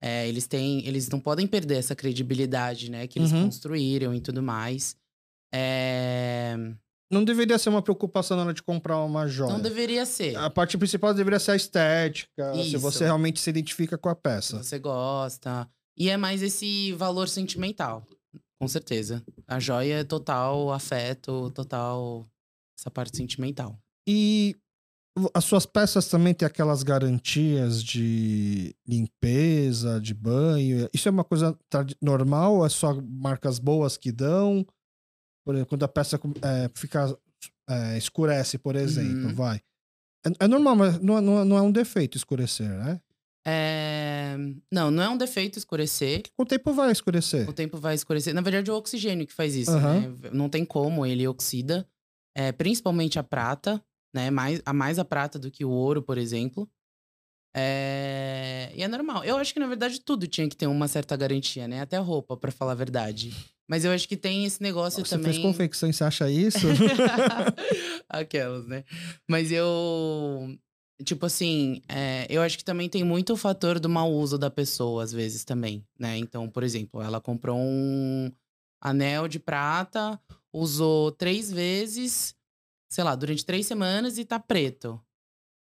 [0.01, 0.85] é, eles têm.
[0.87, 3.07] Eles não podem perder essa credibilidade, né?
[3.07, 3.45] Que eles Uhum.
[3.45, 4.95] construíram e tudo mais.
[5.53, 6.55] É,
[7.11, 9.53] Não deveria ser uma preocupação na hora de comprar uma joia.
[9.53, 10.35] Não deveria ser.
[10.37, 12.79] A parte principal deveria ser a estética, se Isso.
[12.79, 14.63] você realmente se identifica com a Se peça.
[14.63, 15.69] você gosta.
[15.97, 18.05] E é mais esse valor sentimental,
[18.59, 19.23] com certeza.
[19.47, 22.27] A joia é total afeto, total
[22.77, 23.79] essa parte sentimental.
[24.07, 24.57] E
[25.33, 30.89] as suas peças também têm aquelas garantias de limpeza, de banho.
[30.93, 31.57] Isso é uma coisa
[32.01, 34.65] normal é só marcas boas que dão?
[35.45, 37.17] Por exemplo, quando a peça é, fica
[37.69, 39.35] é, escurece, por exemplo, uhum.
[39.35, 39.61] vai.
[40.25, 42.99] É, é, normal, mas não, não, não é um defeito escurecer, né?
[43.47, 44.35] É...
[44.71, 46.23] Não, não é um defeito escurecer.
[46.35, 47.47] O tempo vai escurecer.
[47.47, 48.33] O tempo vai escurecer.
[48.33, 49.81] Na verdade, é o oxigênio que faz isso, uhum.
[50.01, 50.29] né?
[50.33, 51.87] Não tem como, ele oxida.
[52.35, 53.81] É, principalmente a prata,
[54.15, 54.31] né?
[54.31, 56.67] Mais, a mais a prata do que o ouro, por exemplo.
[57.53, 58.71] É...
[58.73, 59.25] E é normal.
[59.25, 61.81] Eu acho que, na verdade, tudo tinha que ter uma certa garantia, né?
[61.81, 63.35] Até a roupa, para falar a verdade.
[63.67, 65.33] Mas eu acho que tem esse negócio Nossa, também.
[65.33, 66.65] Você fez confecção e você acha isso?
[68.07, 68.85] Aquelas, né?
[69.29, 70.57] Mas eu.
[71.03, 74.49] Tipo assim, é, eu acho que também tem muito o fator do mau uso da
[74.49, 76.17] pessoa, às vezes também, né?
[76.17, 78.31] Então, por exemplo, ela comprou um
[78.79, 80.17] anel de prata,
[80.53, 82.34] usou três vezes,
[82.95, 85.01] sei lá, durante três semanas e tá preto.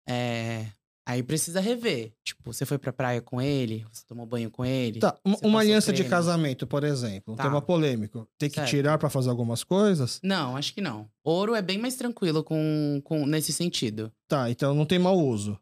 [0.07, 0.67] É,
[1.09, 2.13] Aí precisa rever.
[2.25, 4.99] Tipo, você foi pra praia com ele, você tomou banho com ele.
[4.99, 7.45] Tá, uma aliança de casamento, por exemplo, tá.
[7.45, 8.29] tema polêmico.
[8.37, 8.69] Tem que certo.
[8.69, 10.19] tirar para fazer algumas coisas?
[10.21, 11.09] Não, acho que não.
[11.23, 14.13] Ouro é bem mais tranquilo com, com nesse sentido.
[14.27, 15.57] Tá, então não tem mau uso.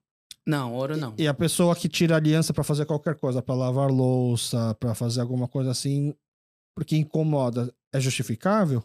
[0.46, 1.14] Não, ouro não.
[1.18, 4.94] E, e a pessoa que tira aliança para fazer qualquer coisa, para lavar louça, para
[4.94, 6.14] fazer alguma coisa assim,
[6.74, 8.82] porque incomoda, é justificável?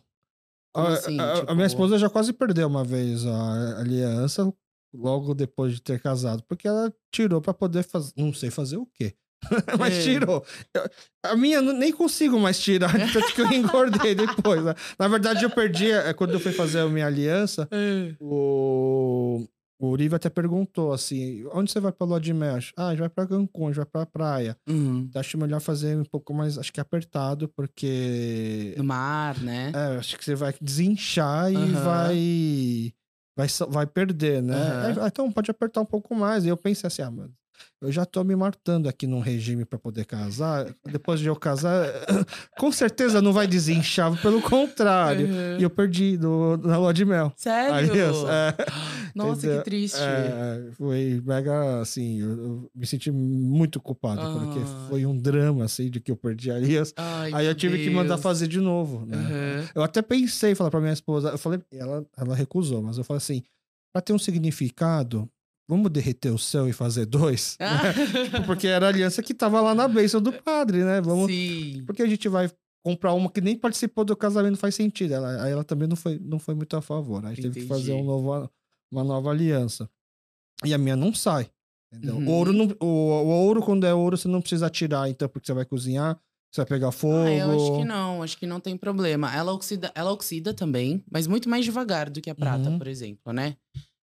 [0.73, 1.51] Assim, a, tipo...
[1.51, 4.53] a, minha tipo esposa já quase perdeu uma vez a aliança
[4.93, 8.85] logo depois de ter casado, porque ela tirou para poder fazer, não sei fazer o
[8.85, 9.15] quê.
[9.79, 10.01] mas é.
[10.01, 10.43] tirou.
[10.73, 10.89] Eu,
[11.23, 14.63] a minha eu nem consigo mais tirar, tanto que eu engordei depois.
[14.63, 14.75] Né?
[14.97, 15.91] Na verdade, eu perdi.
[15.91, 18.15] É, quando eu fui fazer a minha aliança, é.
[18.19, 19.47] o,
[19.79, 22.59] o Uribe até perguntou assim: onde você vai pra lua de mel?
[22.75, 24.57] Ah, a gente vai pra Cancún, a gente vai pra praia.
[24.67, 25.05] Uhum.
[25.09, 28.73] Então, acho melhor fazer um pouco mais, acho que apertado, porque.
[28.77, 29.71] No mar, né?
[29.73, 31.67] É, acho que você vai desinchar uhum.
[31.67, 32.93] e vai
[33.37, 34.93] vai, vai perder, né?
[34.97, 35.07] Uhum.
[35.07, 36.45] então pode apertar um pouco mais.
[36.45, 37.33] E eu pensei assim, ah, mano,
[37.81, 40.73] eu já tô me matando aqui num regime para poder casar.
[40.85, 41.87] Depois de eu casar,
[42.59, 45.27] com certeza não vai desinchar, pelo contrário.
[45.27, 45.59] Uhum.
[45.59, 47.31] E eu perdi do, na lua de mel.
[47.37, 47.73] Sério?
[47.73, 48.55] Aliás, é,
[49.15, 49.57] Nossa, entendeu?
[49.59, 49.97] que triste.
[49.99, 54.59] É, foi mega, assim, eu, eu, me senti muito culpado, porque
[54.89, 56.93] foi um drama, assim, de que eu perdi a Alias.
[56.97, 57.87] Ai, Aí eu tive Deus.
[57.87, 59.17] que mandar fazer de novo, né?
[59.17, 59.67] Uhum.
[59.75, 63.19] Eu até pensei, falar pra minha esposa, eu falei, ela, ela recusou, mas eu falei
[63.19, 63.41] assim,
[63.93, 65.29] pra ter um significado,
[65.69, 67.55] vamos derreter o céu e fazer dois?
[67.59, 67.93] Ah.
[68.25, 70.99] tipo, porque era a aliança que tava lá na bênção do padre, né?
[70.99, 71.83] Vamos, Sim.
[71.85, 72.49] Porque a gente vai
[72.83, 75.13] comprar uma que nem participou do casamento, não faz sentido.
[75.13, 77.23] Ela, aí ela também não foi, não foi muito a favor.
[77.23, 78.49] Aí teve que fazer um novo,
[78.91, 79.87] uma nova aliança.
[80.65, 81.51] E a minha não sai.
[82.03, 82.27] Uhum.
[82.27, 85.53] Ouro não, o, o, ouro, quando é ouro, você não precisa tirar, então, porque você
[85.53, 86.19] vai cozinhar,
[86.51, 87.27] você vai pegar fogo.
[87.27, 89.35] Ah, eu acho que não, acho que não tem problema.
[89.35, 92.77] Ela oxida, ela oxida também, mas muito mais devagar do que a prata, uhum.
[92.77, 93.55] por exemplo, né?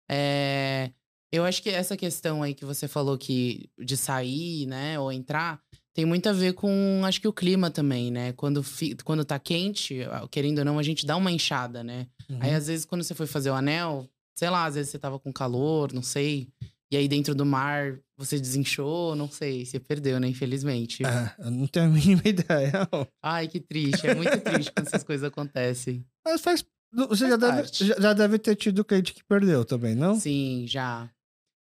[0.10, 0.92] É,
[1.32, 5.62] eu acho que essa questão aí que você falou que de sair, né, ou entrar,
[5.94, 8.32] tem muito a ver com, acho que o clima também, né?
[8.34, 10.00] Quando, fi, quando tá quente,
[10.32, 12.08] querendo ou não, a gente dá uma enxada, né?
[12.30, 12.38] Uhum.
[12.40, 15.20] Aí, às vezes, quando você foi fazer o anel, sei lá, às vezes você tava
[15.20, 16.48] com calor, não sei.
[16.92, 20.28] E aí, dentro do mar, você desinchou, não sei, você perdeu, né?
[20.30, 21.06] Infelizmente.
[21.06, 22.88] É, eu não tenho a mínima ideia.
[23.22, 24.08] Ai, que triste.
[24.08, 26.06] É muito triste quando essas coisas acontecem.
[26.26, 26.64] Mas faz.
[27.10, 30.16] Você já deve, já deve ter tido cliente que perdeu também, não?
[30.16, 31.10] Sim, já.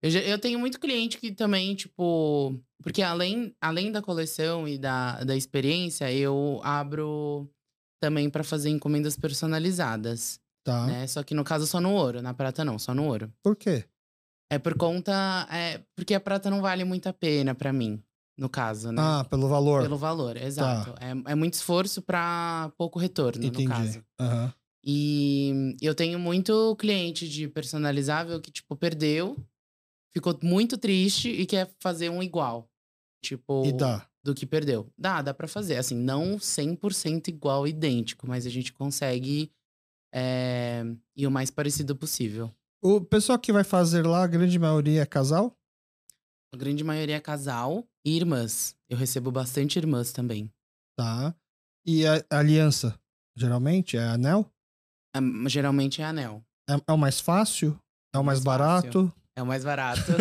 [0.04, 2.54] Eu, já, eu tenho muito cliente que também, tipo.
[2.82, 7.50] Porque além, além da coleção e da, da experiência, eu abro
[7.98, 10.38] também para fazer encomendas personalizadas.
[10.62, 10.84] Tá.
[10.86, 11.06] Né?
[11.06, 13.32] Só que no caso só no ouro, na prata não, só no ouro.
[13.42, 13.86] Por quê?
[14.52, 15.48] É por conta.
[15.50, 17.98] É, porque a prata não vale muito a pena para mim,
[18.36, 19.00] no caso, né?
[19.00, 19.84] Ah, pelo valor.
[19.84, 20.92] Pelo valor, exato.
[20.92, 20.98] Tá.
[21.00, 23.66] É, é muito esforço para pouco retorno, Entendi.
[23.66, 24.04] no caso.
[24.20, 24.52] Uhum.
[24.84, 29.34] E eu tenho muito cliente de personalizável que, tipo, perdeu
[30.14, 32.70] ficou muito triste e quer fazer um igual.
[33.22, 34.06] Tipo, e dá.
[34.22, 34.88] do que perdeu.
[34.96, 35.76] Dá, dá pra fazer.
[35.76, 39.50] Assim, não 100% igual, idêntico, mas a gente consegue
[40.14, 40.84] é,
[41.16, 42.54] ir o mais parecido possível.
[42.82, 45.56] O pessoal que vai fazer lá, a grande maioria é casal?
[46.52, 48.76] A grande maioria é casal e irmãs.
[48.88, 50.52] Eu recebo bastante irmãs também.
[50.96, 51.34] Tá.
[51.84, 52.98] E a aliança?
[53.36, 54.48] Geralmente é anel?
[55.16, 56.44] É, geralmente é anel.
[56.68, 57.78] É, é, o mais fácil?
[58.14, 59.08] É o mais, mais barato?
[59.08, 59.23] Fácil.
[59.36, 60.12] É o mais barato.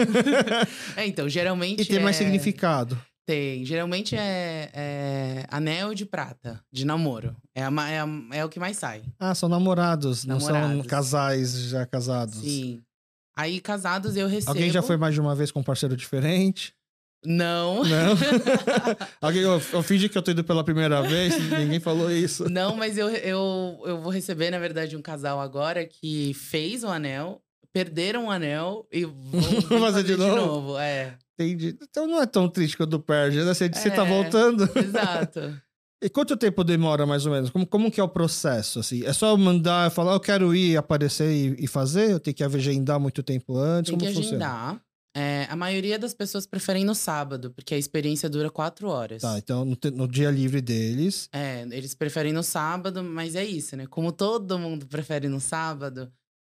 [0.97, 1.81] é, então, geralmente.
[1.81, 1.99] E tem é...
[1.99, 2.99] mais significado.
[3.25, 3.63] Tem.
[3.63, 7.35] Geralmente é, é, anel de prata, de namoro.
[7.55, 9.03] É, a, é, a, é o que mais sai.
[9.19, 12.39] Ah, são namorados, namorados, não são casais já casados.
[12.39, 12.81] Sim.
[13.35, 14.51] Aí, casados, eu recebo.
[14.51, 16.73] Alguém já foi mais de uma vez com um parceiro diferente?
[17.25, 17.83] Não.
[17.83, 18.17] Não?
[19.21, 22.49] Alguém, eu, eu fingi que eu tô indo pela primeira vez, ninguém falou isso.
[22.49, 26.87] Não, mas eu, eu, eu vou receber, na verdade, um casal agora que fez o
[26.87, 27.41] anel
[27.73, 30.35] perderam o anel e vão fazer fazer, de de, novo?
[30.35, 30.77] novo.
[30.77, 31.75] É, Entendi.
[31.81, 33.53] Então não é tão triste quando perde, né?
[33.53, 34.07] Você, você tá É.
[34.07, 34.69] voltando.
[34.77, 35.39] exato.
[36.03, 37.49] E quanto tempo demora, mais ou menos?
[37.49, 39.05] Como, como que é o processo, assim?
[39.05, 42.11] É só mandar, falar, eu quero ir, aparecer e, e fazer?
[42.11, 43.89] Eu tenho que agendar muito tempo antes?
[43.89, 44.45] Tem como que funciona?
[44.45, 44.81] agendar.
[45.15, 49.21] É, a maioria das pessoas preferem no sábado, porque a experiência dura quatro horas.
[49.21, 51.29] Tá, então no, no dia livre deles.
[51.31, 53.87] É, eles preferem no sábado, mas é isso, né?
[53.87, 56.11] Como todo mundo prefere no sábado,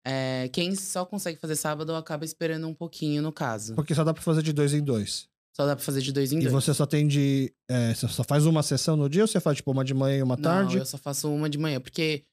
[0.07, 3.74] é, quem só consegue fazer sábado acaba esperando um pouquinho no caso.
[3.74, 5.28] Porque só dá pra fazer de dois em dois.
[5.53, 6.53] Só dá pra fazer de dois em E dois.
[6.53, 7.53] você só tem de.
[7.69, 10.19] é, você só faz uma sessão no dia ou você faz, tipo, uma de manhã
[10.19, 10.74] e uma tarde?
[10.74, 12.24] Não, eu só faço uma de manhã, porque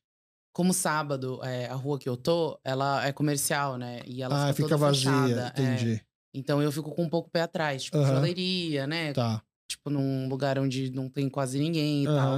[0.54, 4.02] como sábado, é, a rua que eu tô, ela é comercial, né?
[4.06, 5.02] E ela ah, fica, fica vazia.
[5.12, 5.62] fechada, é.
[5.64, 6.06] Entendi.
[6.32, 8.12] Então eu fico com um pouco pé atrás, tipo, Aham.
[8.12, 9.14] joalheria, né?
[9.14, 9.41] Tá.
[9.68, 12.38] Tipo, num lugar onde não tem quase ninguém e Aham.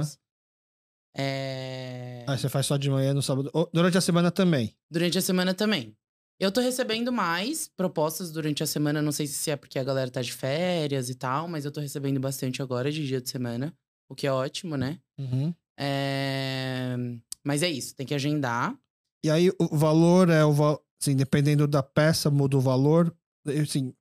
[1.16, 2.24] É...
[2.28, 3.50] Aí você faz só de manhã no sábado.
[3.52, 4.74] Ou Durante a semana também.
[4.90, 5.96] Durante a semana também.
[6.38, 10.10] Eu tô recebendo mais propostas durante a semana, não sei se é porque a galera
[10.10, 13.74] tá de férias e tal, mas eu tô recebendo bastante agora de dia de semana,
[14.06, 14.98] o que é ótimo, né?
[15.18, 15.54] Uhum.
[15.78, 16.94] É...
[17.42, 18.76] Mas é isso, tem que agendar.
[19.24, 20.82] E aí o valor é o valor.
[21.00, 23.14] Assim, dependendo da peça, muda o valor.
[23.62, 23.94] Assim,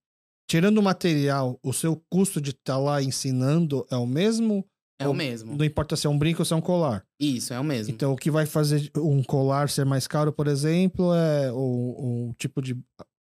[0.49, 4.65] tirando o material, o seu custo de estar lá ensinando é o mesmo?
[4.99, 5.55] É o mesmo.
[5.57, 7.05] Não importa se é um brinco ou se é um colar.
[7.19, 7.93] Isso, é o mesmo.
[7.93, 12.33] Então, o que vai fazer um colar ser mais caro, por exemplo, é o, o
[12.37, 12.77] tipo de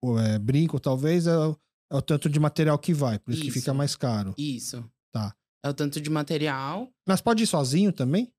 [0.04, 1.56] o, é, brinco, talvez, é, o-
[1.92, 3.18] é o tanto de material que vai.
[3.18, 3.58] Por isso, que Isso.
[3.60, 4.34] fica mais caro.
[4.36, 4.84] Isso.
[5.12, 5.34] Tá.
[5.64, 6.88] É o tanto de material.
[7.06, 8.32] Mas pode ir sozinho também?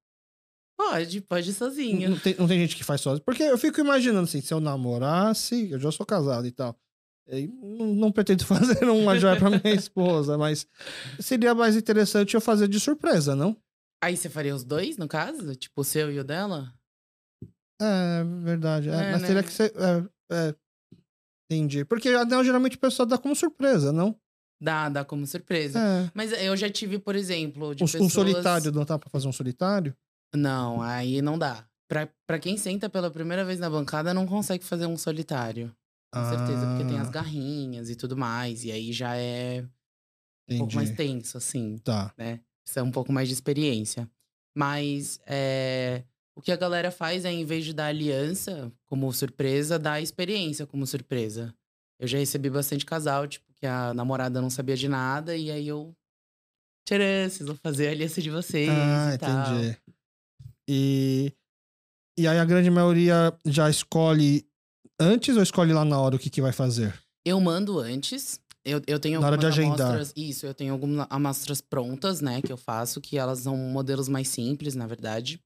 [0.77, 2.09] Pode, pode ir sozinho.
[2.09, 3.23] Não tem, não tem gente que faz sozinho.
[3.23, 6.77] Porque eu fico imaginando assim, se eu namorasse, eu já sou casado e tal.
[7.27, 10.67] E Não, não pretendo fazer uma joia pra minha esposa, mas
[11.19, 13.55] seria mais interessante eu fazer de surpresa, não?
[14.03, 15.55] Aí você faria os dois, no caso?
[15.55, 16.73] Tipo, o seu e o dela?
[17.81, 18.89] É, verdade.
[18.89, 19.27] é, É, mas né?
[19.27, 19.73] teria que ser.
[19.75, 20.05] É,
[20.49, 20.55] é,
[21.49, 21.85] entendi.
[21.85, 24.15] Porque anel geralmente o pessoal dá como surpresa, não?
[24.61, 25.79] Dá, dá como surpresa.
[25.79, 26.11] É.
[26.13, 28.13] Mas eu já tive, por exemplo, de Um, um pessoas...
[28.13, 29.95] solitário, não dá pra fazer um solitário?
[30.35, 31.65] Não, aí não dá.
[31.87, 35.73] Pra, pra quem senta pela primeira vez na bancada, não consegue fazer um solitário.
[36.13, 38.63] Com certeza, porque tem as Ah, garrinhas e tudo mais.
[38.63, 39.65] E aí já é
[40.49, 42.13] um pouco mais tenso, assim, Tá.
[42.17, 42.39] né?
[42.63, 44.09] Precisa um pouco mais de experiência.
[44.55, 46.03] Mas é,
[46.35, 50.65] o que a galera faz é, em vez de dar aliança como surpresa, dar experiência
[50.67, 51.53] como surpresa.
[51.99, 55.67] Eu já recebi bastante casal, tipo, que a namorada não sabia de nada, e aí
[55.67, 55.95] eu.
[56.87, 58.69] Tcharam, vocês vão fazer a aliança de vocês.
[58.69, 59.55] Ah, e tal.
[59.55, 59.77] entendi.
[60.69, 61.33] E,
[62.17, 64.45] e aí a grande maioria já escolhe
[64.99, 66.93] antes ou escolhe lá na hora o que, que vai fazer?
[67.25, 68.39] Eu mando antes.
[68.65, 69.81] Eu, eu tenho Na hora de agendar.
[69.81, 70.13] amostras.
[70.15, 74.29] Isso, eu tenho algumas amostras prontas, né, que eu faço, que elas são modelos mais
[74.29, 75.41] simples, na verdade.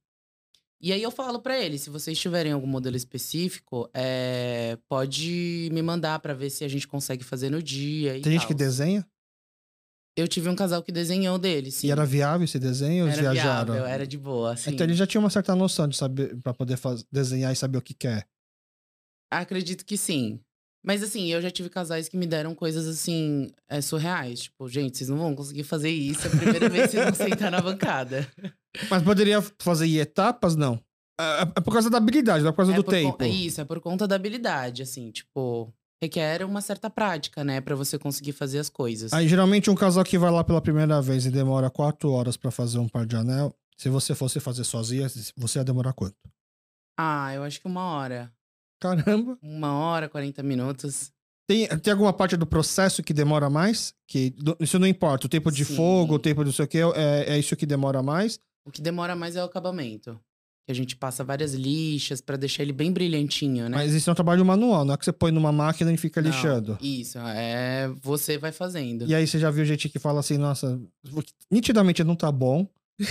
[0.80, 5.82] E aí eu falo pra eles, se vocês tiverem algum modelo específico, é, pode me
[5.82, 8.22] mandar pra ver se a gente consegue fazer no dia.
[8.22, 9.04] Tem gente que desenha?
[10.16, 11.88] Eu tive um casal que desenhou dele, sim.
[11.88, 13.74] E era viável esse desenho ou viajaram?
[13.74, 14.72] viável, era de boa, assim.
[14.72, 17.78] Então ele já tinha uma certa noção de saber para poder faz- desenhar e saber
[17.80, 18.28] o que quer.
[19.32, 20.40] Acredito que sim.
[20.86, 24.44] Mas assim, eu já tive casais que me deram coisas assim, é, surreais.
[24.44, 26.26] Tipo, gente, vocês não vão conseguir fazer isso.
[26.28, 28.26] É a primeira vez que vocês vão sentar na bancada.
[28.90, 30.80] Mas poderia fazer em etapas, não.
[31.20, 33.24] É, é por causa da habilidade, não é por causa é do por con- tempo.
[33.24, 37.76] é isso, é por conta da habilidade, assim, tipo, requer uma certa prática, né, Pra
[37.76, 39.12] você conseguir fazer as coisas.
[39.14, 42.52] Aí geralmente um casal que vai lá pela primeira vez e demora quatro horas pra
[42.52, 46.16] fazer um par de anel, se você fosse fazer sozinha, você ia demorar quanto?
[47.00, 48.32] Ah, eu acho que uma hora.
[48.80, 49.38] Caramba.
[49.42, 51.12] Uma hora, 40 minutos.
[51.48, 53.94] Tem, tem alguma parte do processo que demora mais?
[54.06, 55.28] Que isso não importa.
[55.28, 55.76] O tempo de Sim.
[55.76, 58.40] fogo, o tempo do sei o que, é, é isso que demora mais.
[58.66, 60.20] O que demora mais é o acabamento.
[60.66, 63.78] Que a gente passa várias lixas pra deixar ele bem brilhantinho, né?
[63.78, 66.22] Mas isso é um trabalho manual, não é que você põe numa máquina e fica
[66.22, 66.78] Não, lixando.
[66.82, 69.06] Isso, é você vai fazendo.
[69.08, 70.78] E aí você já viu gente que fala assim, nossa,
[71.50, 72.68] nitidamente não tá bom,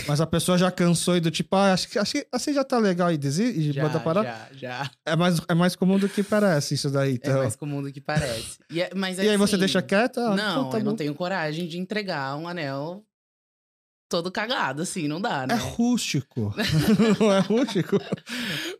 [0.09, 2.65] mas a pessoa já cansou e do tipo, ah, acho que, acho que assim já
[2.65, 4.25] tá legal e desiste e já, manda parar.
[4.25, 4.91] já, já.
[5.05, 7.39] É mais, é mais comum do que parece isso daí, É então.
[7.39, 8.59] mais comum do que parece.
[8.71, 10.19] E, é- mas e aí você assim, deixa quieto?
[10.21, 10.91] Ah, não, então tá eu bom.
[10.91, 13.05] não tenho coragem de entregar um anel
[14.09, 15.55] todo cagado, assim, não dá, né?
[15.55, 16.55] É rústico.
[17.21, 17.99] não é rústico?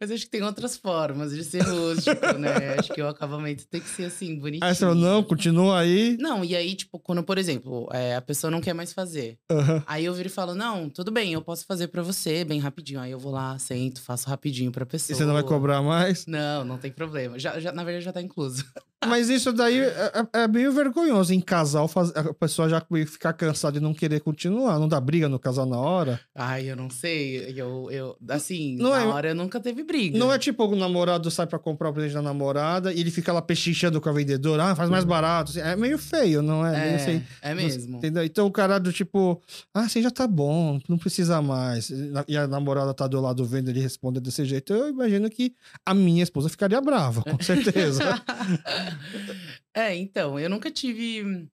[0.01, 2.77] Mas acho que tem outras formas de ser rústico, né?
[2.79, 4.65] Acho que o acabamento tem que ser assim, bonitinho.
[4.65, 6.17] Aí você fala, não, continua aí.
[6.21, 9.39] Não, e aí, tipo, quando, por exemplo, é, a pessoa não quer mais fazer.
[9.51, 9.83] Aham.
[9.87, 13.01] Aí eu viro e falo, não, tudo bem, eu posso fazer pra você, bem rapidinho.
[13.01, 15.17] Aí eu vou lá, sento, faço rapidinho pra E pessoa.
[15.17, 16.27] você não vai cobrar mais?
[16.27, 17.39] Não, não tem problema.
[17.39, 18.65] Já, já, na verdade, já tá incluso.
[19.07, 23.33] Mas isso daí é, é, é meio vergonhoso em casal, faz, a pessoa já ficar
[23.33, 24.79] cansada e não querer continuar.
[24.79, 26.21] Não dá briga no casal na hora?
[26.35, 27.55] Ai, eu não sei.
[27.57, 30.19] Eu, eu, assim, não na é, hora nunca teve briga.
[30.19, 33.33] Não é tipo o namorado sai pra comprar o presente da namorada e ele fica
[33.33, 34.65] lá pechinchando com a vendedora.
[34.71, 35.51] Ah, faz mais barato.
[35.51, 36.97] Assim, é meio feio, não é?
[36.97, 37.99] É, é mesmo.
[37.99, 38.25] Entendeu?
[38.25, 39.41] Então o cara do tipo,
[39.75, 41.91] ah, assim já tá bom, não precisa mais.
[42.27, 44.73] E a namorada tá do lado vendo ele responder desse jeito.
[44.73, 45.55] Eu imagino que
[45.85, 48.23] a minha esposa ficaria brava, com certeza.
[49.75, 51.49] é, então, eu nunca tive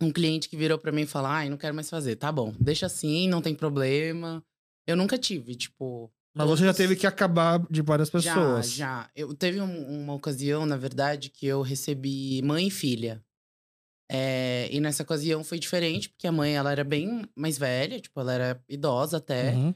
[0.00, 2.16] um cliente que virou para mim e falou: ai, não quero mais fazer.
[2.16, 4.44] Tá bom, deixa assim, não tem problema.
[4.86, 6.12] Eu nunca tive, tipo.
[6.36, 8.72] Mas você já teve que acabar de várias pessoas.
[8.72, 9.10] Já, já.
[9.14, 13.24] Eu teve um, uma ocasião, na verdade, que eu recebi mãe e filha.
[14.10, 18.20] É, e nessa ocasião foi diferente, porque a mãe ela era bem mais velha, tipo,
[18.20, 19.54] ela era idosa até.
[19.54, 19.74] Uhum.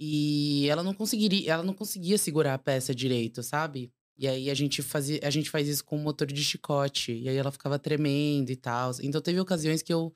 [0.00, 3.92] E ela não conseguiria, ela não conseguia segurar a peça direito, sabe?
[4.20, 7.10] E aí a gente fazia, a gente faz isso com um motor de chicote.
[7.10, 8.90] E aí ela ficava tremendo e tal.
[9.02, 10.14] Então teve ocasiões que eu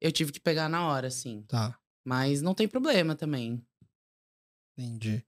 [0.00, 1.42] eu tive que pegar na hora, assim.
[1.42, 1.78] Tá.
[2.02, 3.62] Mas não tem problema também.
[4.76, 5.22] Entendi.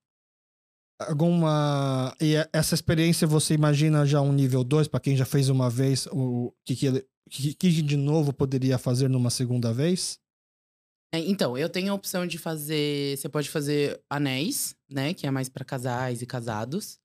[0.99, 2.17] Alguma.
[2.19, 6.09] E essa experiência você imagina já um nível 2, para quem já fez uma vez,
[6.11, 7.07] o que, que, ele...
[7.31, 10.19] que, que de novo poderia fazer numa segunda vez?
[11.15, 13.19] É, então, eu tenho a opção de fazer.
[13.19, 15.13] Você pode fazer anéis, né?
[15.13, 16.99] Que é mais para casais e casados.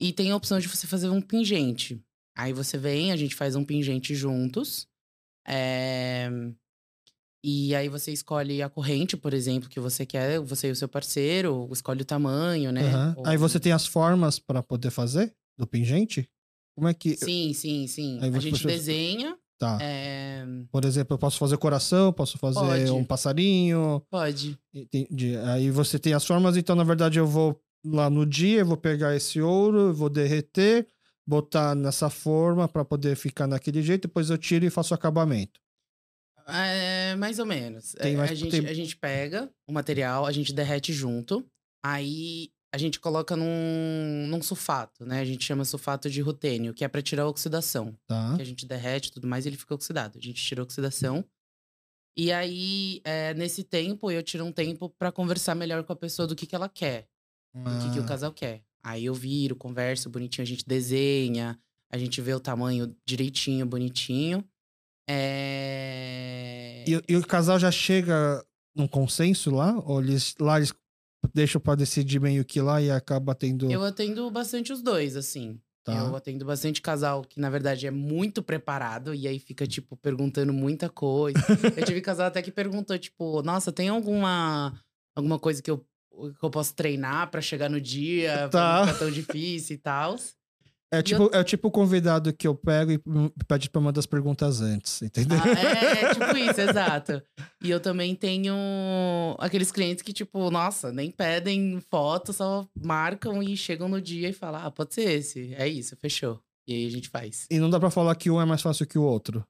[0.00, 2.02] E tem a opção de você fazer um pingente.
[2.36, 4.88] Aí você vem, a gente faz um pingente juntos.
[5.46, 6.30] É...
[7.44, 10.88] E aí você escolhe a corrente, por exemplo, que você quer, você e o seu
[10.88, 12.94] parceiro, escolhe o tamanho, né?
[12.94, 13.14] Uhum.
[13.18, 13.26] Ou...
[13.26, 16.28] Aí você tem as formas para poder fazer do pingente?
[16.74, 17.16] Como é que.
[17.16, 18.18] Sim, sim, sim.
[18.22, 19.36] Aí a gente desenha.
[19.58, 19.78] Tá.
[19.82, 20.46] É...
[20.70, 22.90] Por exemplo, eu posso fazer coração, posso fazer Pode.
[22.90, 24.02] um passarinho.
[24.10, 24.58] Pode.
[24.72, 25.36] Entendi.
[25.36, 28.76] Aí você tem as formas, então, na verdade, eu vou lá no dia, eu vou
[28.76, 30.86] pegar esse ouro, vou derreter,
[31.26, 35.60] botar nessa forma para poder ficar naquele jeito, depois eu tiro e faço o acabamento.
[36.46, 37.94] É, mais ou menos.
[37.96, 38.66] É, mais, a, gente, tem...
[38.66, 41.46] a gente pega o material, a gente derrete junto,
[41.84, 45.20] aí a gente coloca num, num sulfato, né?
[45.20, 47.96] A gente chama sulfato de rutênio, que é para tirar a oxidação.
[48.06, 48.34] Tá.
[48.36, 50.18] Que a gente derrete e tudo mais, ele fica oxidado.
[50.18, 51.24] A gente tira a oxidação.
[52.16, 56.26] E aí, é, nesse tempo, eu tiro um tempo para conversar melhor com a pessoa
[56.26, 57.08] do que, que ela quer
[57.54, 57.60] ah.
[57.60, 58.06] o que, que o ah.
[58.06, 58.62] casal quer.
[58.82, 61.58] Aí eu viro, converso bonitinho, a gente desenha,
[61.90, 64.44] a gente vê o tamanho direitinho, bonitinho.
[65.08, 66.84] É...
[66.86, 68.44] E, e o casal já chega
[68.74, 69.78] num consenso lá?
[69.84, 70.72] Ou eles, lá eles
[71.34, 73.70] deixam pra decidir meio que lá e acaba tendo.
[73.70, 75.60] Eu atendo bastante os dois, assim.
[75.84, 75.94] Tá.
[75.94, 80.52] Eu atendo bastante casal que, na verdade, é muito preparado e aí fica, tipo, perguntando
[80.52, 81.38] muita coisa.
[81.76, 84.78] eu tive casal até que perguntou, tipo, nossa, tem alguma,
[85.16, 88.48] alguma coisa que eu que eu posso treinar para chegar no dia, tá.
[88.48, 90.16] pra não ficar tão difícil e tal.
[90.92, 91.40] É tipo, eu...
[91.40, 93.00] é tipo o convidado que eu pego e
[93.46, 95.38] pede pra mandar as perguntas antes, entendeu?
[95.38, 97.22] Ah, é, é, tipo isso, exato.
[97.62, 98.52] E eu também tenho
[99.38, 104.32] aqueles clientes que, tipo, nossa, nem pedem foto, só marcam e chegam no dia e
[104.32, 105.54] falam: ah, pode ser esse.
[105.54, 106.42] É isso, fechou.
[106.66, 107.46] E aí a gente faz.
[107.48, 109.46] E não dá pra falar que um é mais fácil que o outro?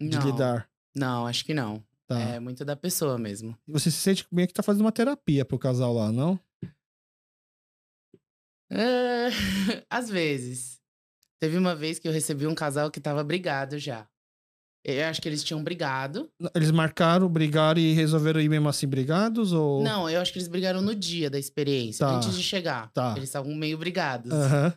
[0.00, 0.68] De não, lidar?
[0.94, 1.82] Não, acho que não.
[2.08, 2.18] Tá.
[2.18, 3.56] É muito da pessoa mesmo.
[3.68, 6.40] Você se sente meio que tá fazendo uma terapia pro casal lá, não?
[8.72, 9.28] É...
[9.90, 10.78] Às vezes.
[11.38, 14.08] Teve uma vez que eu recebi um casal que tava brigado já.
[14.82, 16.30] Eu acho que eles tinham brigado.
[16.54, 19.52] Eles marcaram, brigaram e resolveram ir mesmo assim brigados?
[19.52, 19.82] Ou...
[19.82, 22.16] Não, eu acho que eles brigaram no dia da experiência, tá.
[22.16, 22.90] antes de chegar.
[22.92, 23.12] Tá.
[23.16, 24.32] Eles estavam meio brigados.
[24.32, 24.72] Uhum.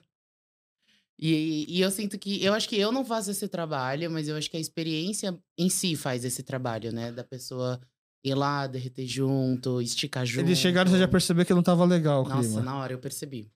[1.21, 2.43] E, e eu sinto que.
[2.43, 5.69] Eu acho que eu não faço esse trabalho, mas eu acho que a experiência em
[5.69, 7.11] si faz esse trabalho, né?
[7.11, 7.79] Da pessoa
[8.23, 10.47] ir lá, derreter junto, esticar junto.
[10.47, 12.61] Eles chegaram e você já percebeu que não tava legal Nossa, clima.
[12.63, 13.51] na hora eu percebi.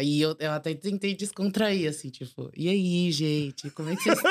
[0.00, 4.18] E eu, eu, até tentei descontrair, assim, tipo, e aí, gente, como é que vocês
[4.18, 4.30] estão?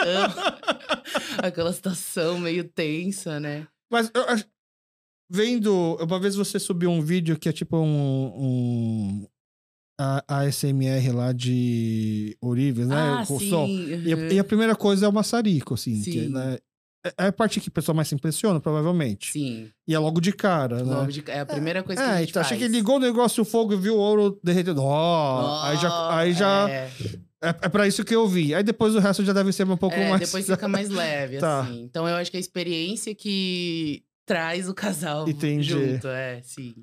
[1.44, 3.68] Aquela situação meio tensa, né?
[3.92, 4.46] Mas eu acho.
[5.30, 5.96] Vendo.
[5.96, 9.28] Uma vez você subiu um vídeo que é tipo um, um
[10.00, 12.96] a, a ASMR lá de Orives, né?
[12.96, 13.34] Ah, o.
[13.34, 13.68] Uhum.
[14.06, 16.02] E, a, e, a, primeira coisa é o maçarico, assim.
[16.02, 16.12] Sim.
[16.12, 16.58] Que, né?
[17.06, 19.34] É, é a parte que o pessoal mais se impressiona, provavelmente.
[19.34, 19.70] Sim.
[19.86, 20.96] E é logo de cara, né?
[20.96, 22.54] Logo de, é a primeira coisa é, que a gente então, faz.
[22.54, 24.82] achei que ligou o negócio, o fogo e viu o ouro derretendo.
[24.82, 26.16] Ó, oh, aí já...
[26.18, 26.90] Aí já é.
[27.42, 28.54] É, é pra isso que eu vi.
[28.54, 30.22] Aí depois o resto já deve ser um pouco é, mais...
[30.22, 31.62] depois fica mais leve, tá.
[31.62, 31.84] assim.
[31.84, 35.70] Então eu acho que a experiência que traz o casal Entendi.
[35.70, 36.76] junto, é, sim.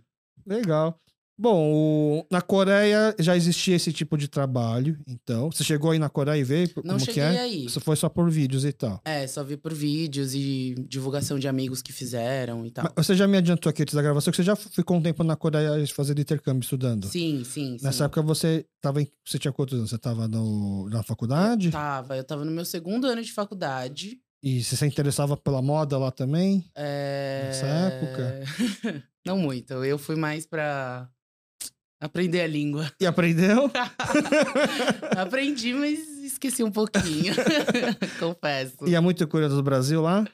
[0.47, 0.99] Legal.
[1.39, 1.73] Bom,
[2.21, 5.51] o- na Coreia já existia esse tipo de trabalho, então.
[5.51, 6.69] Você chegou aí na Coreia e veio?
[6.77, 7.41] Não como cheguei que é?
[7.41, 7.67] aí.
[7.67, 9.01] Isso foi só por vídeos e tal.
[9.05, 12.91] É, só vi por vídeos e divulgação de amigos que fizeram e tal.
[12.97, 15.23] Mas você já me adiantou aqui antes da gravação que você já ficou um tempo
[15.23, 17.07] na Coreia fazendo intercâmbio, estudando.
[17.09, 17.85] Sim, sim, sim.
[17.85, 19.09] Nessa época você tava em...
[19.25, 19.91] Você tinha quantos anos?
[19.91, 20.89] Você tava no...
[20.89, 21.71] na faculdade?
[21.71, 24.19] Tava, eu tava no meu segundo ano de faculdade.
[24.43, 26.65] E você se interessava pela moda lá também?
[26.75, 27.43] É...
[27.47, 29.03] Nessa época?
[29.27, 29.73] Não muito.
[29.85, 31.09] Eu fui mais pra
[32.01, 32.91] aprender a língua.
[33.01, 33.71] E aprendeu?
[35.17, 37.35] Aprendi, mas esqueci um pouquinho.
[38.21, 38.77] Confesso.
[38.87, 40.27] e é muito curioso do Brasil lá?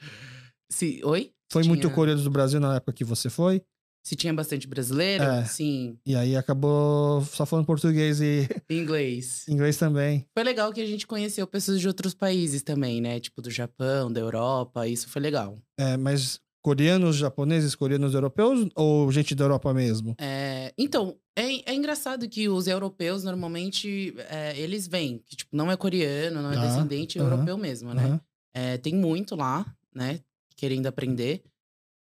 [0.71, 1.01] Se...
[1.03, 1.31] Oi?
[1.51, 3.61] Foi muito Tinha- curioso do Brasil na época que você foi?
[4.05, 5.23] Se tinha bastante brasileiro?
[5.23, 5.45] É.
[5.45, 5.97] Sim.
[6.05, 9.45] E aí acabou só falando português e Inglês.
[9.47, 10.25] inglês também.
[10.33, 13.21] Foi legal que a gente conheceu pessoas de outros países também, né?
[13.21, 14.85] Tipo do Japão, da Europa.
[14.89, 15.57] Isso foi legal.
[15.79, 20.15] É, mas coreanos, japoneses, coreanos europeus ou gente da Europa mesmo?
[20.19, 25.19] É, então, é, é engraçado que os europeus, normalmente, é, eles vêm.
[25.27, 28.05] Que, tipo, não é coreano, não é Tá, descendente, é aham, europeu mesmo, né?
[28.05, 28.21] Aham.
[28.55, 30.21] É, tem muito lá, né?
[30.55, 31.43] Querendo aprender.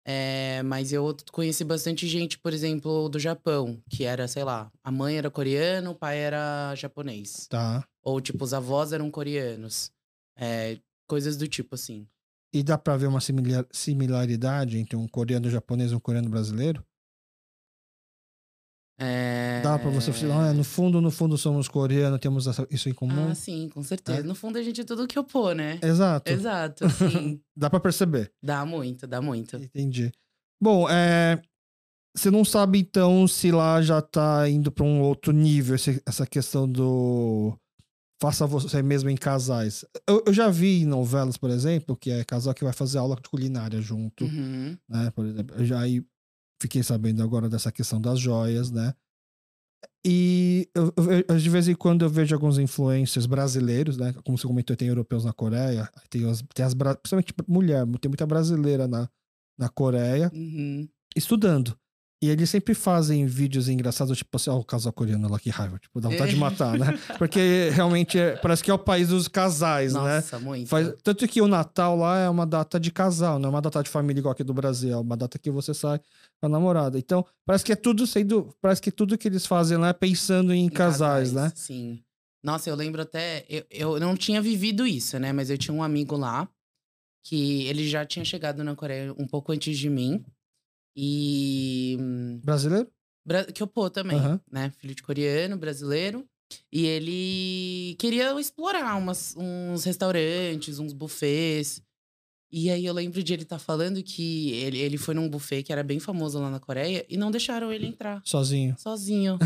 [0.06, 4.92] É, mas eu conheci bastante gente, por exemplo, do Japão, que era, sei lá, a
[4.92, 7.48] mãe era coreana, o pai era japonês.
[7.48, 7.88] Tá.
[8.04, 9.92] Ou, tipo, os avós eram coreanos.
[10.36, 10.78] É,
[11.08, 12.08] coisas do tipo, assim.
[12.54, 16.84] E dá pra ver uma similar- similaridade entre um coreano japonês e um coreano brasileiro?
[19.02, 19.62] É...
[19.62, 23.30] Dá pra você falar, ah, no fundo, no fundo somos coreanos, temos isso em comum?
[23.30, 24.20] Ah, sim, com certeza.
[24.20, 24.24] É.
[24.24, 25.80] No fundo, a gente é tudo que pôr, né?
[25.82, 26.30] Exato.
[26.30, 27.42] Exato, sim.
[27.56, 28.34] Dá pra perceber.
[28.44, 29.56] dá muito, dá muito.
[29.56, 30.12] Entendi.
[30.62, 31.42] Bom, é...
[32.18, 36.68] Você não sabe, então, se lá já tá indo pra um outro nível, essa questão
[36.68, 37.58] do...
[38.22, 39.86] Faça você mesmo em casais.
[40.08, 43.16] Eu, eu já vi em novelas, por exemplo, que é casal que vai fazer aula
[43.16, 44.26] de culinária junto.
[44.26, 44.78] Uhum.
[44.90, 45.10] né?
[45.12, 46.04] Por exemplo, eu já aí
[46.62, 48.94] fiquei sabendo agora dessa questão das joias, né?
[50.06, 50.94] E eu,
[51.30, 54.14] eu- de vez em quando eu vejo alguns influencers brasileiros, né?
[54.26, 58.26] Como você comentou, tem europeus na Coreia, tem as, tem as principalmente mulher, tem muita
[58.28, 59.10] brasileira na,
[59.58, 60.88] na Coreia Uhum.
[61.16, 61.79] estudando.
[62.22, 65.80] E eles sempre fazem vídeos engraçados, tipo assim, ó, o casal coreano lá, que raiva.
[65.80, 66.88] Tipo, dá vontade de matar, né?
[67.18, 70.16] Porque realmente é- parece que é o país dos casais, né?
[70.18, 70.68] Nossa, muito.
[70.68, 73.82] Faz- tanto que o Natal lá é uma data de casal, não é uma data
[73.82, 75.98] de família igual aqui do Brasil, é uma data que você sai
[76.42, 77.00] com a namorada.
[77.00, 78.54] Então, parece que é tudo sendo.
[78.62, 81.54] Parece que tudo que eles fazem lá é pensando em, Em casais, né?
[81.56, 82.04] Sim.
[82.44, 83.46] Nossa, eu lembro até.
[83.50, 85.32] Eu, eu não tinha vivido isso, né?
[85.32, 86.50] Mas eu tinha um amigo lá
[87.24, 90.22] que ele já tinha chegado na Coreia um pouco antes de mim.
[90.96, 91.98] E.
[92.44, 92.88] Brasileiro?
[93.26, 94.42] Bra- Que eu pô também, Aham.
[94.52, 94.72] né?
[94.80, 96.26] Filho de coreano, brasileiro.
[96.72, 101.82] E ele queria explorar umas, uns restaurantes, uns buffets.
[102.52, 105.72] E aí eu lembro de ele estar falando que ele, ele foi num buffet que
[105.72, 108.20] era bem famoso lá na Coreia e não deixaram ele entrar.
[108.26, 108.76] Sozinho.
[108.80, 109.38] Sozinho.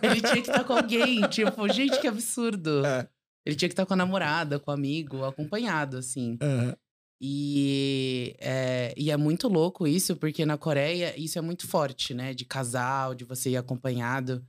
[0.00, 1.22] ele tinha que estar com alguém.
[1.28, 2.86] Tipo, gente, que absurdo.
[2.86, 3.08] É.
[3.44, 6.38] Ele tinha que estar com a namorada, com o amigo, acompanhado, assim.
[6.40, 6.76] Aham.
[7.20, 12.34] E é, e é muito louco isso, porque na Coreia isso é muito forte, né?
[12.34, 14.46] De casal, de você ir acompanhado.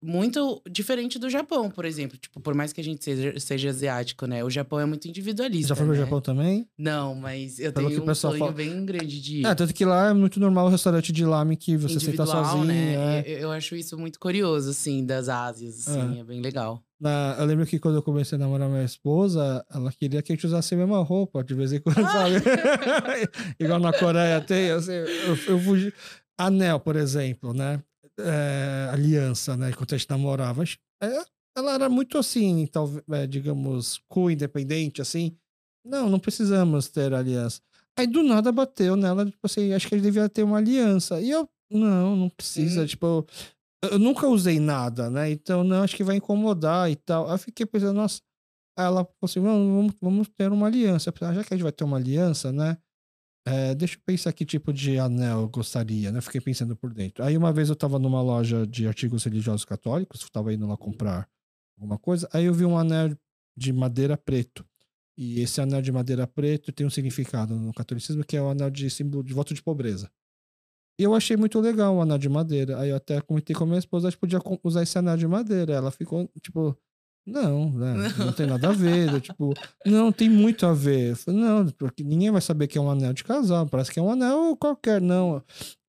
[0.00, 2.16] Muito diferente do Japão, por exemplo.
[2.16, 4.44] Tipo, por mais que a gente seja, seja asiático, né?
[4.44, 5.68] O Japão é muito individualista.
[5.70, 6.00] Já foi pro né?
[6.00, 6.68] Japão também?
[6.78, 8.52] Não, mas eu Pelo tenho um sonho fala.
[8.52, 9.46] bem grande de ir.
[9.46, 12.44] É, tanto que lá é muito normal o restaurante de lame que você senta individual,
[12.44, 12.64] sozinho.
[12.66, 12.94] né?
[13.18, 13.24] é.
[13.26, 16.80] Eu, eu acho isso muito curioso, assim, das Ásias, assim, é, bem legal.
[17.00, 20.34] Na- eu lembro que quando eu comecei a namorar minha esposa, ela queria que a
[20.34, 22.36] gente usasse a mesma roupa de vez em quando, sabe?
[23.58, 25.92] Igual na Coreia tem, assim, eu, eu fugi.
[26.36, 27.82] Anel, por exemplo, né?
[28.18, 29.70] É, aliança, né?
[29.70, 30.64] Enquanto a gente namorava.
[31.02, 31.22] é,
[31.56, 35.36] ela era muito assim, talvez, é, digamos, cool, independente, assim.
[35.84, 37.60] Não, não precisamos ter aliança.
[37.98, 41.20] Aí do nada bateu nela, tipo assim, acho que a gente devia ter uma aliança.
[41.20, 42.86] E eu, não, não precisa, Uhum.
[42.86, 43.26] tipo.
[43.84, 45.30] Eu eu nunca usei nada, né?
[45.30, 47.26] Então, não, acho que vai incomodar e tal.
[47.28, 48.20] Aí eu fiquei pensando, nossa.
[48.78, 51.12] Aí ela falou assim: vamos, vamos, ter uma aliança.
[51.16, 52.76] Já que a gente vai ter uma aliança, né?
[53.52, 56.20] É, deixa eu pensar que tipo de anel eu gostaria, né?
[56.20, 57.24] Fiquei pensando por dentro.
[57.24, 61.28] Aí uma vez eu tava numa loja de artigos religiosos católicos, tava indo lá comprar
[61.76, 62.28] alguma coisa.
[62.32, 63.16] Aí eu vi um anel
[63.56, 64.64] de madeira preto.
[65.16, 68.70] E esse anel de madeira preto tem um significado no catolicismo que é o anel
[68.70, 70.10] de símbolo de voto de pobreza.
[70.98, 72.78] E eu achei muito legal o anel de madeira.
[72.80, 75.26] Aí eu até comentei com a minha esposa, a gente podia usar esse anel de
[75.28, 75.72] madeira.
[75.72, 76.76] Ela ficou, tipo,
[77.28, 79.12] não, né, não tem nada a ver.
[79.12, 81.14] Eu, tipo, não, tem muito a ver.
[81.16, 83.66] Falei, não, porque ninguém vai saber que é um anel de casal.
[83.66, 85.42] Parece que é um anel qualquer, não.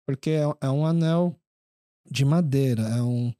[0.08, 1.36] Porque é, é um anel
[2.10, 2.84] de madeira.
[2.84, 3.32] É um.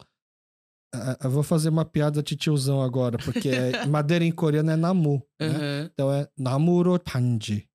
[0.94, 4.76] é- Eu vou fazer uma piada de tiozão agora, porque é- madeira em coreano é
[4.76, 5.22] namu.
[5.40, 5.90] Né?
[5.94, 7.68] Então é namuro tanji.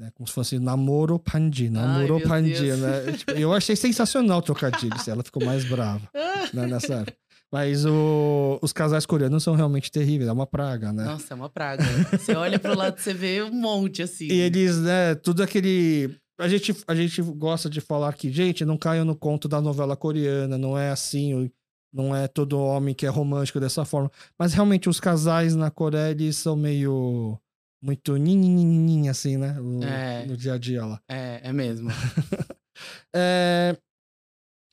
[0.00, 0.10] Né?
[0.14, 2.80] Como se fosse namoro pandi, namoro Ai, meu pandi, Deus.
[2.80, 3.12] né?
[3.12, 6.08] Tipo, eu achei sensacional o trocadilho, ela ficou mais brava
[6.52, 7.16] né, nessa época.
[7.52, 11.04] Mas o- os casais coreanos são realmente terríveis, é uma praga, né?
[11.04, 11.84] Nossa, é uma praga.
[12.12, 14.26] Você olha pro lado, você vê um monte, assim.
[14.26, 16.16] E eles, né, tudo aquele.
[16.40, 19.94] A gente, a gente gosta de falar que, gente, não caiam no conto da novela
[19.94, 21.50] coreana, não é assim, o-
[21.92, 24.10] não é todo homem que é romântico dessa forma.
[24.38, 27.38] Mas realmente os casais na Coreia, eles são meio.
[27.84, 29.52] Muito ninho, assim, né?
[29.60, 30.24] No, É.
[30.24, 31.00] no dia a dia lá.
[31.08, 31.90] É, é mesmo.
[33.14, 33.76] É,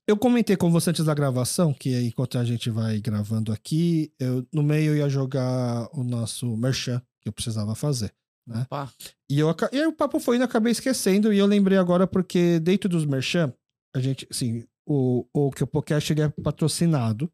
[0.09, 4.45] eu comentei com você antes da gravação que enquanto a gente vai gravando aqui, eu,
[4.51, 8.11] no meio eu ia jogar o nosso merchan que eu precisava fazer.
[8.47, 8.61] Né?
[8.63, 8.91] Opa.
[9.29, 12.07] E, eu, e aí o papo foi indo, eu acabei esquecendo, e eu lembrei agora
[12.07, 13.53] porque dentro dos merchan,
[13.95, 17.31] a gente, assim, o, o que o podcast ele é patrocinado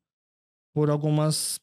[0.76, 1.58] por algumas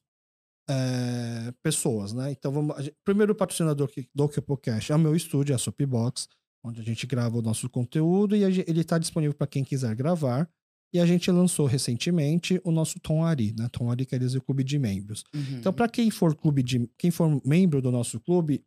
[0.71, 2.31] é, pessoas, né?
[2.33, 5.57] Então, vamos, gente- primeiro patrocinador que- do que o podcast é o meu estúdio, é
[5.57, 6.29] a Soapbox,
[6.65, 10.49] onde a gente grava o nosso conteúdo e ele está disponível para quem quiser gravar.
[10.93, 13.69] E a gente lançou recentemente o nosso Tom Ari, né?
[13.73, 15.25] Tom Ari quer dizer o clube de membros.
[15.35, 15.59] Uhum.
[15.59, 18.63] Então, para quem for clube de, quem for membro do nosso clube,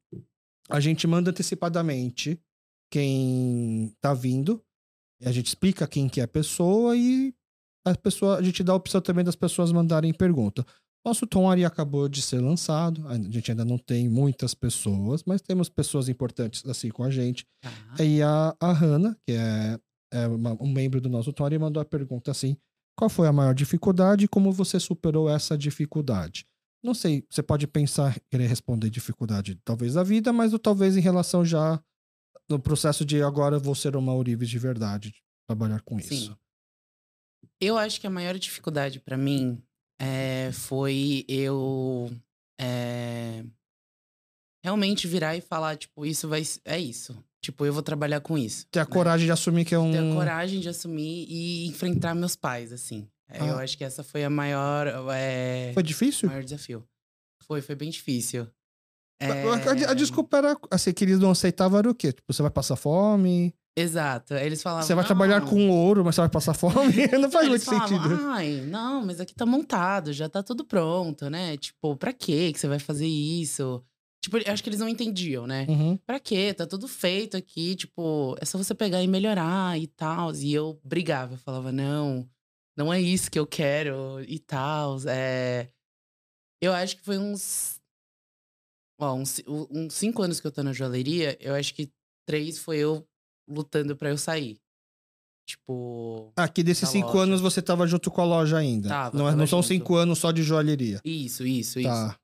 [0.70, 2.40] a gente manda antecipadamente
[2.90, 4.62] quem tá vindo.
[5.24, 7.34] A gente explica quem que é a pessoa e
[7.86, 10.66] a pessoa, a gente dá a opção também das pessoas mandarem pergunta.
[11.06, 13.08] Nosso Tom Ari acabou de ser lançado.
[13.08, 17.46] A gente ainda não tem muitas pessoas, mas temos pessoas importantes assim com a gente.
[17.62, 18.04] Tá.
[18.04, 19.80] E a, a Hannah, que é,
[20.16, 22.58] é uma- um membro do nosso Tori, mandou a pergunta assim:
[22.96, 26.46] qual foi a maior dificuldade e como você superou essa dificuldade?
[26.84, 31.02] Não sei, você pode pensar, querer responder dificuldade talvez da vida, mas ou talvez em
[31.02, 31.82] relação já
[32.48, 36.14] no processo de agora vou ser uma Urives de verdade, de trabalhar com Sim.
[36.16, 36.38] isso.
[37.60, 39.62] Eu acho que a maior dificuldade pra mim
[40.00, 42.12] é, foi eu
[42.60, 43.44] é,
[44.66, 46.44] realmente virar e falar, tipo, isso vai.
[46.66, 47.16] É isso.
[47.40, 48.66] Tipo, eu vou trabalhar com isso.
[48.72, 48.90] Ter a né?
[48.90, 49.92] coragem de assumir que é um.
[49.92, 53.08] Ter a coragem de assumir e enfrentar meus pais, assim.
[53.30, 53.62] É, Eu Ah.
[53.64, 54.88] acho que essa foi a maior.
[55.14, 56.28] É, Foi difícil?
[56.28, 56.84] maior desafio.
[57.44, 58.48] Foi, foi bem difícil.
[59.22, 62.12] A- A, a É, desculpa era assim, que eles não aceitavam era o quê?
[62.12, 64.34] Tipo, você vai passar fome, Exato.
[64.36, 64.88] Eles falavam.
[64.88, 66.74] você vai trabalhar "Não." com ouro, mas você vai passar fome.
[67.22, 68.16] não faz muito falavam, sentido.
[68.30, 71.56] Ai, não, mas aqui tá montado, já tá tudo pronto, né?
[71.58, 73.84] Tipo, pra quê que você vai fazer isso?
[74.26, 75.68] Tipo, eu acho que eles não entendiam, né?
[75.70, 75.98] Uhum.
[75.98, 76.52] Pra quê?
[76.52, 80.34] Tá tudo feito aqui, tipo, é só você pegar e melhorar e tal.
[80.34, 82.28] E eu brigava, eu falava, não,
[82.76, 84.98] não é isso que eu quero e tal.
[85.08, 85.70] É...
[86.60, 87.80] Eu acho que foi uns.
[89.00, 91.92] Ó, uns, uns cinco anos que eu tô na joalheria, eu acho que
[92.28, 93.08] três foi eu
[93.48, 94.60] lutando pra eu sair.
[95.48, 96.34] Tipo.
[96.36, 97.20] Aqui desses cinco loja.
[97.20, 98.90] anos você tava junto com a loja ainda.
[98.90, 101.00] Tava, não, é- tava não são cinco anos só de joalheria.
[101.06, 102.16] Isso, isso, isso.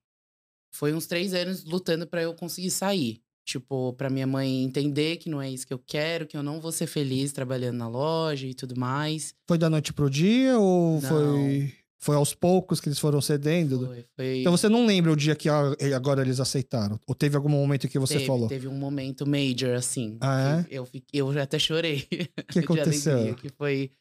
[0.72, 3.22] Foi uns três anos lutando pra eu conseguir sair.
[3.43, 6.61] Tipo, pra minha mãe entender que não é isso que eu quero, que eu não
[6.61, 9.34] vou ser feliz trabalhando na loja e tudo mais.
[9.48, 11.10] Foi da noite pro dia ou Não.
[11.10, 13.88] foi, foi aos poucos que eles foram cedendo?
[13.88, 14.39] Foi, foi...
[14.41, 16.99] Então você não lembra o dia que a- agora eles aceitaram?
[17.07, 18.48] Ou teve algum momento que você teve, falou?
[18.48, 20.18] teve um momento major, assim.
[20.22, 22.07] Ah, que Eu, fiquei- eu já até chorei.
[22.39, 23.35] O que aconteceu?
[23.35, 23.91] que foi.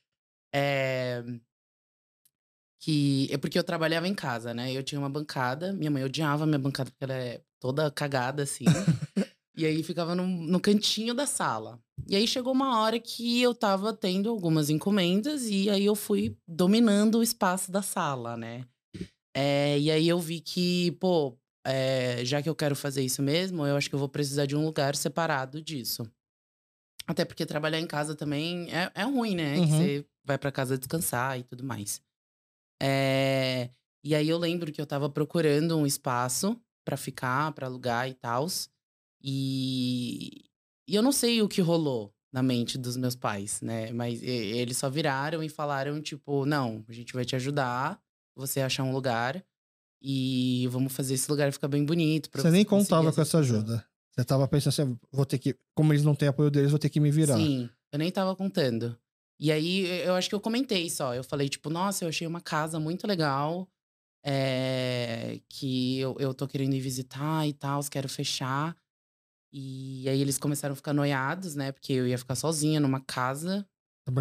[0.55, 1.25] é,
[2.81, 4.73] que é porque eu trabalhava em casa, né?
[4.73, 8.65] Eu tinha uma bancada, minha mãe odiava minha bancada porque ela é toda cagada assim.
[9.55, 11.79] e aí ficava no, no cantinho da sala.
[12.09, 16.35] E aí chegou uma hora que eu tava tendo algumas encomendas e aí eu fui
[16.49, 18.65] dominando o espaço da sala, né?
[19.37, 23.67] É, e aí eu vi que, pô, é, já que eu quero fazer isso mesmo,
[23.67, 26.11] eu acho que eu vou precisar de um lugar separado disso.
[27.07, 29.55] Até porque trabalhar em casa também é, é ruim, né?
[29.55, 29.67] Que Uhum.
[29.69, 32.01] você vai pra casa descansar e tudo mais.
[32.83, 33.71] É,
[34.03, 38.15] e aí eu lembro que eu tava procurando um espaço pra ficar, pra alugar e
[38.15, 38.47] tal.
[39.23, 40.47] E,
[40.89, 43.93] e eu não sei o que rolou na mente dos meus pais, né?
[43.93, 48.01] Mas eles só viraram e falaram, tipo, não, a gente vai te ajudar,
[48.35, 49.45] você achar um lugar.
[50.03, 52.31] E vamos fazer esse lugar ficar bem bonito.
[52.31, 53.87] pra Você nem contava com essa estrutura." ajuda.
[54.13, 55.57] Você tava pensando assim, vou ter que.
[55.75, 57.37] Como eles não têm apoio deles, vou ter que me virar.
[57.37, 58.99] Sim, eu nem tava contando.
[59.41, 61.15] E aí, eu acho que eu comentei só.
[61.15, 63.69] Eu falei, tipo, nossa, eu achei uma casa muito legal.
[64.25, 68.77] é, que eu, eu tô querendo ir visitar e tal, quero fechar.
[69.53, 71.73] E aí eles começaram a ficar noiados, né?
[71.73, 73.67] Porque eu ia ficar sozinha numa casa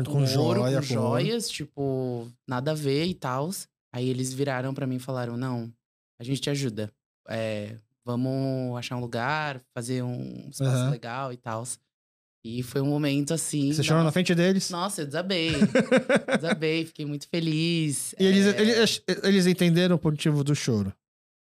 [0.06, 1.22] com, com ouro, joia, com ouro.
[1.22, 3.50] joias, tipo, nada a ver e tal.
[3.94, 5.72] Aí eles viraram pra mim e falaram: não,
[6.20, 6.92] a gente te ajuda.
[7.30, 10.92] É, vamos achar um lugar, fazer um espaço Aham.
[10.92, 11.64] legal e tal.
[12.44, 13.74] E foi um momento assim.
[13.74, 14.70] Você chorou na frente deles?
[14.70, 15.52] Nossa, eu desabei.
[16.40, 18.16] desabei, fiquei muito feliz.
[18.20, 20.94] E eles, É, eles, eles entenderam o motivo do choro.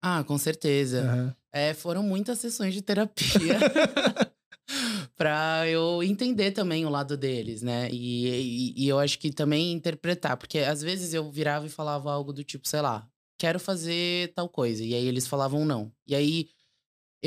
[0.01, 1.01] Ah, com certeza.
[1.01, 1.35] Aham.
[1.51, 3.59] É, foram muitas sessões de terapia.
[5.15, 7.89] pra eu entender também o lado deles, né?
[7.91, 12.11] E, e, e, eu acho que também interpretar, porque às vezes eu virava e falava
[12.11, 13.07] algo do tipo, sei lá,
[13.37, 14.83] quero fazer tal coisa.
[14.83, 15.91] E aí eles falavam não.
[16.07, 16.47] E aí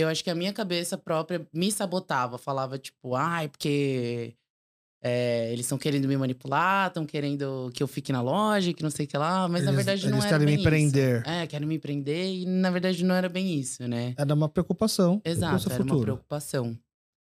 [0.01, 4.35] eu acho que a minha cabeça própria me sabotava, falava tipo, ai, porque
[5.03, 8.91] é, eles estão querendo me manipular, estão querendo que eu fique na loja, que não
[8.91, 10.27] sei o que lá, mas eles, na verdade não era.
[10.27, 11.21] Eles querem me prender.
[11.21, 11.31] Isso.
[11.31, 14.15] É, querem me prender e na verdade não era bem isso, né?
[14.17, 15.21] Era uma preocupação.
[15.25, 15.95] Exato, era futuro.
[15.95, 16.79] uma preocupação.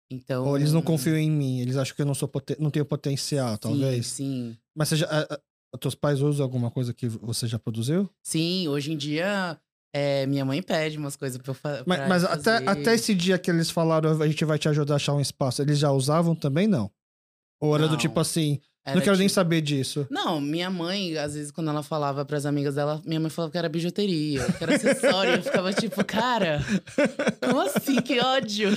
[0.09, 0.45] Então.
[0.45, 3.57] Ou eles não confiam em mim, eles acham que eu não sou não tenho potencial,
[3.57, 4.07] talvez.
[4.07, 4.55] Sim.
[4.75, 5.39] Mas você já, a,
[5.73, 8.09] a, teus pais usam alguma coisa que você já produziu?
[8.23, 9.59] Sim, hoje em dia
[9.97, 13.37] é, minha mãe pede umas coisas pra eu fa Mas, mas até, até esse dia
[13.37, 16.35] que eles falaram, a gente vai te ajudar a achar um espaço, eles já usavam
[16.35, 16.91] também, não?
[17.61, 19.17] Ou era não, do tipo assim, não quero tipo...
[19.19, 20.05] nem saber disso.
[20.11, 23.57] Não, minha mãe, às vezes, quando ela falava pras amigas dela, minha mãe falava que
[23.57, 25.35] era bijuteria, que era acessório.
[25.35, 26.59] eu ficava tipo, cara,
[27.39, 28.01] como assim?
[28.01, 28.71] Que ódio.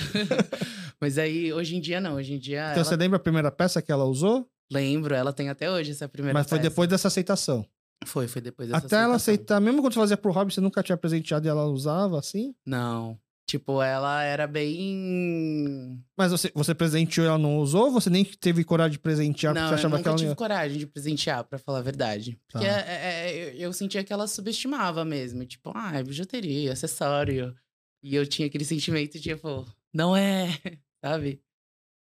[1.02, 2.14] Mas aí, hoje em dia, não.
[2.14, 2.60] Hoje em dia.
[2.60, 2.84] Então, ela...
[2.84, 4.48] você lembra a primeira peça que ela usou?
[4.70, 6.56] Lembro, ela tem até hoje essa primeira Mas peça.
[6.56, 7.66] foi depois dessa aceitação.
[8.04, 9.04] Foi, foi depois dessa Até aceitação.
[9.04, 12.18] ela aceitar, mesmo quando você fazia pro hobby, você nunca tinha presenteado e ela usava
[12.18, 12.54] assim?
[12.64, 13.18] Não.
[13.48, 16.04] Tipo, ela era bem.
[16.14, 17.90] Mas você, você presenteou e ela não usou?
[17.90, 20.34] Você nem teve coragem de presentear não, porque você achava eu que ela não tive
[20.34, 22.38] coragem de presentear, pra falar a verdade.
[22.46, 22.72] Porque tá.
[22.72, 25.46] é, é, eu sentia que ela subestimava mesmo.
[25.46, 27.56] Tipo, ah, é bijuteria, acessório.
[28.02, 30.48] E eu tinha aquele sentimento, tipo, não é,
[31.02, 31.40] sabe?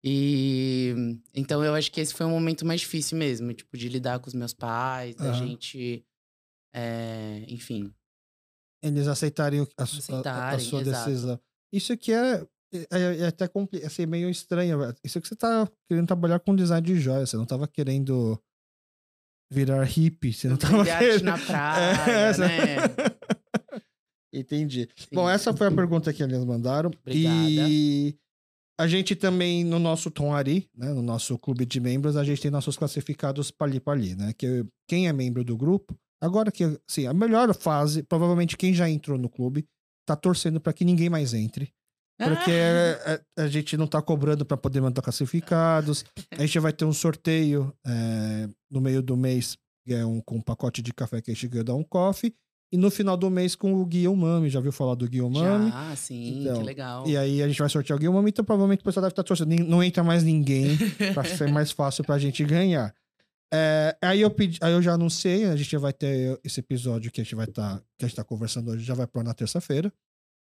[0.03, 0.93] E
[1.33, 4.27] então eu acho que esse foi um momento mais difícil mesmo, tipo, de lidar com
[4.27, 5.33] os meus pais, da uhum.
[5.33, 6.05] gente.
[6.73, 7.93] É, enfim,
[8.83, 11.09] eles aceitarem, a, aceitarem a, a sua exato.
[11.09, 11.39] decisão.
[11.73, 13.49] Isso aqui é, é, é até
[13.85, 14.79] assim, meio estranho.
[15.03, 17.29] Isso que você tá querendo trabalhar com design de joias.
[17.29, 18.41] Você não tava querendo
[19.51, 20.33] virar hippie.
[20.33, 21.23] Você não tava querendo...
[21.23, 22.77] na praia, é, né?
[24.33, 24.87] Entendi.
[24.95, 25.07] Sim.
[25.13, 26.91] Bom, essa foi a pergunta que eles mandaram.
[27.01, 27.49] Obrigada.
[27.49, 28.15] E
[28.79, 32.41] a gente também, no nosso Tom Ari, né, no nosso clube de membros, a gente
[32.41, 34.33] tem nossos classificados Pali Pali, né?
[34.37, 38.89] Que quem é membro do grupo Agora que, assim, a melhor fase, provavelmente quem já
[38.89, 39.65] entrou no clube
[40.05, 41.71] tá torcendo para que ninguém mais entre.
[42.17, 43.21] Porque ah.
[43.37, 46.03] a, a, gente não tá cobrando para poder mandar classificados.
[46.31, 49.55] A gente vai ter um sorteio é, no meio do mês,
[49.85, 52.33] que é um, com um pacote de café que a gente ganha dar um coffee.
[52.71, 55.71] E no final do mês com o Guilherme, já viu falar do Guilherme?
[55.73, 57.07] Ah, sim, então, que legal.
[57.07, 59.27] E aí a gente vai sortear o Guilherme, então provavelmente o pessoal deve estar tá
[59.27, 59.55] torcendo.
[59.65, 60.77] Não entra mais ninguém
[61.13, 62.93] para ser mais fácil pra gente ganhar.
[63.53, 67.21] É, aí eu pedi, aí eu já anunciei, a gente vai ter esse episódio que
[67.21, 69.33] a gente vai estar, tá, que a gente tá conversando hoje, já vai pro na
[69.33, 69.91] terça-feira.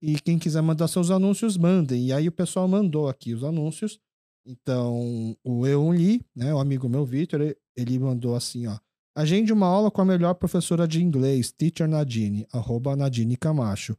[0.03, 2.07] E quem quiser mandar seus anúncios, mandem.
[2.07, 3.99] E aí o pessoal mandou aqui os anúncios.
[4.47, 8.79] Então, o Eu Li, né, o amigo meu Vitor, ele mandou assim, ó.
[9.21, 13.95] Agende uma aula com a melhor professora de inglês, Teacher Nadine, arroba Nadine Camacho.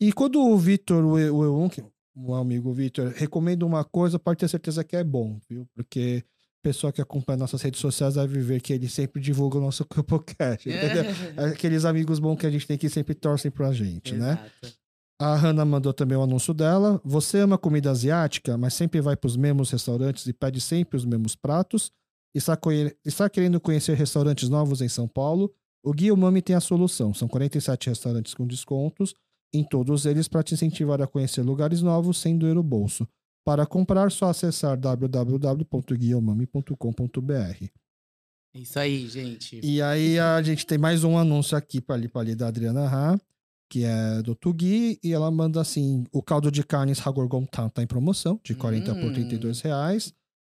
[0.00, 1.70] E quando o Vitor, o
[2.14, 5.66] o amigo Vitor, recomenda uma coisa, pode ter certeza que é bom, viu?
[5.74, 6.24] Porque
[6.62, 10.70] pessoa que acompanha nossas redes sociais vai ver que ele sempre divulga o nosso podcast.
[10.70, 11.44] É.
[11.50, 14.32] Aqueles amigos bons que a gente tem que sempre torcem pra gente, né?
[14.32, 14.50] Exato.
[14.62, 14.72] né?
[15.20, 16.98] A Hannah mandou também o anúncio dela.
[17.04, 21.04] Você ama comida asiática, mas sempre vai para os mesmos restaurantes e pede sempre os
[21.04, 21.92] mesmos pratos?
[22.34, 22.58] Está,
[23.04, 25.54] está querendo conhecer restaurantes novos em São Paulo?
[25.84, 27.12] O Guia Umami tem a solução.
[27.12, 29.14] São 47 restaurantes com descontos
[29.52, 33.06] em todos eles para te incentivar a conhecer lugares novos sem doer o bolso.
[33.44, 37.66] Para comprar, só acessar www.guiomami.com.br.
[38.54, 39.60] É isso aí, gente.
[39.62, 43.18] E aí a gente tem mais um anúncio aqui para ali, ali da Adriana Ra,
[43.68, 47.82] que é do Tugi, e ela manda assim: o caldo de carnes Hagorgon tá, tá
[47.82, 49.00] em promoção, de 40 hum.
[49.00, 50.14] por 32 reais.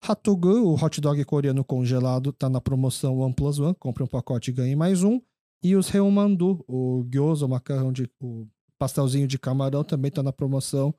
[0.05, 3.73] Hatugu, o hot dog coreano congelado, tá na promoção One Plus One.
[3.75, 5.21] Compre um pacote e ganhe mais um.
[5.63, 8.09] E os Reumandu, o gyoza, o macarrão de.
[8.21, 8.45] o
[8.77, 10.93] pastelzinho de camarão também tá na promoção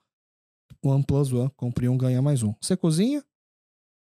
[0.82, 1.50] One Plus One.
[1.54, 2.54] Compre um, ganha mais um.
[2.62, 3.22] Você cozinha?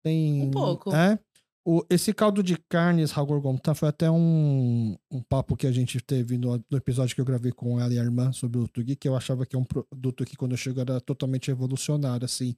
[0.05, 0.43] Tem.
[0.43, 0.95] Um pouco.
[0.95, 1.19] É.
[1.65, 6.38] O, esse caldo de carnes, Gontran, foi até um, um papo que a gente teve
[6.38, 9.09] no, no, episódio que eu gravei com ela e a irmã sobre o Tugi, que
[9.09, 12.55] eu achava que é um produto que quando eu chego era totalmente revolucionário, assim.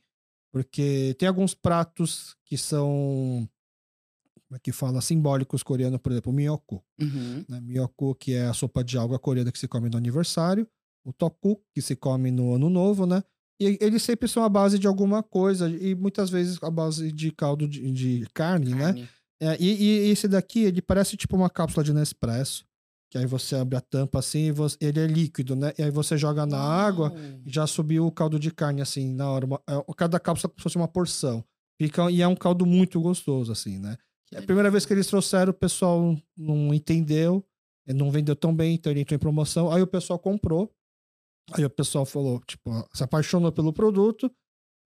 [0.52, 3.48] Porque tem alguns pratos que são
[4.50, 6.84] como é que fala, simbólicos coreanos, por exemplo, o miyoko.
[7.00, 7.46] Uhum.
[7.48, 7.62] Né?
[7.62, 10.68] Miyoko, que é a sopa de alga coreana que se come no aniversário.
[11.06, 13.24] O toku, que se come no ano novo, né?
[13.62, 17.32] E eles sempre são a base de alguma coisa, e muitas vezes a base de
[17.32, 18.86] caldo de, de carne, né?
[18.86, 19.10] carne, né?
[19.42, 22.66] É, e, e, esse daqui, ele parece tipo uma cápsula de Nespresso.
[23.10, 25.74] Que aí você abre a tampa assim, você, ele é líquido, né?
[25.78, 27.12] E aí você joga na água,
[27.46, 29.46] já subiu o caldo de carne assim, na hora.
[29.46, 31.44] Uma, é, cada cápsula é como se fosse uma porção.
[31.82, 33.98] Fica, e é um caldo muito gostoso, assim, né?
[34.28, 37.44] Que a primeira vez que eles trouxeram, o pessoal não entendeu,
[37.88, 39.72] não vendeu tão bem, então ele entrou em promoção.
[39.72, 40.72] Aí o pessoal comprou.
[41.54, 44.32] Aí o pessoal falou, tipo, se apaixonou pelo produto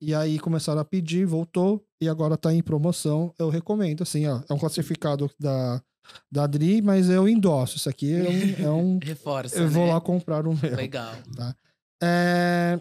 [0.01, 3.33] E aí começaram a pedir, voltou e agora tá em promoção.
[3.37, 4.41] Eu recomendo, assim, ó.
[4.49, 5.83] É um classificado da,
[6.31, 7.77] da Adri, mas eu endosso.
[7.77, 8.65] Isso aqui é um.
[8.65, 9.57] É um Reforça.
[9.57, 9.93] eu vou né?
[9.93, 10.75] lá comprar o meu.
[10.75, 11.15] Legal.
[12.01, 12.79] É,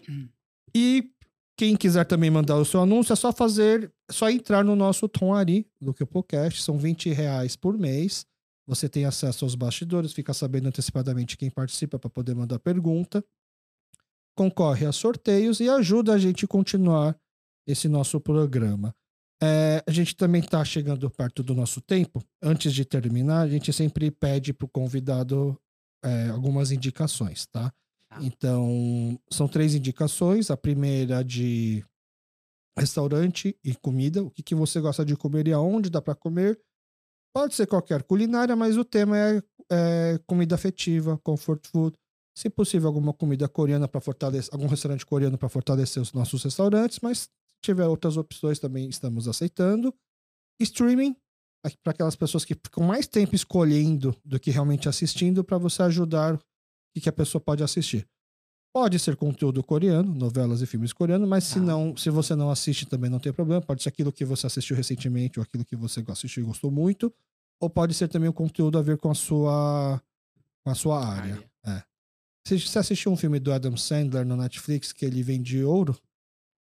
[0.75, 1.09] e
[1.57, 5.07] quem quiser também mandar o seu anúncio, é só fazer, é só entrar no nosso
[5.07, 6.61] Tom Ari do que o podcast.
[6.61, 8.25] São 20 reais por mês.
[8.65, 13.23] Você tem acesso aos bastidores, fica sabendo antecipadamente quem participa para poder mandar pergunta.
[14.35, 17.15] Concorre a sorteios e ajuda a gente a continuar
[17.67, 18.95] esse nosso programa.
[19.43, 22.23] É, a gente também está chegando perto do nosso tempo.
[22.41, 25.59] Antes de terminar, a gente sempre pede para o convidado
[26.01, 27.69] é, algumas indicações, tá?
[28.09, 28.17] Tá.
[28.21, 30.49] Então, são três indicações.
[30.49, 31.83] A primeira de
[32.77, 34.23] restaurante e comida.
[34.23, 36.57] O que, que você gosta de comer e aonde dá para comer.
[37.35, 41.97] Pode ser qualquer culinária, mas o tema é, é comida afetiva, comfort food.
[42.37, 46.99] Se possível, alguma comida coreana para fortalecer, algum restaurante coreano para fortalecer os nossos restaurantes,
[47.01, 47.29] mas
[47.63, 49.93] tiver outras opções também estamos aceitando.
[50.59, 51.15] Streaming,
[51.81, 56.35] para aquelas pessoas que ficam mais tempo escolhendo do que realmente assistindo, para você ajudar
[56.35, 56.39] o
[57.01, 58.07] que, a pessoa pode assistir.
[58.75, 61.61] Pode ser conteúdo coreano, novelas e filmes coreanos, mas se Tá.
[61.61, 63.61] não, se você não assiste também não tem problema.
[63.61, 67.13] Pode ser aquilo que você assistiu recentemente ou aquilo que você assistiu e gostou muito,
[67.61, 70.01] ou pode ser também um conteúdo a ver com a sua
[70.65, 71.35] com a sua área.
[71.35, 71.53] Área.
[72.45, 75.97] Se você assistiu um filme do Adam Sandler no Netflix que ele vende ouro,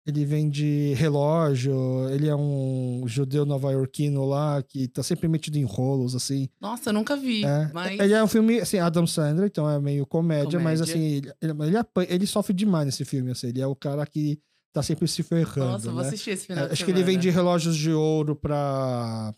[0.06, 1.74] ele vende relógio,
[2.10, 6.48] ele é um judeu nova-iorquino lá que tá sempre metido em rolos, assim.
[6.60, 7.44] Nossa, eu nunca vi.
[7.44, 7.70] É.
[7.72, 7.98] Mas.
[7.98, 10.84] Ele é um filme, assim, Adam Sandler, então é meio comédia, mas Comédia.
[10.94, 11.32] assim, ele,
[11.68, 13.48] ele, apanha- ele sofre demais nesse filme, assim.
[13.48, 14.38] Ele é o cara que
[14.72, 16.08] tá sempre se ferrando, Nossa, eu vou né?
[16.08, 19.32] assistir esse É, final de acho que ele vende relógios de ouro pra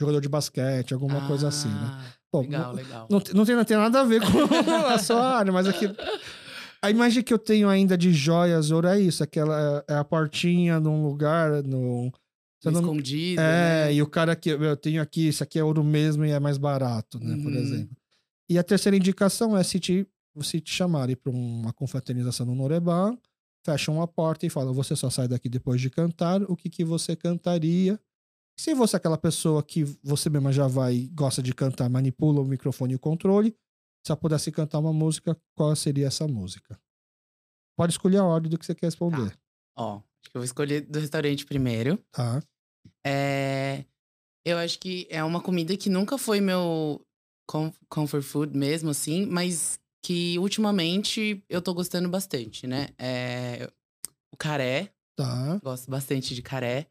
[0.00, 1.90] jogador de basquete, alguma coisa assim, né?
[1.92, 3.06] Ah, Bom, legal, não- legal.
[3.10, 4.26] Não, tem- não, tem, não tem nada a ver com
[4.92, 5.86] a sua área, mas aqui.
[6.82, 9.22] A imagem que eu tenho ainda de joias, ouro, é isso.
[9.22, 11.52] Aquela é a portinha num lugar.
[11.52, 12.12] Eu não-
[12.64, 13.40] Escondido.
[13.40, 13.94] é, né?
[13.94, 16.58] e o cara que eu tenho aqui, isso aqui é ouro mesmo e é mais
[16.58, 17.36] barato, né?
[17.42, 17.58] Por Uhum.
[17.58, 17.96] exemplo.
[18.48, 20.06] E a terceira indicação é se te,
[20.40, 23.16] se te chamarem para uma confraternização no Norebá,
[23.64, 26.84] fecham a porta e falam: você só sai daqui depois de cantar, o que, que
[26.84, 27.98] você cantaria?
[28.56, 32.40] Se você é aquela pessoa que você mesma já vai e gosta de cantar, manipula
[32.40, 33.56] o microfone e o controle,
[34.04, 36.80] se eu pudesse cantar uma música, qual seria essa música?
[37.76, 39.36] Pode escolher a ordem do que você quer responder,
[39.76, 41.98] Ó, acho que eu vou escolher do restaurante primeiro.
[42.12, 42.40] tá?
[43.04, 43.84] É,
[44.44, 47.04] eu acho que é uma comida que nunca foi meu
[47.48, 52.88] com- comfort food mesmo, assim, mas que ultimamente eu tô gostando bastante, né?
[52.98, 53.70] É,
[54.32, 56.88] o caré, Tá, gosto bastante de caré.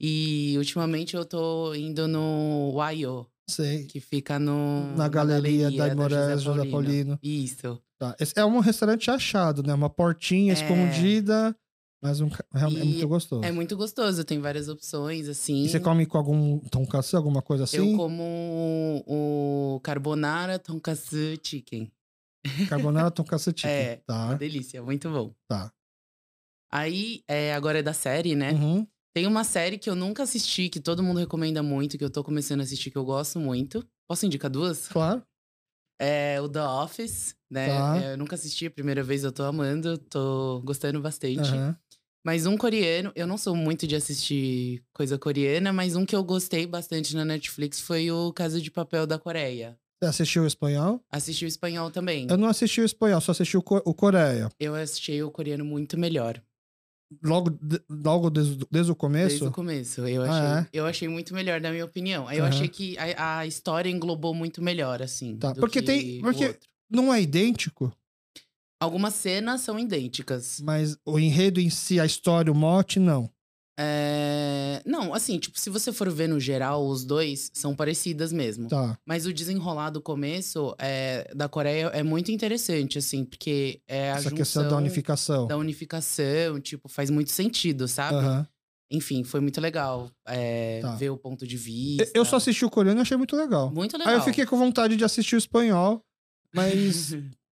[0.00, 3.84] E ultimamente eu tô indo no Waio, sei.
[3.86, 7.18] que fica no, Na galeria da José Moraes, José Paulino.
[7.22, 7.80] Isso.
[7.98, 8.14] Tá.
[8.18, 9.72] Esse é um restaurante achado, né?
[9.74, 10.54] Uma portinha É.
[10.54, 11.56] escondida,
[12.02, 13.44] mas um, é, é E muito gostoso.
[13.44, 15.64] É muito gostoso, tem várias opções, assim.
[15.64, 17.92] E você come com algum tonkatsu, alguma coisa assim?
[17.92, 21.90] Eu como o carbonara tonkatsu chicken.
[22.68, 23.70] Carbonara tonkatsu chicken.
[23.70, 24.00] É.
[24.08, 25.32] Uma Tá, delícia, muito bom.
[25.48, 25.72] tá.
[26.70, 28.50] Aí, é, agora é da série, né?
[28.52, 28.86] Uhum.
[29.14, 32.24] Tem uma série que eu nunca assisti, que todo mundo recomenda muito, que eu tô
[32.24, 33.86] começando a assistir, que eu gosto muito.
[34.08, 34.88] Posso indicar duas?
[34.88, 35.22] Claro.
[36.00, 37.68] É o The Office, né?
[37.68, 37.96] Tá.
[38.02, 41.40] É, eu nunca assisti a primeira vez, eu tô amando, tô gostando bastante.
[41.40, 41.76] Aham.
[42.26, 46.24] Mas um coreano, eu não sou muito de assistir coisa coreana, mas um que eu
[46.24, 49.78] gostei bastante na Netflix foi o Casa de Papel da Coreia.
[50.02, 51.00] Você assistiu o espanhol?
[51.10, 52.26] Assisti o espanhol também.
[52.28, 54.48] Eu não assisti o espanhol, só assisti o, co- o Coreia.
[54.58, 56.42] Eu achei o coreano muito melhor.
[57.22, 57.56] Logo,
[57.88, 59.28] logo desde, desde o começo?
[59.28, 60.00] Desde o começo.
[60.06, 60.68] Eu achei, Ah, é?
[60.72, 62.26] eu achei muito melhor, na minha opinião.
[62.26, 62.52] Aí eu Aham.
[62.54, 65.36] achei que a, a história englobou muito melhor, assim.
[65.36, 66.58] Tá, porque que tem- porque-.
[66.90, 67.92] Não é idêntico,
[68.80, 70.60] Algumas cenas são idênticas.
[70.60, 73.30] mas o enredo em si, a história, o mote, não.
[73.78, 78.68] É, Não, assim, tipo, se você for ver no geral, os dois são parecidas mesmo.
[78.68, 78.98] Tá.
[79.06, 84.16] Mas o desenrolar do começo é, da Coreia é muito interessante, assim, porque é a
[84.16, 85.46] Essa questão da unificação.
[85.46, 88.16] da unificação, tipo, faz muito sentido, sabe?
[88.18, 88.46] Aham.
[88.90, 90.94] Enfim, foi muito legal é, Tá.
[90.94, 92.12] ver o ponto de vista.
[92.14, 93.70] Eu só assisti o coreano e achei muito legal.
[93.72, 94.12] Muito legal.
[94.12, 96.00] Aí eu fiquei com vontade de assistir o espanhol,
[96.54, 97.12] mas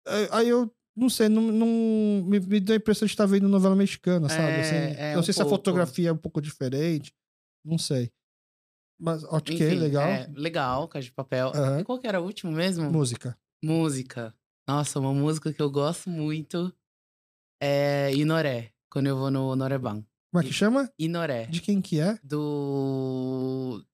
[0.31, 3.75] aí eu não sei, não, não- me, me deu a impressão de estar vendo novela
[3.77, 4.59] mexicana, sabe?
[4.59, 5.57] É, Assim, é não um sei se a pouco.
[5.57, 7.13] fotografia é um pouco diferente,
[7.65, 8.11] não sei.
[8.99, 10.09] Mas ok, Enfim, legal.
[10.09, 11.49] é, legal, Casa de Papel.
[11.49, 11.81] Aham.
[11.81, 12.91] E qual que era o último mesmo?
[12.91, 13.37] Música.
[13.63, 14.35] Música.
[14.69, 16.73] Nossa, uma música que eu gosto muito
[17.61, 20.05] é Inoré, quando eu vou no Noreban.
[20.31, 20.91] Como é que chama?
[20.99, 21.47] Inoré.
[21.47, 22.19] De quem que é?
[22.23, 23.85] Do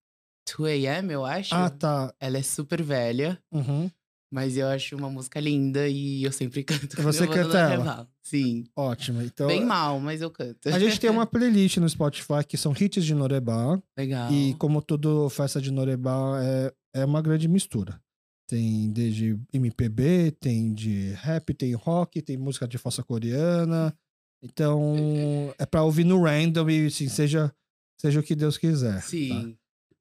[0.49, 1.55] 2AM, eu acho.
[1.55, 2.15] Ah, tá.
[2.21, 3.91] Ela é super velha, Uhum.
[4.31, 8.09] Mas eu acho uma música linda e eu sempre canto você canta ela?
[8.23, 8.65] Sim.
[8.77, 9.23] Ótimo.
[9.23, 10.69] Então, Bem mal, mas eu canto.
[10.69, 13.81] a gente tem uma playlist no Spotify que são hits de Norebá.
[13.99, 14.33] Legal.
[14.33, 18.01] E como tudo, festa de Norebá é, é uma grande mistura.
[18.49, 23.95] Tem desde MPB, tem de rap, tem rock, tem música de fossa coreana.
[24.43, 27.53] Então, é pra ouvir no random e assim, seja,
[28.01, 29.01] seja o que Deus quiser.
[29.29, 29.55] tá?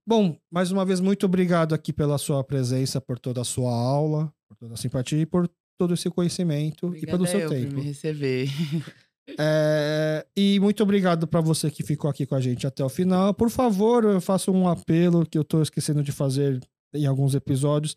[0.09, 4.33] Bom, mais uma vez, muito obrigado aqui pela sua presença, por toda a sua aula,
[4.47, 7.55] por toda a simpatia e por todo esse conhecimento e Obrigada pelo seu eu por
[7.55, 7.75] tempo.
[7.75, 8.49] me receber.
[9.37, 13.31] É, e muito obrigado para você que ficou aqui com a gente até o final.
[13.31, 16.59] Por favor, eu faço um apelo que eu tô esquecendo de fazer
[16.95, 17.93] em alguns episódios.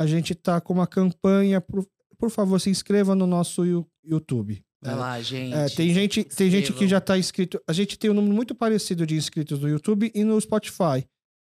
[0.00, 1.84] A gente tá com uma campanha, por,
[2.16, 3.64] por favor, se inscreva no nosso
[4.04, 4.62] YouTube.
[4.80, 5.52] Vai É, lá, gente.
[5.52, 7.60] é, tem gente, tem gente que já tá inscrito.
[7.66, 11.04] A gente tem um número muito parecido de inscritos no YouTube e no Spotify.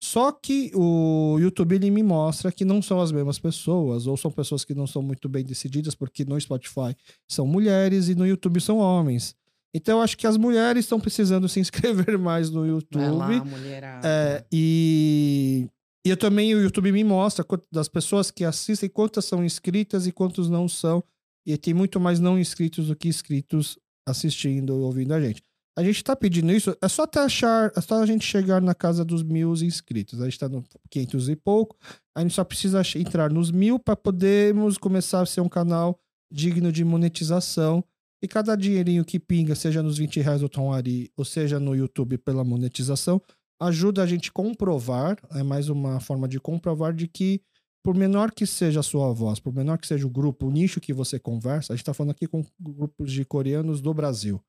[0.05, 4.29] Só que o YouTube ele me mostra que não são as mesmas pessoas, ou são
[4.29, 6.95] pessoas que não são muito bem decididas, porque no Spotify
[7.27, 9.35] são mulheres e no YouTube são homens.
[9.73, 13.01] Então eu acho que as mulheres estão precisando se inscrever mais no YouTube.
[13.01, 14.07] Vai lá, mulherada.
[14.07, 15.67] É, e,
[16.05, 20.11] e eu também, o YouTube me mostra das pessoas que assistem, quantas são inscritas e
[20.11, 21.03] quantos não são.
[21.47, 23.75] E tem muito mais não inscritos do que inscritos
[24.07, 25.41] assistindo ou ouvindo a gente.
[25.77, 28.73] A gente tá pedindo isso, é só até achar, é só a gente chegar na
[28.73, 30.21] casa dos mil inscritos.
[30.21, 31.75] A gente tá no 500 e pouco,
[32.15, 35.99] a gente só precisa entrar nos mil para podermos começar a ser um canal
[36.31, 37.83] digno de monetização.
[38.23, 41.75] E cada dinheirinho que pinga, seja nos 20 reais do Tom Ari, ou seja no
[41.75, 43.21] YouTube pela monetização,
[43.59, 47.41] ajuda a gente comprovar, é mais uma forma de comprovar de que,
[47.83, 50.79] por menor que seja a sua voz, por menor que seja o grupo, o nicho
[50.79, 54.41] que você conversa, a gente está falando aqui com grupos de coreanos do Brasil.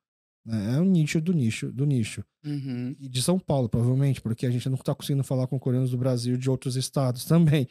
[0.47, 0.77] Né?
[0.77, 2.25] É um nicho do nicho, do nicho.
[2.45, 2.95] Uhum.
[3.01, 5.99] E de São Paulo, provavelmente, porque a gente não está conseguindo falar com coreanos do
[5.99, 7.67] Brasil e de outros estados também,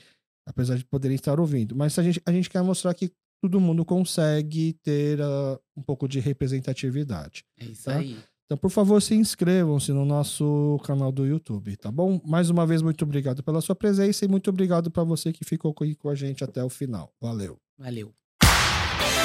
[0.46, 1.76] apesar de poderem estar ouvindo.
[1.76, 3.12] Mas a gente, a gente quer mostrar que
[3.42, 7.44] todo mundo consegue ter ah, um pouco de representatividade.
[7.60, 7.98] É isso Tá?
[7.98, 8.18] aí.
[8.46, 12.22] Então, por favor, se inscrevam-se no nosso canal do YouTube, tá bom?
[12.24, 15.72] Mais uma vez, muito obrigado pela sua presença e muito obrigado para você que ficou
[15.72, 17.12] aqui com a gente até o final.
[17.20, 17.58] Valeu.
[17.76, 18.14] Valeu.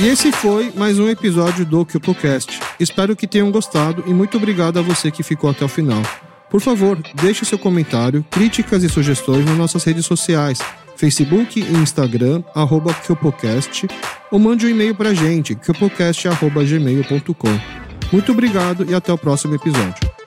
[0.02, 2.58] E esse foi mais um episódio do CupoCast.
[2.80, 6.02] Espero que tenham gostado e muito obrigado a você que ficou até o final.
[6.48, 10.58] Por favor, deixe seu comentário, críticas e sugestões nas nossas redes sociais,
[10.96, 13.88] Facebook e Instagram, arroba CupoCast,
[14.30, 17.60] ou mande um e-mail pra gente, cupocast.gmail.com.
[18.10, 20.19] Muito obrigado e até o próximo episódio.